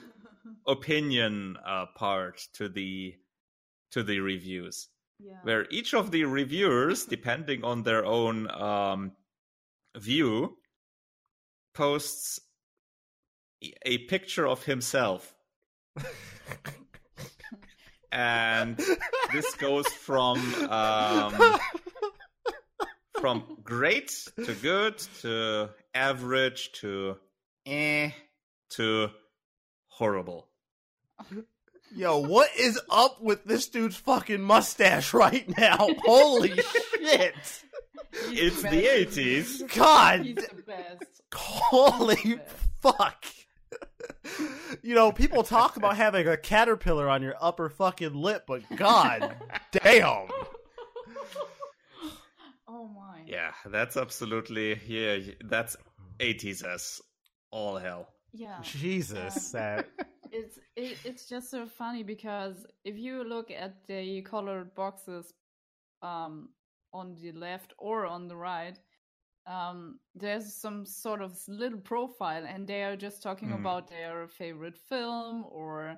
[0.68, 3.16] opinion uh, part to the
[3.92, 4.90] to the reviews,
[5.20, 5.40] yeah.
[5.44, 9.14] where each of the reviewers, depending on their own um,
[9.96, 10.58] view,
[11.74, 12.40] posts
[13.86, 15.34] a picture of himself.
[18.12, 18.78] and
[19.32, 20.38] this goes from
[20.70, 21.60] um,
[23.20, 27.18] from great to good to average to
[27.66, 28.12] eh
[28.70, 29.10] to
[29.88, 30.48] horrible.
[31.96, 35.78] Yo, what is up with this dude's fucking mustache right now?
[36.06, 37.34] Holy shit!
[38.30, 39.64] He's It's the the eighties.
[39.74, 41.04] God, He's the best.
[41.34, 42.40] holy
[42.82, 43.26] fuck!
[44.82, 49.36] You know, people talk about having a caterpillar on your upper fucking lip, but god
[49.72, 50.28] damn!
[52.68, 53.22] Oh my.
[53.26, 55.34] Yeah, that's absolutely yeah.
[55.46, 55.78] That's
[56.20, 57.02] eighties as
[57.52, 58.10] all hell.
[58.34, 58.58] Yeah.
[58.62, 59.88] Jesus, that
[60.32, 65.34] It's it, it's just so funny because if you look at the colored boxes
[66.02, 66.50] um
[66.94, 68.78] on the left or on the right,
[69.48, 73.62] um there's some sort of little profile and they are just talking Mhm.
[73.62, 75.96] about their favorite film or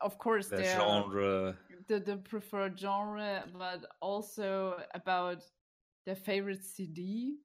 [0.00, 1.56] of course The their genre.
[1.88, 5.42] the, the preferred genre, but also about
[6.06, 7.36] their favorite CD.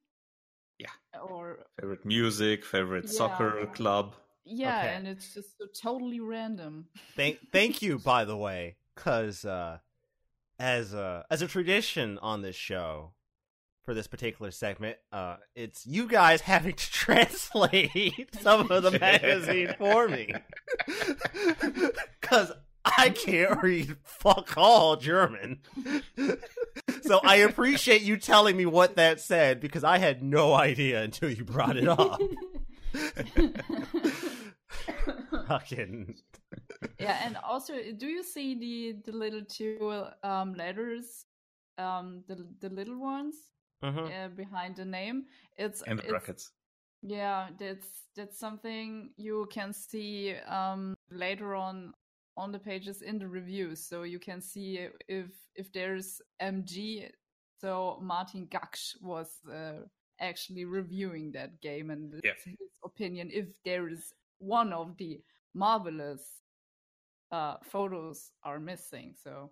[0.78, 0.90] Yeah.
[1.22, 4.14] Or Favorite music, favorite soccer club.
[4.44, 4.94] Yeah, Okay.
[4.96, 6.86] and it's just so totally random.
[7.16, 9.78] Thank thank you, by the way, because uh,
[10.58, 13.12] as a as a tradition on this show
[13.90, 19.74] for this particular segment, uh, it's you guys having to translate some of the magazine
[19.78, 20.32] for me
[22.20, 22.52] because
[22.84, 25.62] I can't read fuck all German.
[27.02, 31.28] so I appreciate you telling me what that said because I had no idea until
[31.28, 32.20] you brought it up.
[35.48, 36.14] Fucking
[37.00, 41.26] yeah, and also, do you see the the little two um, letters,
[41.76, 43.34] um, the the little ones.
[43.82, 45.24] Uh, behind the name?
[45.56, 46.50] It's and the it's- brackets.
[47.02, 51.94] Yeah, that's that's something you can see um, later on
[52.36, 57.08] on the pages in the reviews, so you can see if if there's MG.
[57.60, 59.86] So Martin Gaksch was uh,
[60.18, 62.32] actually reviewing that game, and Yeah.
[62.44, 65.22] his opinion if there is one of the
[65.54, 66.42] marvelous
[67.32, 69.14] uh, photos are missing.
[69.24, 69.50] So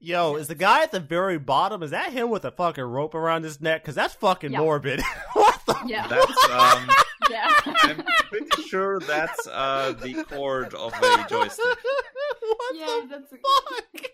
[0.00, 1.82] Yo, is the guy at the very bottom?
[1.82, 3.82] Is that him with a fucking rope around his neck?
[3.82, 4.58] Because that's fucking Yeah.
[4.60, 5.00] morbid.
[5.34, 5.76] what the?
[5.86, 6.88] yeah, That's um,
[7.30, 7.52] yeah.
[7.82, 11.64] I'm pretty sure that's uh the cord of a joystick.
[11.64, 13.84] what Yeah, the that's fuck?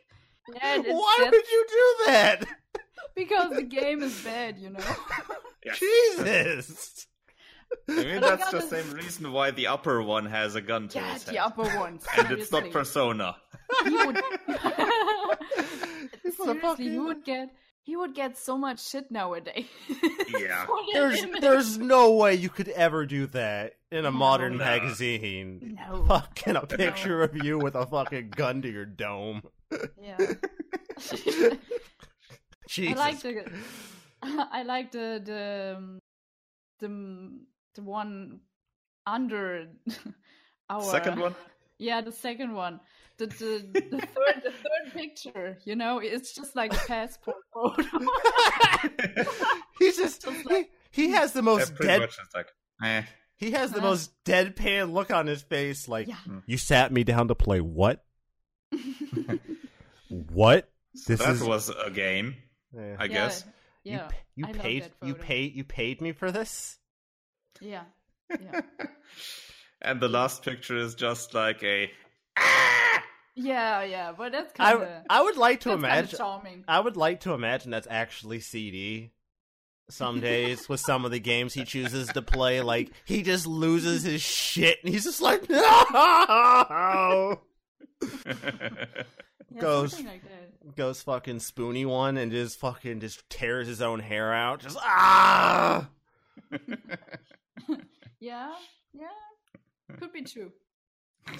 [0.55, 2.44] Yeah, it's- Why that's- would you do that?
[3.15, 4.81] because the game is bad, you know.
[5.65, 5.78] Yes.
[5.78, 7.07] Jesus.
[7.89, 11.12] I mean, that's the same reason why the upper one has a gun to Yeah,
[11.15, 11.99] his the upper one.
[12.19, 12.70] and it's not.
[12.70, 13.36] Persona.
[13.85, 14.20] He would...
[16.36, 17.49] Seriously, he would get
[17.85, 19.66] he would get so much shit nowadays.
[20.39, 20.66] Yeah.
[20.93, 21.40] There's image.
[21.40, 24.12] there's no way you could ever do that in a No.
[24.12, 24.65] modern Nah.
[24.65, 25.78] magazine.
[25.89, 26.05] no.
[26.07, 29.43] Fucking a picture of you with a fucking gun to your dome.
[30.01, 30.16] Yeah.
[32.69, 32.99] Jesus.
[32.99, 33.53] I like the
[34.23, 35.99] I like the the um,
[36.78, 37.40] the the
[37.78, 38.40] one
[39.07, 39.69] under
[40.70, 41.35] our Second one?
[41.78, 42.78] Yeah, the second one.
[43.19, 47.82] The the, the third the third picture, you know, it's just like a passport photo.
[49.81, 52.47] He's just he, he has the Yeah, most pretty dead much it's like,
[52.85, 53.03] eh.
[53.36, 53.89] he has the Huh?
[53.89, 56.16] most deadpan look on his face like Yeah.
[56.47, 58.05] you sat me down to play what?
[60.09, 60.70] What?
[61.07, 62.36] This that is was a game,
[62.73, 62.97] Yeah.
[62.99, 63.44] I guess.
[63.82, 64.07] you, Yeah.
[64.09, 65.23] pa- you I paid you photo.
[65.24, 66.78] paid you paid me for this?
[67.61, 67.83] Yeah.
[68.31, 68.61] Yeah.
[69.83, 71.91] and the last picture is just like a.
[73.35, 76.65] Yeah, yeah, but that's kind of I would like to imagine charming.
[76.69, 79.12] I would like to imagine that's actually CD.
[79.89, 84.03] Some days with some of the games he chooses to play, like he just loses
[84.03, 87.41] his shit and he's just like, no.
[88.01, 90.23] Yeah, goes- like.
[90.77, 94.61] Goes fucking spoony one and just fucking just tears his own hair out.
[94.61, 95.89] Just ah.
[98.20, 98.52] Yeah,
[98.93, 100.52] yeah, could be true.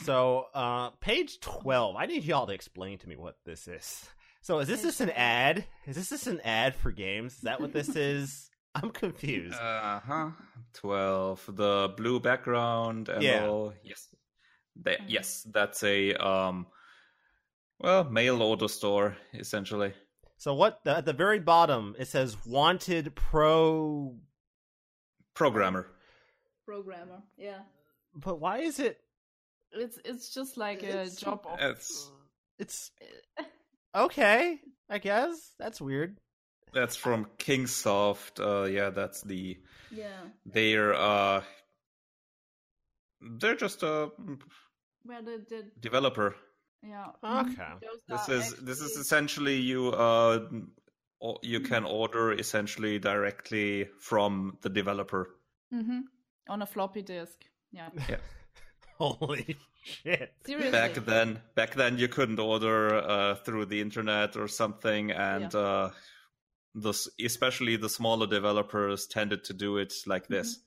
[0.03, 1.95] So, uh, page twelve.
[1.97, 4.05] I need y'all to explain to me what this is.
[4.41, 5.65] So, is this just an ad?
[5.87, 7.35] Is this just an ad for games?
[7.35, 8.51] Is that what this is?
[8.75, 9.55] I'm confused.
[9.55, 10.31] Uh huh.
[10.73, 11.45] Twelve.
[11.49, 13.47] The blue background and Yeah.
[13.47, 13.75] all.
[13.85, 14.09] Yes.
[14.83, 15.05] That, Mhm.
[15.09, 16.67] yes, that's a um.
[17.79, 19.93] Well, mail order store essentially.
[20.39, 24.17] So what the, at the very bottom it says wanted pro
[25.35, 25.87] Programmer.
[26.77, 27.21] Programmer.
[27.37, 27.61] Yeah,
[28.15, 28.97] but why is it
[29.73, 32.11] it's it's just like a It's- job of It's
[32.59, 32.91] it's
[33.95, 34.59] okay,
[34.89, 35.53] I guess.
[35.59, 36.17] That's weird.
[36.73, 38.41] that's from Kingsoft.
[38.41, 39.59] Uh, yeah, that's the
[39.91, 40.23] yeah.
[40.47, 41.43] they're uh
[43.21, 44.11] they're just a
[45.05, 46.35] Well, the, the developer.
[46.83, 47.09] yeah.
[47.23, 47.73] Okay.
[48.09, 50.49] This are is this is essentially you uh
[51.43, 55.37] you can order essentially directly from the developer.
[55.73, 56.01] Mhm.
[56.49, 57.45] On a floppy disk.
[57.71, 58.17] Yeah, yeah.
[58.99, 60.33] Holy shit.
[60.47, 60.71] seriously.
[60.71, 65.91] Back then, back then you couldn't order uh, through the internet or something, and uh,
[66.75, 66.95] the
[67.25, 70.59] especially the smaller developers tended to do it like this.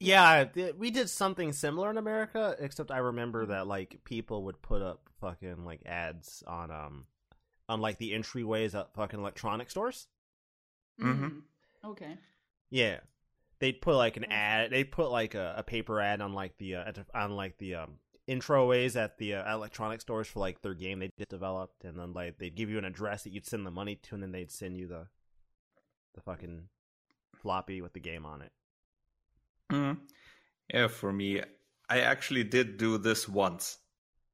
[0.00, 4.62] Yeah, th- we did something similar in America, except I remember that like people would
[4.62, 7.06] put up fucking like ads on um
[7.68, 10.06] on like the entryways at fucking electronic stores.
[11.00, 11.42] Mhm.
[11.84, 12.16] Okay.
[12.70, 13.00] Yeah.
[13.60, 14.70] They'd put like an ad.
[14.70, 17.98] They'd put like a, a paper ad on like the uh, on like the um
[18.26, 22.12] introways at the uh, electronic stores for like their game they just developed, and then
[22.12, 24.50] like they'd give you an address that you'd send the money to, and then they'd
[24.52, 25.06] send you the
[26.14, 26.68] the fucking
[27.34, 28.52] floppy with the game on it.
[29.70, 29.98] Mhm.
[30.72, 31.42] Yeah, for me,
[31.88, 33.78] I actually did do this once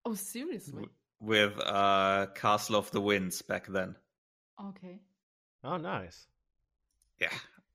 [0.04, 0.72] Oh, seriously?
[0.82, 0.90] w-
[1.20, 3.96] with uh, Castle of the Winds back then.
[4.60, 5.00] Okay.
[5.62, 6.26] Oh, nice.
[7.20, 7.32] Yeah,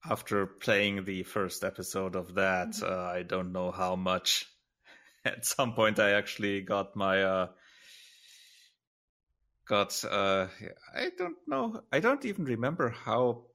[0.08, 2.84] after playing the first episode of that, Mhm.
[2.84, 4.46] uh, I don't know how much.
[5.26, 7.48] At some point, I actually got my uh,
[9.68, 10.04] got.
[10.06, 10.48] Uh,
[10.96, 11.84] I don't know.
[11.92, 13.46] I don't even remember how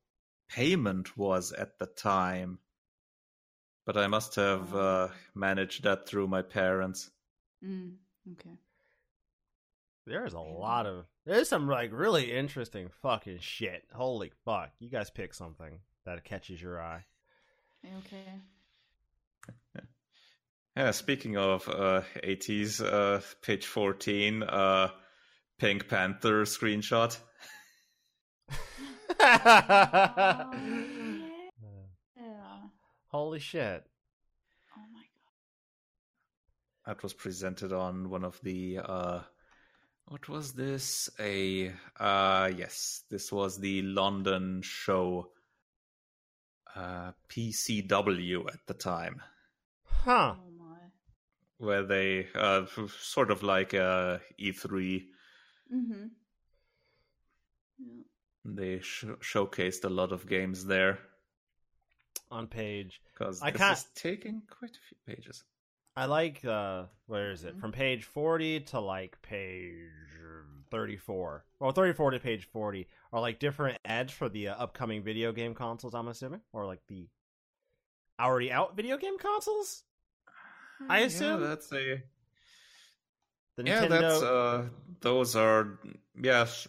[0.48, 2.58] payment was at the time,
[3.86, 7.10] but I must have uh, managed that through my parents.
[7.64, 7.96] Mm,
[8.32, 8.58] okay.
[10.06, 13.86] There's a lot of there's some like really interesting fucking shit.
[13.94, 14.70] Holy fuck!
[14.78, 17.04] You guys pick something that catches your eye.
[17.84, 18.40] Okay.
[20.76, 24.88] Yeah, speaking of uh, 80s, uh, page 14, uh,
[25.56, 27.16] Pink Panther screenshot.
[29.20, 30.50] Oh,
[32.16, 32.56] yeah.
[33.08, 33.84] Holy shit!
[34.76, 35.34] Oh my god.
[36.86, 38.80] That was presented on one of the.
[38.84, 39.20] Uh,
[40.06, 41.08] what was this?
[41.20, 41.72] A.
[41.98, 45.30] Uh, yes, this was the London show.
[46.76, 49.22] Uh, PCW at the time,
[49.84, 50.34] Huh?
[50.36, 50.78] Oh my.
[51.58, 52.66] where they uh,
[52.98, 55.04] sort of like uh, E3
[55.72, 56.06] Mm-hmm.
[57.78, 58.02] Yeah.
[58.44, 60.98] They sh- showcased a lot of games there
[62.30, 65.44] On page, because I this can't- is taking quite a few pages.
[65.96, 67.56] I like uh, where is it?
[67.56, 67.60] Mhm.
[67.60, 69.90] From page forty to like page
[70.70, 71.44] thirty-four.
[71.60, 75.54] Well, thirty-four to page forty are like different ads for the uh, upcoming video game
[75.54, 75.94] consoles.
[75.94, 77.08] I'm assuming, or like the
[78.20, 79.84] already out video game consoles.
[80.88, 82.02] I Yeah, assume that's a
[83.56, 83.86] the yeah.
[83.86, 84.64] That's uh,
[85.00, 85.78] those are
[86.20, 86.66] yes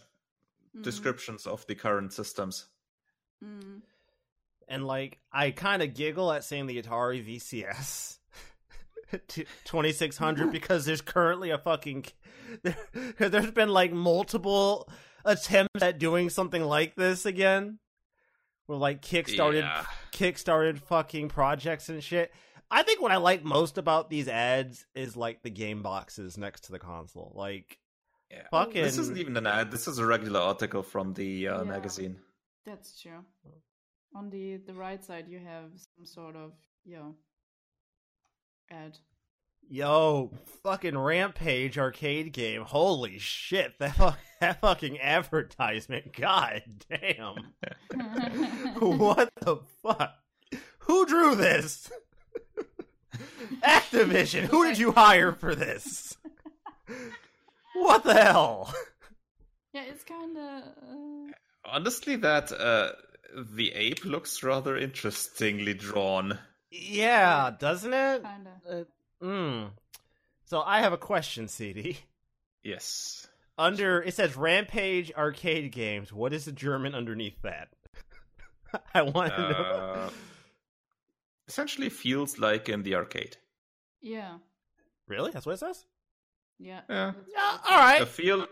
[0.76, 2.66] Mm, descriptions of the current systems.
[3.44, 3.80] mm.
[4.68, 8.15] And like, I kind of giggle at saying the Atari VCS
[9.64, 12.04] 2600 because there's currently a fucking.
[12.62, 12.76] There,
[13.28, 14.88] there's been like multiple
[15.24, 17.80] attempts at doing something like this again.
[18.68, 19.84] With like kickstarted, Yeah.
[20.12, 22.32] kickstarted fucking projects and shit.
[22.70, 26.62] I think what I like most about these ads is like the game boxes next
[26.66, 27.32] to the console.
[27.34, 27.78] Like,
[28.30, 28.46] Yeah.
[28.50, 29.70] Fucking- This isn't even an ad.
[29.70, 31.62] This is a regular article from the uh, Yeah.
[31.64, 32.16] magazine.
[32.64, 33.24] That's true.
[34.14, 36.52] On the the right side, you have some sort of
[36.84, 37.10] yeah
[38.70, 38.98] ad.
[39.68, 40.30] Yo,
[40.62, 42.62] fucking Rampage arcade game.
[42.62, 44.10] Holy shit, that, fu-
[44.40, 46.12] that fucking advertisement.
[46.16, 47.52] God damn.
[48.78, 50.14] what the fuck?
[50.80, 51.90] Who drew this?
[53.64, 56.16] Activision, who did you hire for this?
[57.74, 58.72] What the hell?
[59.72, 60.62] yeah, it's kind of.
[60.62, 61.32] Uh,
[61.64, 62.92] Honestly, that uh,
[63.34, 66.38] the ape looks rather interestingly drawn.
[66.70, 68.22] Yeah, doesn't it?
[68.22, 68.86] kind of.
[69.22, 69.70] Uh, mm.
[70.46, 71.98] So I have a question, CD.
[72.62, 73.28] Yes.
[73.58, 76.12] Under it says Rampage arcade games.
[76.12, 77.68] What is the German underneath that?
[78.94, 79.48] I want to know.
[79.48, 80.10] Uh,
[81.48, 83.36] essentially feels like in the arcade.
[84.00, 84.38] Yeah.
[85.08, 85.30] Really?
[85.30, 85.84] That's what it says?
[86.58, 86.80] Yeah.
[86.88, 87.12] Yeah.
[87.28, 88.02] Yeah, all right.
[88.02, 88.46] A feel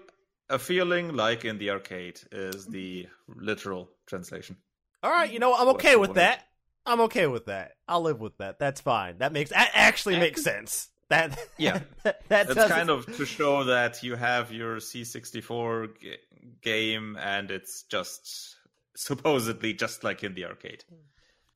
[0.49, 4.57] a feeling like in the arcade is the literal translation.
[5.03, 5.55] All right, you know?
[5.55, 6.21] I'm okay you with wanted.
[6.21, 6.47] that.
[6.87, 7.73] I'm okay with that.
[7.89, 8.59] I'll live with that.
[8.59, 9.19] That's fine.
[9.19, 10.89] That makes that actually makes sense.
[11.09, 11.81] That Yeah.
[12.03, 16.17] that, that That's does kind of to show that you have your C64 g-
[16.63, 18.57] game and it's just
[18.97, 20.85] supposedly just like in the arcade.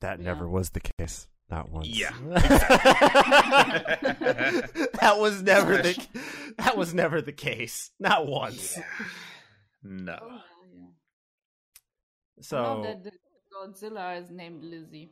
[0.01, 0.25] that Yeah.
[0.25, 1.27] never was the case.
[1.49, 1.87] Not once.
[1.87, 2.11] Yeah.
[3.89, 6.07] that was never the
[6.57, 7.89] that was never the case.
[7.99, 8.77] Not once.
[9.83, 10.17] No.
[10.21, 10.41] Oh,
[10.75, 10.85] yeah.
[12.41, 12.85] So
[13.53, 15.11] Godzilla is named Lizzie.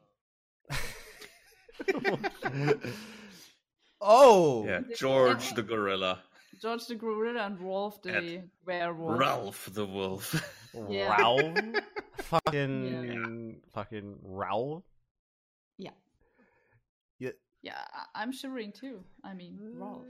[4.00, 4.66] Oh.
[4.66, 6.20] Yeah, George the gorilla,
[6.62, 9.20] George the Gorilla and Rolf the And werewolf.
[9.20, 10.54] Ralph the wolf.
[10.90, 11.10] Yeah.
[11.18, 11.58] Ralph.
[12.18, 14.84] fucking fucking Ralph.
[15.80, 15.90] Yeah.
[17.18, 17.32] Yeah.
[17.64, 19.04] Yeah, I- I'm shivering too.
[19.24, 20.06] I mean, Ralph.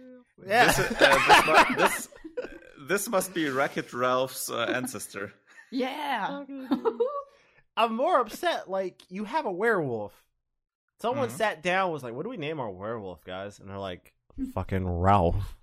[0.45, 0.65] Yeah.
[0.65, 2.09] This, uh, this, mu- this,
[2.89, 5.31] this must be Wreck-It Ralph's uh, ancestor.
[5.71, 6.43] Yeah.
[7.77, 8.69] I'm more upset.
[8.69, 10.11] Like you have a werewolf.
[10.99, 11.37] Someone Mhm.
[11.37, 14.13] sat down was like, "What do we name our werewolf, guys?" And they're like,
[14.53, 15.55] "Fucking Ralph."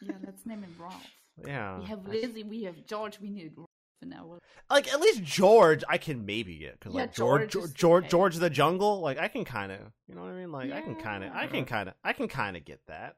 [0.00, 1.06] yeah, let's name him Ralph.
[1.36, 1.78] Yeah.
[1.78, 3.68] We have Lizzie, we have George, we need Rolf
[4.02, 4.38] in our
[4.70, 8.10] like at least George, I can maybe get because Yeah, like George, George George, okay.
[8.10, 9.00] George the Jungle.
[9.00, 10.52] Like I can kind of, you know what I mean?
[10.52, 13.16] Like I can kind of, I can kind of, I can kind of get that,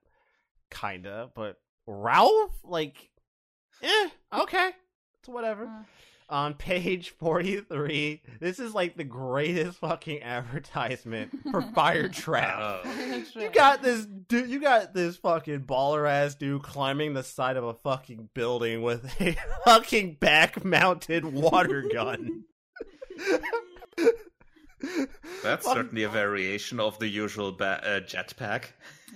[0.71, 1.35] kind of.
[1.35, 3.11] But Ralph, like,
[3.83, 4.71] eh, okay,
[5.19, 5.67] it's whatever.
[5.67, 5.83] Uh,
[6.33, 13.23] on page 43 this is like the greatest fucking advertisement for fire trap Oh.
[13.35, 17.65] you got this dude you got this fucking baller ass dude climbing the side of
[17.65, 22.45] a fucking building with a fucking back mounted water gun
[25.45, 28.65] That's Fuck- certainly a variation of the usual ba- uh, jetpack.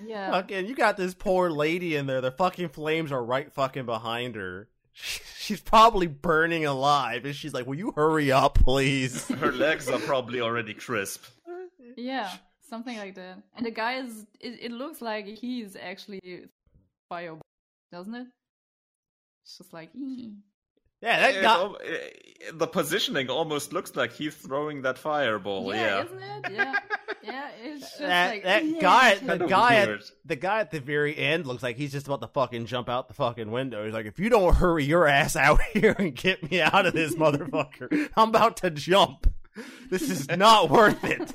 [0.04, 0.30] Yeah.
[0.30, 2.20] Fucking, you got this poor lady in there.
[2.20, 4.68] The fucking flames are right fucking behind her.
[4.96, 9.98] She's probably burning alive, and she's like, "Will you hurry up, please?" Her legs are
[9.98, 11.24] probably already crisp.
[11.96, 12.32] Yeah,
[12.68, 13.42] something like that.
[13.54, 14.26] And the guy is.
[14.40, 16.48] It, it looks like he's actually
[17.10, 17.38] bio
[17.92, 18.26] doesn't it?
[19.44, 19.90] It's just like.
[19.94, 20.32] "Ee."
[21.02, 21.70] Yeah, that It guy.
[21.84, 25.74] eh, the positioning almost looks like he's throwing that fireball.
[25.74, 26.04] yeah, Yeah.
[26.04, 26.52] isn't it?
[26.52, 26.74] Yeah,
[27.22, 27.48] yeah.
[27.62, 28.80] It's just That like that yeah.
[28.80, 29.90] guy, the Kinda guy, at,
[30.24, 33.08] the guy at the very end looks like he's just about to fucking jump out
[33.08, 33.84] the fucking window.
[33.84, 36.94] He's like, "If you don't hurry your ass out here and get me out of
[36.94, 39.30] this motherfucker, I'm about to jump.
[39.90, 41.32] This is not worth it."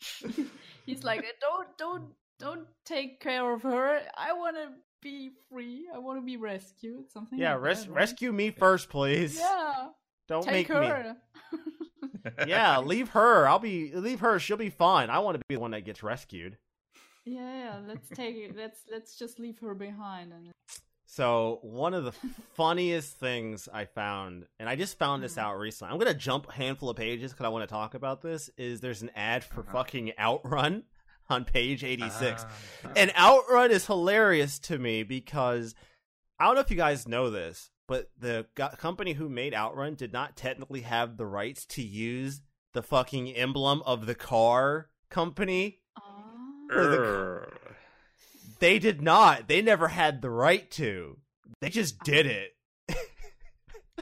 [0.86, 2.04] He's like, don't, don't,
[2.38, 4.00] don't take care of her.
[4.16, 4.68] I want to
[5.02, 5.86] be free.
[5.94, 7.10] I want to be rescued.
[7.10, 7.38] Something.
[7.38, 7.96] Yeah, like res- that, right?
[7.96, 9.38] rescue me first, please.
[9.38, 9.88] Yeah,
[10.28, 11.12] Don't take make me.
[12.46, 13.48] Yeah, leave her.
[13.48, 14.38] I'll be leave her.
[14.38, 15.10] She'll be fine.
[15.10, 16.56] I want to be the one that gets rescued.
[17.24, 18.56] Yeah, yeah, let's take it.
[18.56, 20.32] Let's let's just leave her behind.
[20.32, 20.52] And
[21.04, 22.12] So one of the
[22.54, 25.46] funniest things I found, and I just found this mm-hmm.
[25.46, 25.92] out recently.
[25.92, 28.50] I'm gonna jump a handful of pages because I want to talk about this.
[28.56, 29.72] Is there's an ad for uh-huh.
[29.72, 30.84] fucking Outrun
[31.32, 32.92] on page 86, Ah.
[32.94, 35.74] and Outrun is hilarious to me because
[36.38, 38.46] I don't know if you guys know this, but the
[38.78, 42.40] company who made Outrun did not technically have the rights to use
[42.74, 45.80] the fucking emblem of the car company.
[46.70, 47.48] Or the- Err.
[48.60, 49.48] They did not.
[49.48, 51.18] They never had the right to.
[51.60, 52.52] They just did it.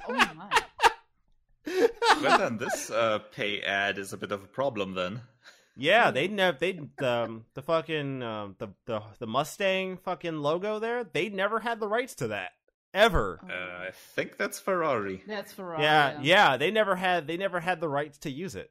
[0.07, 0.51] oh my.
[2.23, 5.23] well, then this uh, pay ad is a bit of a problem then.
[5.81, 11.05] Yeah, they never they um the fucking um the the the Mustang fucking logo there.
[11.05, 12.51] They never had the rights to that
[12.93, 13.41] ever.
[13.43, 15.23] Uh, I think that's Ferrari.
[15.27, 15.83] That's Ferrari.
[15.83, 18.71] yeah, yeah, they never had they never had the rights to use it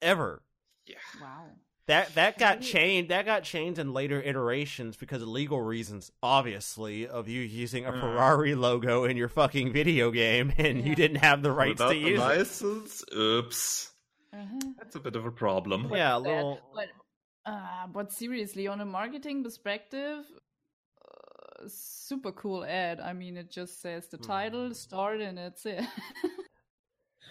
[0.00, 0.42] ever.
[0.86, 0.96] Yeah.
[1.20, 1.44] Wow.
[1.86, 2.68] That that got Really?
[2.72, 3.10] changed.
[3.10, 7.92] That got changed in later iterations because of legal reasons, obviously, of you using a
[7.92, 8.00] Mm.
[8.00, 11.94] Ferrari logo in your fucking video game, and you didn't have the rights Without to
[11.94, 13.14] the use it.
[13.16, 13.92] oops.
[14.36, 14.72] Uh-huh.
[14.78, 15.88] That's a bit of a problem.
[15.92, 16.60] Yeah, a little.
[16.74, 16.88] But,
[17.50, 20.24] uh, but seriously, on a marketing perspective,
[21.02, 23.00] uh, super cool ad.
[23.00, 25.84] I mean, it just says the title, start, and that's it.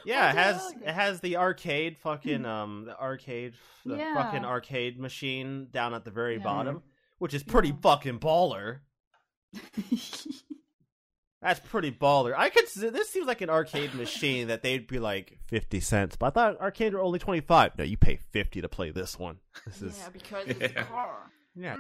[0.05, 0.73] Yeah, it has hell?
[0.85, 3.53] it has the arcade fucking um the arcade
[3.85, 4.13] the Yeah.
[4.13, 6.43] fucking arcade machine down at the very Yeah.
[6.43, 6.83] bottom,
[7.17, 7.75] which is pretty Yeah.
[7.81, 8.81] fucking baller.
[11.45, 12.33] That's pretty baller.
[12.35, 12.65] I could.
[12.75, 16.59] This seems like an arcade machine that they'd be like fifty cents, but I thought
[16.59, 17.77] arcade were only twenty five.
[17.77, 19.37] No, you pay fifty to play this one.
[19.67, 20.83] This is yeah, because it's a Yeah.
[20.85, 21.31] car.
[21.55, 21.75] yeah,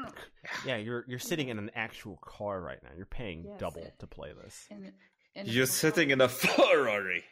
[0.67, 0.75] yeah.
[0.77, 2.89] You're you're sitting in an actual car right now.
[2.95, 3.59] You're paying Yes.
[3.59, 4.67] double to play this.
[4.69, 4.91] And,
[5.35, 7.23] and You're sitting in a Ferrari.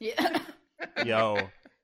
[0.00, 0.38] Yeah.
[1.04, 1.38] Yo.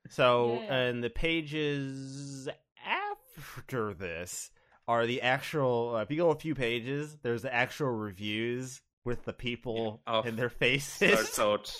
[0.09, 0.75] So, Yeah.
[0.75, 2.49] and the pages
[2.85, 4.51] after this
[4.87, 5.95] are the actual.
[5.95, 10.13] Uh, if you go a few pages, there's the actual reviews with the people Yeah.
[10.13, 11.29] Oh, and their faces.
[11.29, 11.75] Starts out.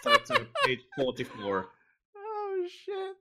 [0.00, 1.68] starts at page 44.
[2.16, 3.16] oh shit!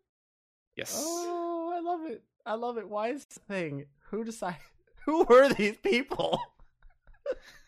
[0.76, 1.02] Yes.
[1.06, 2.24] Oh, I love it.
[2.46, 2.88] I love it.
[2.90, 3.86] Why is this thing?
[4.10, 4.58] Who decide?
[5.06, 6.40] Who were these people?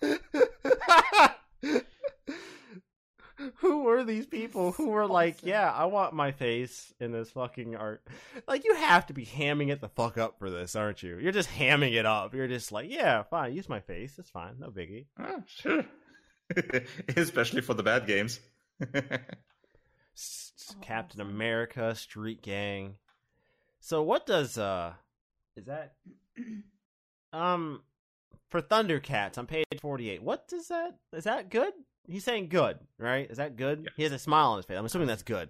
[3.57, 7.75] who were these people who were like, yeah, I want my face in this fucking
[7.75, 8.05] art?
[8.47, 11.17] Like, you have to be hamming it the fuck up for this, aren't you?
[11.17, 12.33] You're just hamming it up.
[12.33, 14.17] You're just like, yeah, fine, use my face.
[14.17, 14.55] It's fine.
[14.59, 15.05] No biggie.
[15.19, 15.83] Ah, sure.
[17.15, 18.39] Especially for the bad games.
[20.17, 21.33] S- s- Oh, Captain awesome.
[21.33, 22.95] America, Street Gang.
[23.79, 24.93] So what does uh
[25.55, 25.93] is that
[27.33, 27.81] um
[28.49, 30.23] for Thundercats on page 48.
[30.23, 31.73] What does that is that good?
[32.07, 33.29] He's saying good, right?
[33.29, 33.81] Is that good?
[33.83, 33.89] Yeah.
[33.97, 34.77] He has a smile on his face.
[34.77, 35.49] I'm assuming that's good.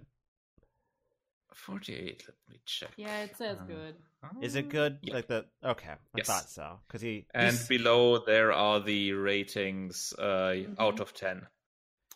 [1.54, 2.90] 48, let me check.
[2.96, 3.94] yeah, it says Uh, good.
[4.42, 4.98] Is it good?
[5.02, 5.14] Yeah.
[5.14, 6.26] Like the okay, I Yes.
[6.26, 10.76] thought so cuz he And he's- below there are the ratings uh, Mhm.
[10.78, 11.46] out of 10.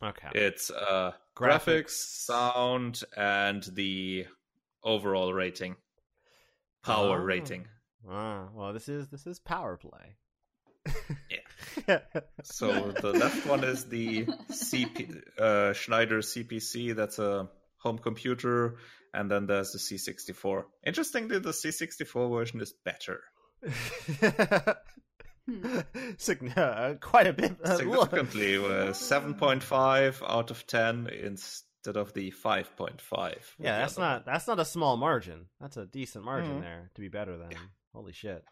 [0.03, 0.29] okay.
[0.35, 4.27] It's uh, graphics, sound, and the
[4.83, 5.77] overall rating.
[6.83, 7.25] Power Oh.
[7.25, 7.69] rating.
[8.03, 8.51] Wow.
[8.53, 10.17] well, this is this is power play.
[11.31, 11.39] Yeah.
[12.43, 16.95] So the left one is the CP, uh, Schneider CPC.
[16.95, 17.49] That's a
[17.79, 18.77] home computer,
[19.15, 20.65] and then there's the C64.
[20.85, 23.21] Interestingly, the C64 version is better,
[26.19, 27.57] Sign- uh, quite a bit.
[27.65, 28.57] uh, significantly.
[28.57, 33.35] Uh, 7.5 out of 10 instead of the 5.5.
[33.59, 35.47] Yeah, that's not that's not a small margin.
[35.61, 36.63] That's a decent margin Mhm.
[36.63, 37.51] there to be better than.
[37.53, 37.59] Yeah.
[37.93, 38.45] Holy shit.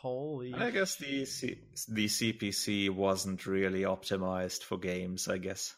[0.00, 0.54] Holy.
[0.54, 1.58] I guess the C-
[1.88, 5.28] the CPC wasn't really optimized for games.
[5.28, 5.74] I guess.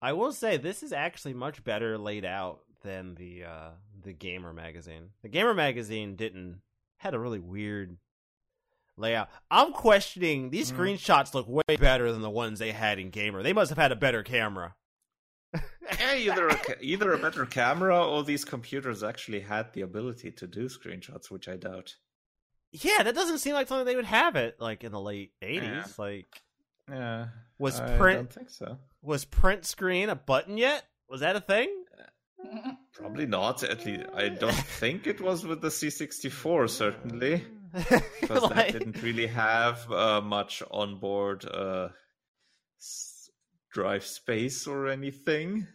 [0.00, 3.70] I will say this is actually much better laid out than the uh,
[4.02, 5.10] the Gamer magazine.
[5.22, 6.60] The Gamer magazine didn't
[6.98, 7.96] had a really weird
[8.96, 9.28] layout.
[9.50, 10.76] I'm questioning these Mm.
[10.76, 13.42] screenshots look way better than the ones they had in Gamer.
[13.42, 14.74] They must have had a better camera.
[15.98, 20.46] Yeah, either a, either a better camera or these computers actually had the ability to
[20.46, 21.94] do screenshots, which I doubt.
[22.72, 25.62] Yeah, that doesn't seem like something they would have it like in the late 80s.
[25.62, 25.84] Yeah.
[25.98, 26.26] Like
[26.88, 27.26] Yeah,
[27.58, 28.78] was I print don't think so.
[29.02, 30.84] was print screen a button yet?
[31.08, 31.68] Was that a thing?
[32.94, 33.62] Probably not.
[33.62, 36.68] At least I don't think it was with the C64.
[36.70, 37.44] Certainly,
[38.20, 41.88] because Like- that didn't really have uh, much onboard uh,
[42.80, 43.30] s-
[43.70, 45.66] drive space or anything.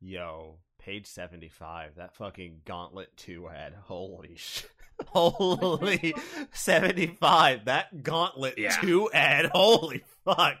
[0.00, 1.96] Yo, page 75.
[1.96, 3.74] That fucking Gauntlet 2 ad.
[3.84, 4.64] Holy sh.
[5.08, 6.14] Holy
[6.52, 7.64] 75.
[7.66, 8.76] That Gauntlet Yeah.
[8.80, 9.46] 2 ad.
[9.46, 10.58] Holy fuck.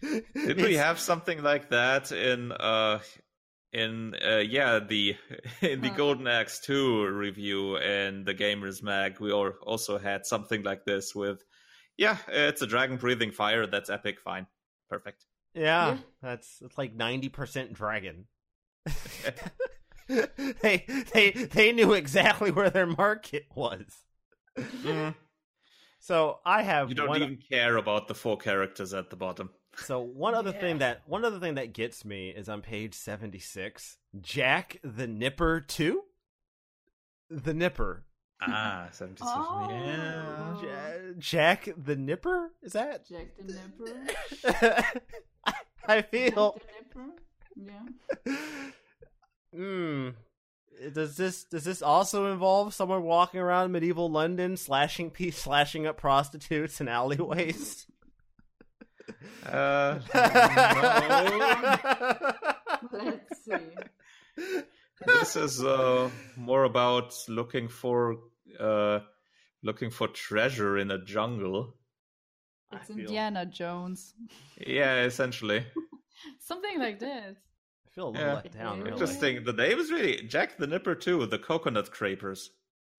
[0.00, 3.00] Did we have something like that in uh
[3.72, 5.16] in uh yeah the
[5.60, 5.96] in the Huh.
[5.96, 11.14] Golden Axe 2 review and the Gamers Mag we all, also had something like this
[11.14, 11.42] with
[11.96, 14.46] yeah it's a dragon breathing fire that's epic fine
[14.88, 15.96] perfect Yeah, Yeah.
[16.22, 18.26] that's it's like 90% dragon.
[20.08, 23.84] they they they knew exactly where their market was.
[24.58, 25.14] Mm,
[26.00, 29.50] So I have you don't one, even care about the four characters at the bottom
[29.76, 33.38] So one other thing that one other thing that gets me is on page seventy
[33.38, 33.98] six.
[34.20, 36.02] Jack the Nipper two.
[37.30, 38.04] The Nipper.
[38.40, 39.68] ah 76 Oh.
[39.70, 43.06] yeah Ja- Jack the Nipper is that?
[43.06, 44.84] Jack the Nipper.
[45.86, 46.58] I feel.
[46.58, 47.12] Jack the Nipper.
[47.58, 47.86] Yeah.
[49.54, 50.10] Hmm.
[50.92, 55.96] Does this does this also involve someone walking around medieval London slashing pe- slashing up
[55.96, 57.86] prostitutes in alleyways?
[59.46, 60.20] uh, no.
[62.98, 63.52] Let's see.
[65.06, 68.16] this is uh, more about looking for
[68.60, 69.00] uh,
[69.62, 71.74] looking for treasure in a jungle.
[72.70, 74.12] I It's feel- Indiana Jones.
[74.64, 75.64] Yeah, essentially.
[76.40, 77.36] Something like that.
[77.98, 78.34] I feel a little Yeah.
[78.34, 78.78] let down.
[78.80, 78.92] Really.
[78.92, 79.44] Interesting.
[79.44, 81.26] The name is really Jack the Nipper too.
[81.26, 82.48] The coconut crapers.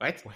[0.02, 0.22] Right?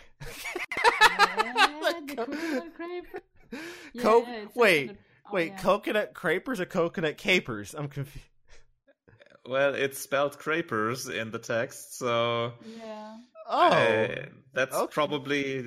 [1.16, 3.06] Yeah, the coconut crepe.
[3.94, 4.94] Yeah, Co- it's wait, the-
[5.28, 5.58] oh, wait, yeah.
[5.62, 7.74] coconut crapers or coconut capers?
[7.76, 8.26] I'm confused.
[9.46, 13.18] Well, it's spelled crapers in the text, so Yeah.
[13.50, 14.16] Oh, uh,
[14.54, 14.92] that's okay.
[14.94, 15.66] probably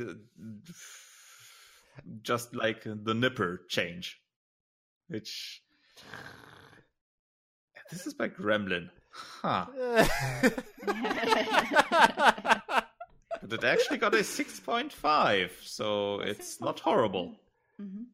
[2.23, 4.19] just like the Nipper change,
[5.09, 5.63] which
[7.91, 8.91] this is by Gremlin.
[9.13, 9.67] Huh.
[13.43, 17.35] But it actually got a 6.5, so it's not horrible.
[17.79, 18.05] hmm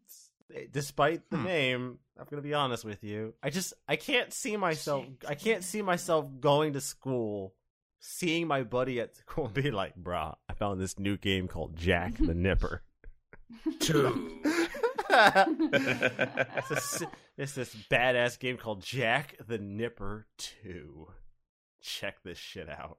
[0.71, 1.45] Despite the Hmm.
[1.45, 3.33] name, I'm gonna be honest with you.
[3.43, 5.07] I just I can't see myself.
[5.27, 7.55] I can't see myself going to school,
[8.01, 11.75] seeing my buddy at school, and be like, "Bruh, I found this new game called
[11.79, 12.83] Jack the Nipper."
[13.81, 14.43] Two.
[15.13, 17.03] it's, this,
[17.37, 21.09] it's this badass game called Jack the Nipper Two.
[21.81, 22.99] Check this shit out.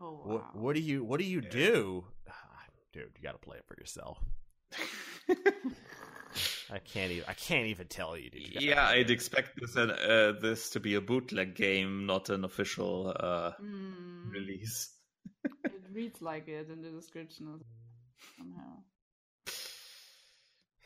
[0.00, 0.20] Oh wow.
[0.24, 2.32] What, what do you What do you do, Ah,
[2.92, 3.10] dude?
[3.16, 4.18] You got to play it for yourself.
[6.72, 7.24] I can't even.
[7.28, 8.42] I can't even tell you, dude.
[8.62, 9.10] You yeah, I'd it.
[9.10, 14.92] expect this uh, this to be a bootleg game, not an official uh, Mm, release.
[15.64, 17.66] it reads like it in the description as-
[18.38, 18.76] somehow.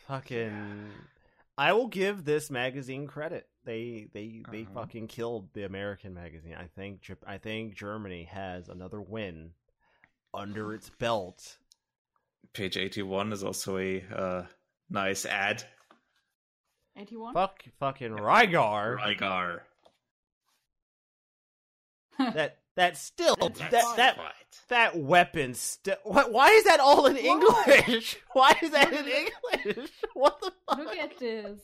[0.09, 0.91] Fucking.
[1.57, 3.47] I will give this magazine credit.
[3.65, 4.81] They they they Uh-huh.
[4.81, 6.55] fucking killed the American magazine.
[6.55, 9.53] I think I think Germany has another win
[10.35, 11.59] under its belt.
[12.53, 14.47] Page 81 is also a uh,
[14.91, 15.65] nice ad.
[16.97, 17.35] 81?
[17.35, 18.99] Fuck fucking Rygar.
[18.99, 19.61] Rygar.
[22.19, 23.97] That that still That's that fine.
[23.97, 24.19] that
[24.69, 25.97] that weapon still.
[26.05, 28.17] Why is that all in English?
[28.33, 29.91] Why is that in English?
[30.15, 30.79] What the fuck?
[30.79, 31.61] Look at this.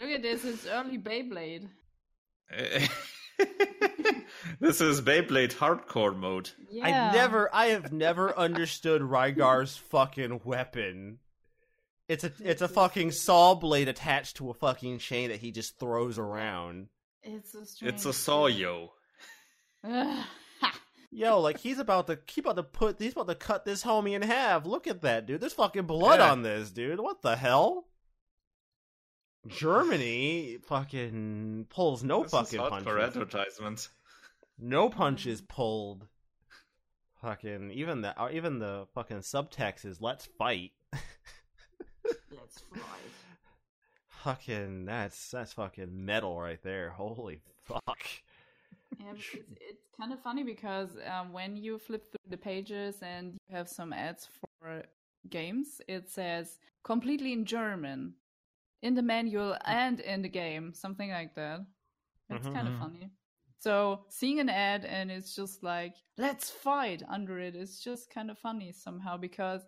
[0.00, 0.44] Look at this.
[0.44, 1.68] It's early Beyblade.
[4.60, 6.50] this is Beyblade hardcore mode.
[6.70, 7.10] Yeah.
[7.10, 11.18] I never, I have never understood Rygar's fucking weapon.
[12.08, 15.78] It's a, it's a fucking saw blade attached to a fucking chain that he just
[15.78, 16.88] throws around.
[17.22, 17.94] It's a strange.
[17.94, 18.84] It's a sawyo.
[18.84, 18.90] Ugh.
[19.84, 20.28] Ha.
[21.12, 24.12] Yo, like he's about to, he about to put, he's about to cut this homie
[24.12, 24.64] in half.
[24.64, 25.40] Look at that, dude.
[25.40, 26.30] There's fucking blood Yeah.
[26.30, 27.00] on this, dude.
[27.00, 27.86] What the hell?
[29.46, 33.16] Germany fucking pulls no This is fucking hardcore punches.
[33.16, 33.88] advertisement.
[34.58, 36.06] No punches pulled.
[37.22, 40.72] Fucking even the uh, even the fucking subtext is let's fight.
[42.30, 42.80] Let's fight.
[44.24, 46.90] Fucking that's that's fucking metal right there.
[46.90, 47.98] Holy fuck.
[48.98, 53.34] Yeah, it's, it's kind of funny because um, when you flip through the pages and
[53.48, 54.28] you have some ads
[54.60, 54.82] for
[55.28, 58.14] games, it says completely in German
[58.82, 61.60] in the manual and in the game, something like that.
[62.30, 62.52] It's Mhm.
[62.54, 62.80] kind of Mhm.
[62.80, 63.10] funny.
[63.58, 67.54] So seeing an ad and it's just like let's fight under it.
[67.54, 69.62] it is just kind of funny somehow because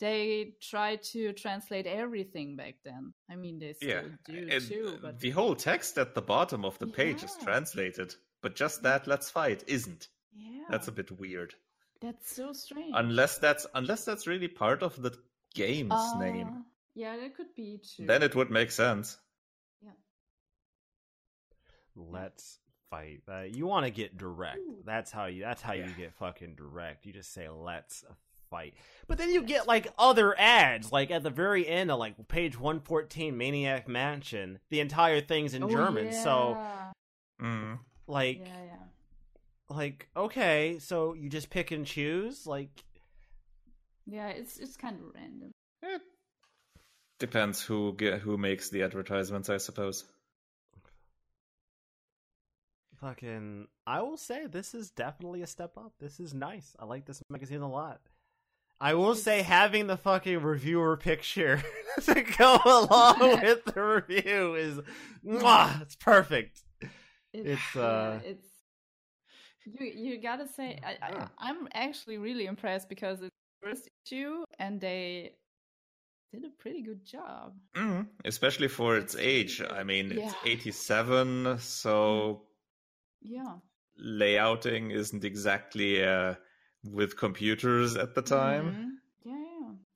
[0.00, 3.14] they tried to translate everything back then.
[3.30, 6.64] I mean, they still Yeah, do and too, but the whole text at the bottom
[6.64, 10.08] of the page is translated, but just that "let's fight" isn't.
[10.34, 11.54] yeah, That's a bit weird.
[12.00, 12.92] that's so strange.
[12.94, 15.16] Unless that's unless that's really part of the
[15.54, 16.62] game's name, Uh,
[16.94, 18.06] Yeah, that could be too.
[18.06, 19.16] then it would make sense.
[19.80, 19.92] Yeah.
[21.94, 22.58] Let's
[22.90, 23.22] fight.
[23.28, 24.58] Uh, you want to get direct.
[24.58, 24.82] Ooh.
[24.84, 25.42] That's how you.
[25.42, 27.06] That's how you get fucking direct.
[27.06, 28.04] You just say let's
[28.50, 28.74] fight.
[29.06, 32.58] But then you get like other ads, like at the very end of like page
[32.58, 34.58] one fourteen, Maniac Mansion.
[34.70, 36.12] The entire thing's in Oh, German.
[36.12, 36.92] So yeah.
[37.46, 37.78] Mm.
[38.12, 39.76] Like, yeah, yeah.
[39.76, 42.46] like okay, so you just pick and choose.
[42.46, 42.84] Like
[44.06, 45.50] Yeah, it's it's kind of random.
[45.82, 46.02] It
[47.18, 50.04] depends who ge- who makes the advertisements, I suppose.
[53.02, 53.66] fucking.
[53.86, 55.92] I will say this is definitely a step up.
[55.98, 56.74] This is nice.
[56.78, 58.00] I like this magazine a lot.
[58.80, 61.62] I will say having the fucking reviewer picture
[62.02, 64.80] to go along with the review is,
[65.24, 66.62] mwah, it's perfect.
[67.32, 68.48] It's, yeah, uh, it's
[69.64, 71.28] you you gotta say I, Yeah.
[71.38, 73.30] I I'm actually really impressed because it's
[73.60, 75.36] the first issue and they
[76.32, 77.58] did a pretty good job.
[77.74, 78.08] Mm.
[78.24, 79.58] Especially for its It's age.
[79.58, 79.70] good.
[79.70, 80.44] I mean, it's Yeah.
[80.44, 82.48] 87, so
[83.20, 83.60] Yeah.
[83.98, 86.34] layouting isn't exactly uh,
[86.84, 88.76] with computers at the time.
[88.76, 89.01] Mhm.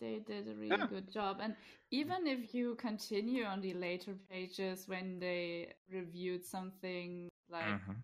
[0.01, 0.86] Yeah, yeah, they did a really Yeah.
[0.89, 1.39] good job.
[1.40, 1.56] And
[1.90, 7.97] even if you continue on the later pages when they reviewed something like Mhm.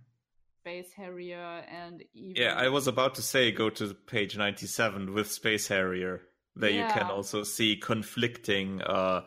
[0.61, 5.31] Space Harrier and even Yeah, I was about to say go to page 97 with
[5.31, 6.29] Space Harrier.
[6.55, 9.23] There you can also see conflicting uh,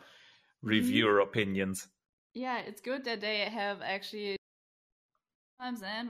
[0.62, 1.88] reviewer opinions.
[2.34, 4.38] yeah, it's good that they have actually
[5.60, 6.10] times and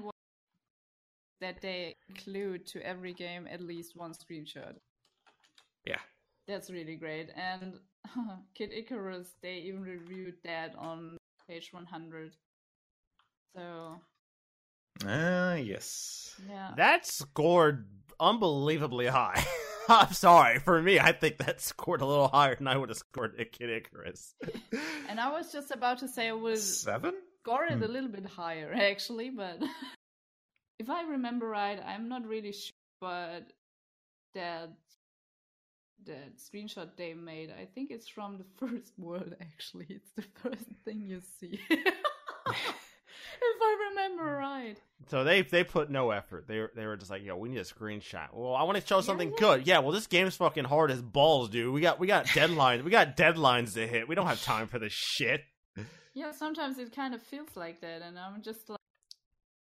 [1.42, 4.76] that they include to every game at least one screenshot.
[5.86, 6.00] Yeah.
[6.48, 7.30] That's really great.
[7.36, 7.80] And
[8.56, 11.18] Kid Icarus, they even reviewed that on
[11.48, 12.36] page 100.
[13.56, 13.96] So,
[15.06, 16.36] Ah, yes.
[16.50, 16.72] yeah.
[16.78, 17.88] That scored
[18.20, 19.44] unbelievably high.
[19.90, 20.60] I'm sorry.
[20.60, 23.52] For me, I think that scored a little higher than I would have scored at
[23.52, 24.34] Kid Icarus.
[25.10, 27.14] and I was just about to say I was Seven?
[27.44, 27.84] Scored it Hmm.
[27.84, 29.62] a little bit higher, actually, but
[30.80, 33.52] if I remember right, I'm not really sure, but
[34.34, 34.72] that
[36.06, 39.36] that screenshot they made, I think it's from the first world.
[39.42, 41.60] Actually, it's the first thing you see.
[43.42, 44.40] if I remember mm.
[44.40, 44.78] right.
[45.08, 46.48] So they they put no effort.
[46.48, 48.34] They were- they were just like, yo, we need a screenshot.
[48.34, 49.40] Well, I want to show something yeah.
[49.40, 49.68] good.
[49.68, 51.74] Yeah, well, this game's fucking hard as balls, dude.
[51.74, 52.84] We got we got deadlines.
[52.84, 54.08] we got deadlines to hit.
[54.08, 55.42] We don't have time for this shit.
[56.18, 58.80] Yeah, sometimes it kind of feels like that, and I'm just like,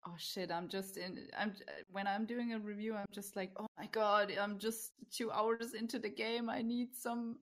[0.06, 1.26] oh shit, I'm just in.
[1.38, 1.52] I'm
[1.90, 5.74] when I'm doing a review, I'm just like, oh my god, I'm just two hours
[5.74, 6.48] into the game.
[6.50, 7.38] I need some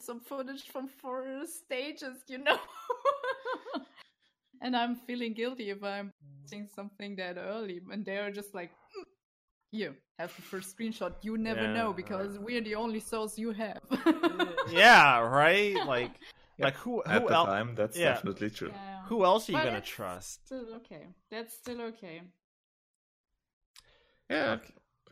[0.00, 2.58] some footage from four stages, you know.
[4.62, 6.12] and I'm feeling guilty if I'm
[6.46, 8.70] seeing something that early, and they're just like.
[8.70, 9.04] "Mm,
[9.70, 11.12] You have the first screenshot.
[11.22, 11.96] You never know Yeah.
[12.02, 13.82] because we're the only source you have.
[14.70, 15.76] yeah, right.
[15.86, 16.12] Like
[16.58, 18.14] Yeah, like who At the else time, that's yeah.
[18.14, 18.72] definitely true.
[19.10, 19.16] Yeah.
[19.16, 20.46] who else are you But gonna it's trust?
[20.46, 21.06] Still okay.
[21.30, 22.22] That's still okay.
[24.30, 24.58] Yeah.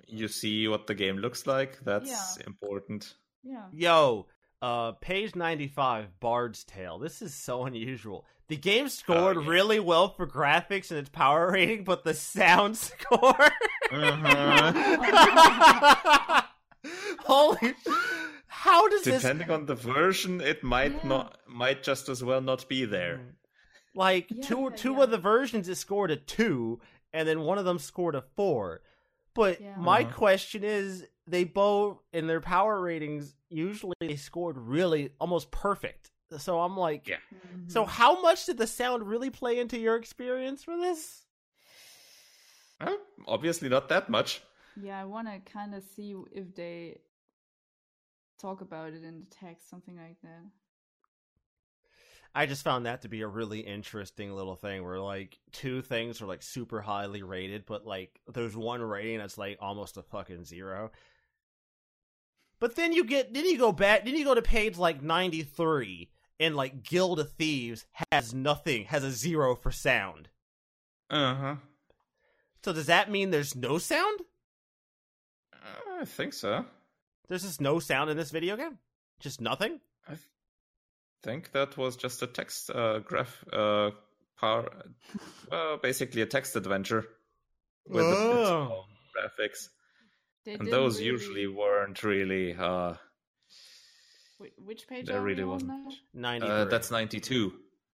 [0.07, 1.81] You see what the game looks like.
[1.85, 2.45] That's Yeah.
[2.47, 3.15] important.
[3.43, 3.67] Yeah.
[3.73, 4.27] Yo,
[4.63, 6.99] uh, page 95, Bard's Tale.
[6.99, 8.25] This is so unusual.
[8.49, 9.49] The game scored Oh, yeah.
[9.51, 13.49] really well for graphics and its power rating, but the sound score.
[13.91, 14.73] Uh-huh.
[17.25, 17.75] Holy.
[18.47, 19.23] How does this.
[19.23, 21.09] Depending on the version, it might Yeah.
[21.09, 23.21] not might just as well not be there.
[23.97, 25.03] Like, Yeah, two, two yeah.
[25.03, 26.79] of the versions it scored a 2,
[27.13, 28.83] and then one of them scored a 4.
[29.35, 29.77] But Yeah.
[29.79, 30.13] my Uh-huh.
[30.15, 36.09] question is, they both, in their power ratings, usually they scored really almost perfect.
[36.39, 37.17] So I'm like, Yeah.
[37.69, 37.89] So Mhm.
[37.89, 41.25] how much did the sound really play into your experience for this?
[42.81, 44.43] Well, obviously not that much.
[44.77, 47.01] yeah, I want to kind of see if they
[48.39, 50.45] talk about it in the text, something like that.
[52.37, 56.21] I just found that to be a really interesting little thing where like two things
[56.21, 60.45] are like super highly rated, but like there's one rating that's like almost a fucking
[60.45, 60.91] zero.
[62.61, 65.45] But then you get then you go back then you go to page like ninety
[65.45, 70.29] three and like Guild of Thieves has nothing, has a zero for sound.
[71.09, 71.57] Uh huh.
[72.63, 74.21] So does that mean there's no sound?
[75.99, 76.67] I think so.
[77.29, 78.77] There's just no sound in this video game?
[79.21, 79.81] Just nothing?
[80.07, 80.21] I th-
[81.23, 83.91] think that was just a text uh, graph, uh,
[84.39, 84.71] par,
[85.51, 87.05] uh, basically a text adventure
[87.89, 88.85] with a bit Oh.
[88.85, 88.85] of
[89.17, 89.69] graphics,
[90.45, 92.55] They and those really- usually weren't really.
[92.55, 92.95] Uh,
[94.39, 95.71] Whi- Which page there are really we on wasn't.
[96.15, 96.39] now?
[96.41, 96.47] 90.
[96.47, 97.53] uh, that's ninety-two.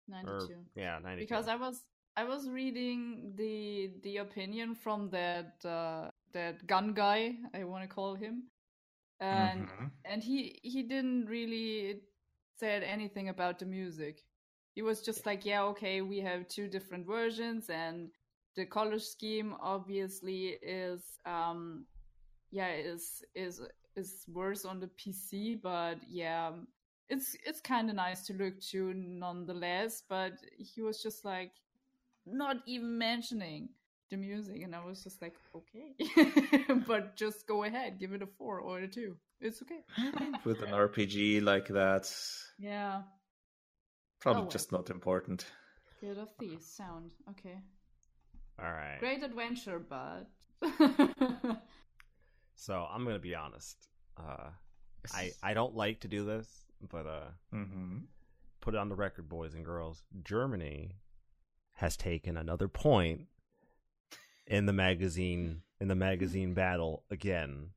[0.09, 0.65] Or, 92.
[0.75, 1.19] yeah, 92.
[1.27, 1.83] because I was
[2.15, 7.93] I was reading the the opinion from that uh, that gun guy I want to
[7.93, 8.43] call him,
[9.19, 9.91] and Mhm.
[10.05, 12.01] and he he didn't really
[12.59, 14.23] said anything about the music.
[14.75, 18.09] He was just like, yeah, okay, we have two different versions, and
[18.55, 21.85] the color scheme obviously is um
[22.51, 23.61] yeah is is
[23.95, 26.51] is worse on the PC, but yeah.
[27.11, 31.51] It's it's kind of nice to look to nonetheless, but he was just like,
[32.27, 33.69] not even mentioning
[34.09, 35.95] the music and i was just like okay
[36.87, 39.83] but just go ahead give it a four or a two it's okay
[40.43, 42.11] With an RPG like that,
[42.57, 43.03] yeah
[44.19, 44.51] probably Oh, well.
[44.51, 45.45] just not important.
[46.01, 47.57] Guild of Thieves sound okay
[48.61, 48.97] All right.
[48.99, 50.27] great adventure but
[52.59, 53.87] So I'm going to be honest.
[54.17, 54.49] Uh,
[55.13, 56.45] I, I don't like to do this,
[56.91, 57.99] but uh, mm-hmm.
[58.59, 60.03] put it on the record, boys and girls.
[60.25, 60.97] Germany
[61.75, 63.21] has taken another point
[64.49, 67.69] in the magazine in the magazine battle again.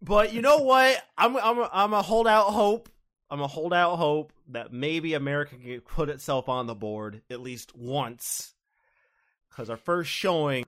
[0.00, 1.02] But you know what?
[1.16, 2.88] I'm I'm I'm a hold out hope.
[3.30, 7.40] I'm a hold out hope that maybe America can put itself on the board at
[7.40, 8.54] least once.
[9.48, 10.64] Because our first showing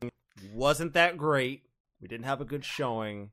[0.54, 1.64] wasn't that great.
[2.00, 3.30] We didn't have a good showing.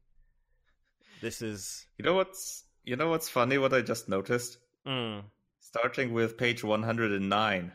[1.22, 3.58] This is You know what's you know what's funny?
[3.58, 4.58] What I just noticed.
[4.86, 5.24] mm,
[5.62, 7.72] Starting with page 109,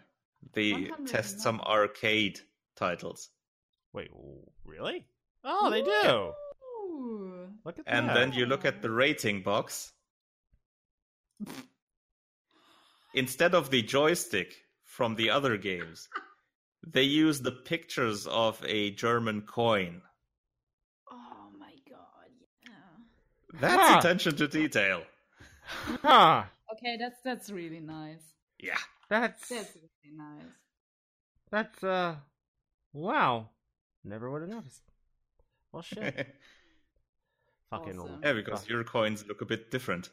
[0.52, 2.40] they test some arcade
[2.76, 3.30] titles.
[3.92, 4.10] Wait,
[4.64, 5.06] really?
[5.44, 6.32] Oh, they do.
[6.90, 7.48] Ooh.
[7.64, 7.94] Look at that.
[7.94, 8.14] And that.
[8.14, 9.92] then you look at the rating box.
[13.14, 14.54] Instead of the joystick
[14.84, 16.08] from the other games,
[16.86, 20.02] they use the pictures of a German coin.
[21.10, 22.30] oh my god
[22.64, 23.98] yeah That's Huh.
[23.98, 25.02] attention to detail.
[26.02, 26.44] Huh.
[26.72, 28.22] okay that's that's really nice
[28.58, 28.78] Yeah.
[29.10, 30.52] That's that's really nice
[31.50, 32.16] that's uh
[32.92, 33.48] wow.
[34.08, 34.82] Never would have noticed.
[35.72, 36.34] Well shit.
[37.70, 38.20] Fucking Awesome.
[38.22, 40.08] yeah, because your coins look a bit different.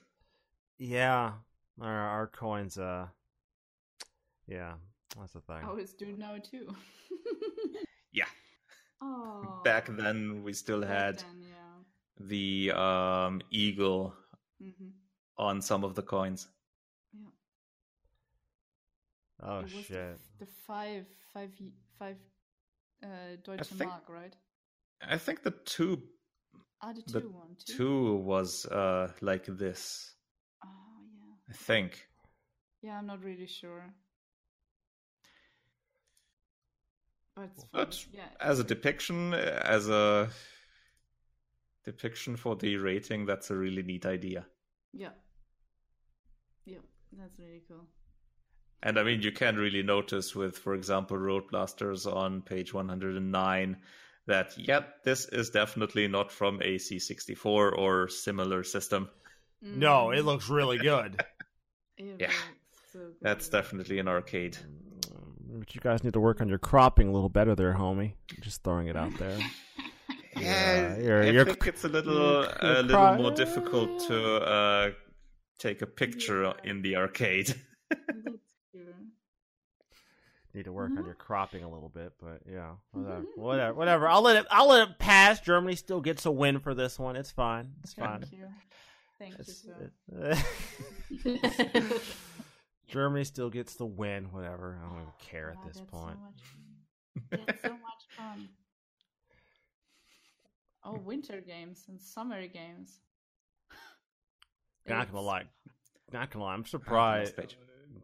[0.77, 1.31] Yeah.
[1.79, 3.07] Our our coins uh
[4.47, 4.73] Yeah,
[5.17, 5.57] that's the thing.
[5.63, 6.67] i always do now too
[8.11, 8.25] Yeah.
[9.01, 11.55] oh Back then, we still back had then, yeah
[12.17, 14.13] the um, eagle
[14.61, 14.89] hmm
[15.37, 16.47] on some of the coins.
[17.13, 17.29] yeah
[19.43, 20.19] oh it was the- shit.
[20.39, 21.49] The, five, five,
[21.99, 22.15] five,
[23.03, 23.07] uh,
[23.43, 24.35] Deutsche think- Mark, right?
[25.01, 26.01] I think the two
[26.81, 27.73] Ah, the the two one, too.
[27.77, 30.13] two was uh, like this.
[30.63, 30.67] Oh,
[31.19, 31.35] yeah.
[31.49, 32.07] I think.
[32.81, 33.93] Yeah, I'm not really sure.
[37.35, 37.65] But it's.
[37.71, 40.29] But yeah, as a depiction, uh, as a
[41.83, 44.45] depiction for the rating, that's a really neat idea.
[44.93, 45.09] yeah,
[46.65, 46.77] yeah,
[47.11, 47.85] that's really cool.
[48.83, 53.77] And I mean, you can really notice with, for example, Road Blasters on page 109
[54.27, 57.45] that, yep, this is definitely not from a C64
[57.77, 59.09] or similar system.
[59.61, 60.25] No, it Mhm.
[60.25, 61.23] looks really good.
[61.97, 62.31] It Yeah.
[62.91, 63.15] so good.
[63.21, 64.57] That's definitely an arcade.
[65.57, 68.13] but you guys need to work on your cropping a little better there, homie.
[68.41, 69.39] Just throwing it out there.
[70.37, 74.91] Yeah, you're- I you're- think it's a little a little cry- more difficult to uh,
[75.59, 77.55] take a picture in the arcade.
[78.85, 79.11] That's.
[80.53, 81.05] Need to work on Mhm.
[81.05, 84.07] your cropping a little bit, but yeah, whatever, whatever, whatever.
[84.07, 84.45] I'll let it.
[84.49, 85.41] I'll let it pass.
[85.41, 87.17] Germany still gets a win for this one.
[87.17, 87.73] It's fine.
[87.83, 88.21] It's fine.
[88.21, 88.47] Thank you.
[89.19, 89.73] Thank It's- you,
[91.11, 92.01] it-
[92.87, 94.31] Germany still gets the win.
[94.31, 94.79] Whatever.
[94.81, 96.17] I don't even care at this point.
[97.31, 97.55] So much fun.
[97.63, 98.49] So much fun.
[100.83, 102.99] Oh, winter games and summer games.
[104.87, 105.45] Not gonna lie.
[106.13, 106.53] Not gonna lie.
[106.53, 107.35] I'm surprised.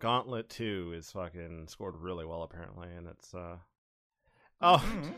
[0.02, 0.08] Page.
[0.08, 3.58] Gauntlet Two is fucking scored really well apparently, and it's uh.
[4.62, 5.14] Oh, Mhm.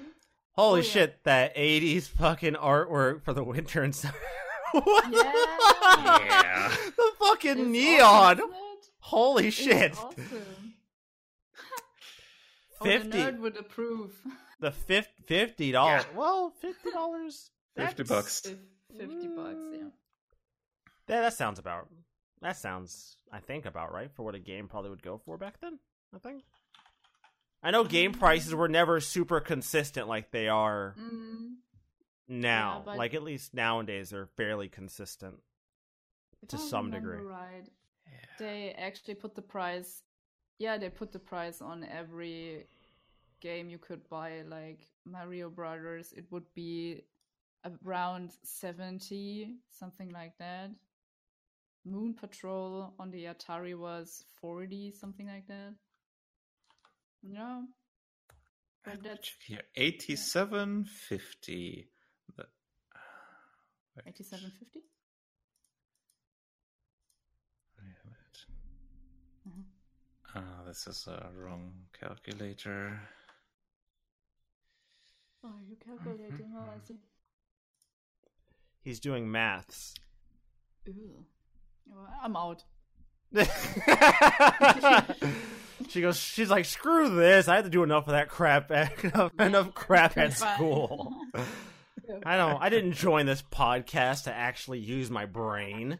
[0.54, 0.88] holy yeah.
[0.90, 1.24] shit!
[1.24, 4.14] That '80s fucking artwork for the winter and summer.
[4.72, 6.04] what the Yeah.
[6.04, 6.22] fuck?
[6.26, 6.76] Yeah.
[6.96, 8.40] The fucking It's neon.
[8.42, 8.54] awesome.
[9.00, 9.98] Holy It's shit!
[9.98, 10.74] awesome.
[12.82, 13.10] Oh, Fifty.
[13.12, 14.12] the nerd would approve.
[14.60, 16.06] The fif- fifty dollars.
[16.10, 16.18] Yeah.
[16.18, 17.50] Well, fifty dollars.
[17.76, 18.40] 50 bucks.
[18.98, 19.78] Fifty bucks, yeah.
[21.10, 21.90] Yeah, that sounds about.
[22.44, 25.60] That sounds, I think, about right for what a game probably would go for back
[25.62, 25.80] then.
[26.14, 26.44] I think.
[27.62, 28.20] I know game Mm.
[28.20, 31.56] prices were never super consistent like they are Mm,
[32.28, 32.78] now.
[32.80, 35.42] Yeah, but- Like at least nowadays, they're fairly consistent.
[36.42, 37.20] if To I some degree.
[37.20, 37.70] right,
[38.38, 40.04] they actually put the price.
[40.60, 42.68] Yeah, they put the price on every
[43.40, 44.42] game you could buy.
[44.42, 47.06] Like Mario Brothers, it would be
[47.86, 50.70] around seventy, something like that.
[51.86, 55.74] Moon Patrol on the Atari was forty, something like that.
[57.22, 57.62] Yeah,
[58.86, 61.90] but that's Check here, eighty-seven fifty.
[62.38, 62.48] The-
[63.98, 64.80] wait, eighty-seven fifty.
[67.80, 69.50] I have it.
[69.50, 69.64] Mhm.
[70.36, 73.00] Ah, this is a wrong calculator.
[75.46, 76.54] Oh, you calculating?
[76.56, 76.96] Oh, I see.
[78.82, 79.94] He's doing maths.
[80.86, 81.26] Ew.
[81.88, 82.64] Well, I'm out.
[85.90, 86.18] she goes.
[86.18, 87.48] She's like, screw this.
[87.48, 88.72] I had to do enough of that crap.
[88.72, 91.14] Enough, enough crap at school.
[92.26, 92.62] I don't.
[92.62, 96.00] I didn't join this podcast to actually use my brain.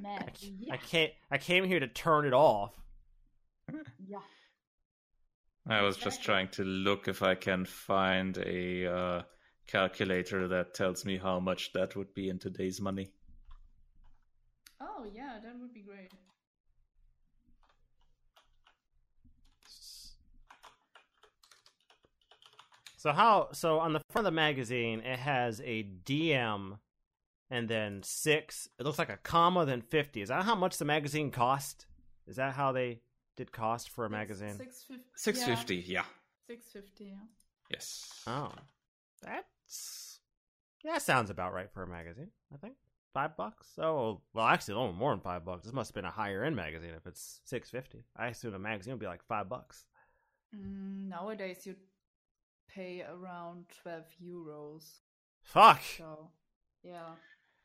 [0.00, 0.44] Math.
[0.70, 1.12] I can't.
[1.30, 2.74] I came here to turn it off.
[4.08, 4.18] Yeah.
[5.66, 9.22] I was just trying to look if I can find a uh,
[9.66, 13.08] calculator that tells me how much that would be in today's money.
[14.80, 16.10] Oh, yeah, that would be great.
[22.96, 23.48] So how?
[23.52, 26.78] So on the front of the magazine, it has a DM,
[27.50, 28.66] and then six.
[28.78, 30.22] It looks like a comma, then fifty.
[30.22, 31.84] Is that how much the magazine cost?
[32.26, 33.00] Is that how they
[33.36, 34.56] did cost for a magazine?
[34.56, 35.04] Six fifty.
[35.16, 36.04] Six fifty, yeah.
[36.46, 37.04] Six fifty.
[37.04, 37.26] Yeah.
[37.70, 38.22] Yes.
[38.26, 38.52] Oh,
[39.22, 40.20] that's
[40.82, 42.30] that sounds about right for a magazine.
[42.54, 42.74] I think
[43.14, 43.68] five bucks.
[43.78, 45.64] Oh, well, actually, a little more than five bucks.
[45.64, 48.04] This must have been a higher end magazine if it's six fifty.
[48.16, 49.84] I assume a magazine would be like five bucks.
[50.54, 51.76] Mm, nowadays, you'd
[52.68, 54.84] pay around twelve euros.
[55.42, 55.80] Fuck.
[55.96, 56.30] So,
[56.82, 57.14] yeah.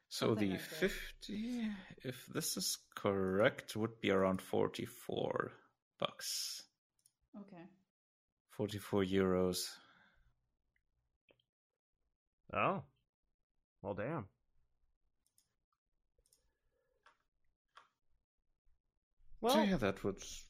[0.10, 0.92] So Something the like that.
[0.92, 1.68] 50,
[2.04, 5.52] if this is correct, would be around 44
[6.00, 6.64] bucks.
[7.40, 7.64] Okay.
[8.50, 9.70] 44 euros.
[12.52, 12.82] Oh,
[13.84, 14.26] well, damn.
[19.42, 20.44] So Well, yeah, that was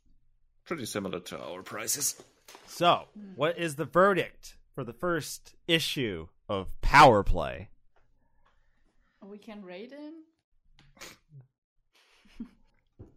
[0.66, 2.22] pretty similar to our prices.
[2.68, 3.06] so
[3.36, 7.70] what is the verdict for the first issue of Power Play?
[9.24, 10.14] We can rate him.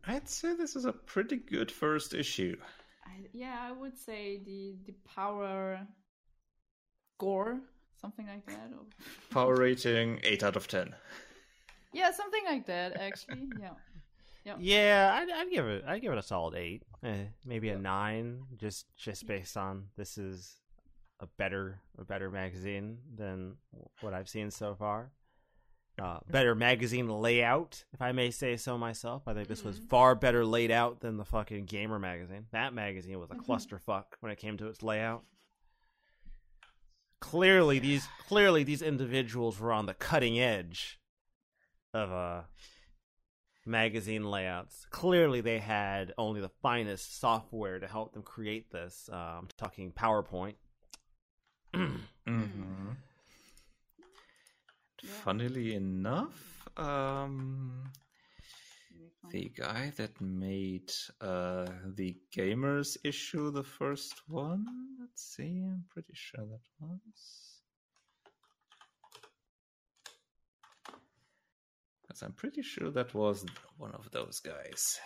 [0.07, 2.57] I'd say this is a pretty good first issue.
[3.07, 5.86] I, yeah, I would say the the power
[7.19, 7.61] gore,
[8.01, 8.73] something like that.
[8.73, 8.85] Or...
[9.31, 10.94] Power rating 8 out of 10.
[11.93, 12.97] Yeah, something like that.
[12.97, 13.70] Actually, yeah.
[14.44, 14.56] Yeah.
[14.59, 15.85] Yeah, I'd, I'd give it.
[15.86, 20.19] I'd give it a solid eight, eh, maybe a nine, just just based on this
[20.19, 20.56] is
[21.20, 23.55] a better a better magazine than
[24.01, 25.12] what I've seen so far.
[26.02, 29.28] Uh, better magazine layout, if I may say so myself.
[29.28, 29.89] I think this was Mhm.
[29.90, 32.47] far better laid out than the fucking Gamer magazine.
[32.51, 35.23] That magazine was a clusterfuck when it came to its layout.
[37.20, 40.98] Clearly, these clearly these individuals were on the cutting edge
[41.94, 42.43] of uh
[43.64, 44.86] magazine layouts.
[44.90, 49.09] Clearly, they had only the finest software to help them create this.
[49.12, 50.55] I'm talking PowerPoint.
[52.28, 52.90] Mm-hmm.
[55.02, 55.10] Yeah.
[55.24, 57.90] Funnily enough, um,
[59.30, 61.66] the guy that made uh,
[61.97, 64.64] the gamers issue, the first one,
[65.01, 67.52] let's see, I'm pretty sure that was.
[72.12, 73.47] Because I'm pretty sure that was
[73.78, 75.01] one of those guys.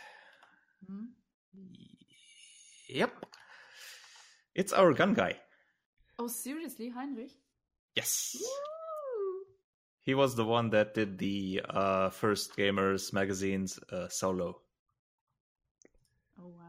[0.84, 1.04] Hmm?
[2.88, 3.12] Yep.
[4.56, 5.36] It's our gun guy.
[6.18, 7.30] Oh, seriously, Heinrich?
[7.94, 8.36] Yes.
[8.40, 9.44] Woo!
[10.02, 14.60] He was the one that did the uh, first Gamers magazine's uh, solo.
[16.40, 16.65] Oh wow.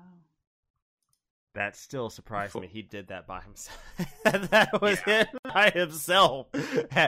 [1.57, 2.67] That still surprised me.
[2.71, 3.81] He did that by himself.
[4.51, 6.45] that was him by himself.
[6.53, 7.07] Uh,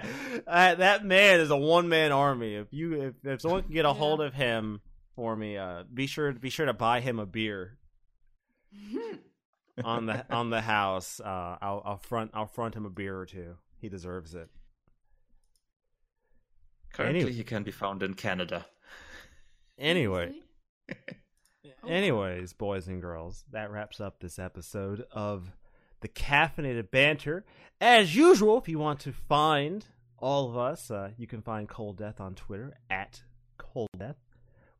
[0.75, 2.55] that man is a one man army.
[2.55, 3.93] If you if, if someone can get a Yeah.
[3.93, 4.81] hold of him
[5.15, 7.77] for me, uh, be sure be sure to buy him a beer
[9.83, 11.19] on the on the house.
[11.19, 13.55] Uh, I'll I'll front I'll front him a beer or two.
[13.77, 14.49] He deserves it.
[16.93, 17.33] Currently, Anyway.
[17.33, 18.65] he can be found in Canada.
[19.77, 20.43] Anyway, Seriously?
[21.17, 21.28] Wow.
[21.87, 25.51] Anyways, boys and girls, that wraps up this episode of
[26.01, 27.45] the Caffeinated Banter.
[27.81, 29.85] As usual, if you want to find
[30.17, 33.23] all of us, uh, you can find Cold Death on Twitter at
[33.57, 34.17] cold death.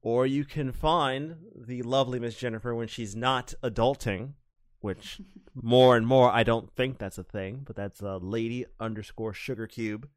[0.02, 4.34] Or you can find the lovely Miss Jennifer when she's not adulting,
[4.80, 5.20] which
[5.54, 9.68] more and more I don't think that's a thing, but that's a lady underscore sugar
[9.68, 10.08] cube.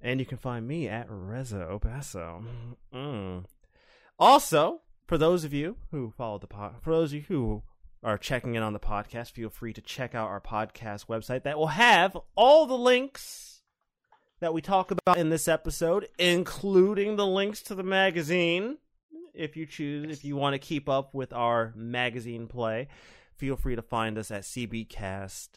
[0.00, 2.44] And you can find me at Reza Opaso.
[2.92, 3.44] Mm.
[4.18, 4.80] Also,
[5.12, 7.62] for those of you who follow the pod, for those of you who
[8.02, 11.58] are checking in on the podcast, feel free to check out our podcast website that
[11.58, 13.60] will have all the links
[14.40, 18.78] that we talk about in this episode, including the links to the magazine.
[19.34, 22.88] If you choose, if you want to keep up with our magazine play,
[23.36, 25.50] feel free to find us at CBcast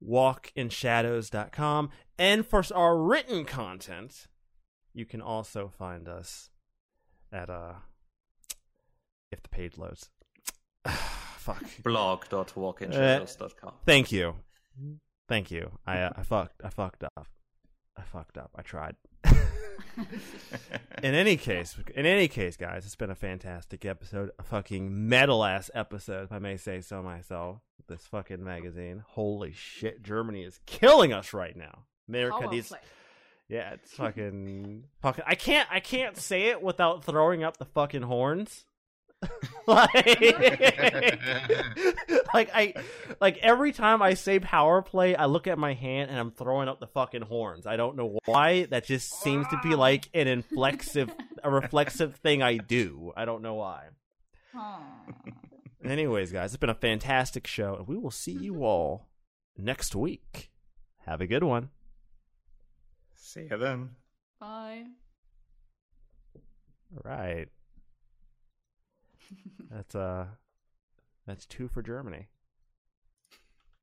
[0.00, 1.90] walkinshadows.com.
[2.16, 4.28] And for our written content,
[4.94, 6.50] you can also find us
[7.32, 7.72] at uh
[9.32, 10.10] if the page loads.
[10.88, 11.64] Fuck.
[11.82, 13.72] blog.walkinshadows.com.
[13.84, 14.36] Thank you.
[15.28, 15.72] Thank you.
[15.86, 17.26] I uh, I fucked I fucked up.
[17.96, 18.50] I fucked up.
[18.54, 18.96] I tried.
[21.02, 24.30] in any case, in any case, guys, it's been a fantastic episode.
[24.38, 27.58] A fucking metal ass episode, if I may say so myself.
[27.88, 29.02] This fucking magazine.
[29.08, 31.86] Holy shit, Germany is killing us right now.
[32.08, 32.72] America Power needs.
[33.48, 38.02] Yeah, it's fucking fucking I can't I can't say it without throwing up the fucking
[38.02, 38.64] horns.
[39.66, 39.94] like,
[42.34, 42.74] like I
[43.20, 46.68] like every time I say power play, I look at my hand and I'm throwing
[46.68, 47.66] up the fucking horns.
[47.66, 48.64] I don't know why.
[48.64, 51.10] That just seems to be like an inflexive
[51.42, 53.12] a reflexive thing I do.
[53.16, 53.88] I don't know why.
[55.84, 58.62] Anyways, guys, it's been a fantastic show, and we will see you mm-hmm.
[58.62, 59.08] all
[59.56, 60.50] next week.
[61.06, 61.70] Have a good one.
[63.16, 63.90] See you then.
[64.38, 64.84] Bye.
[66.94, 67.48] All right.
[69.70, 70.26] That's uh
[71.26, 72.28] that's two for Germany.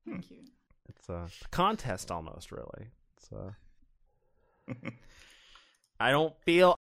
[0.08, 0.38] Thank you.
[0.88, 2.88] It's a contest almost really.
[3.16, 4.74] It's uh
[6.00, 6.78] I don't feel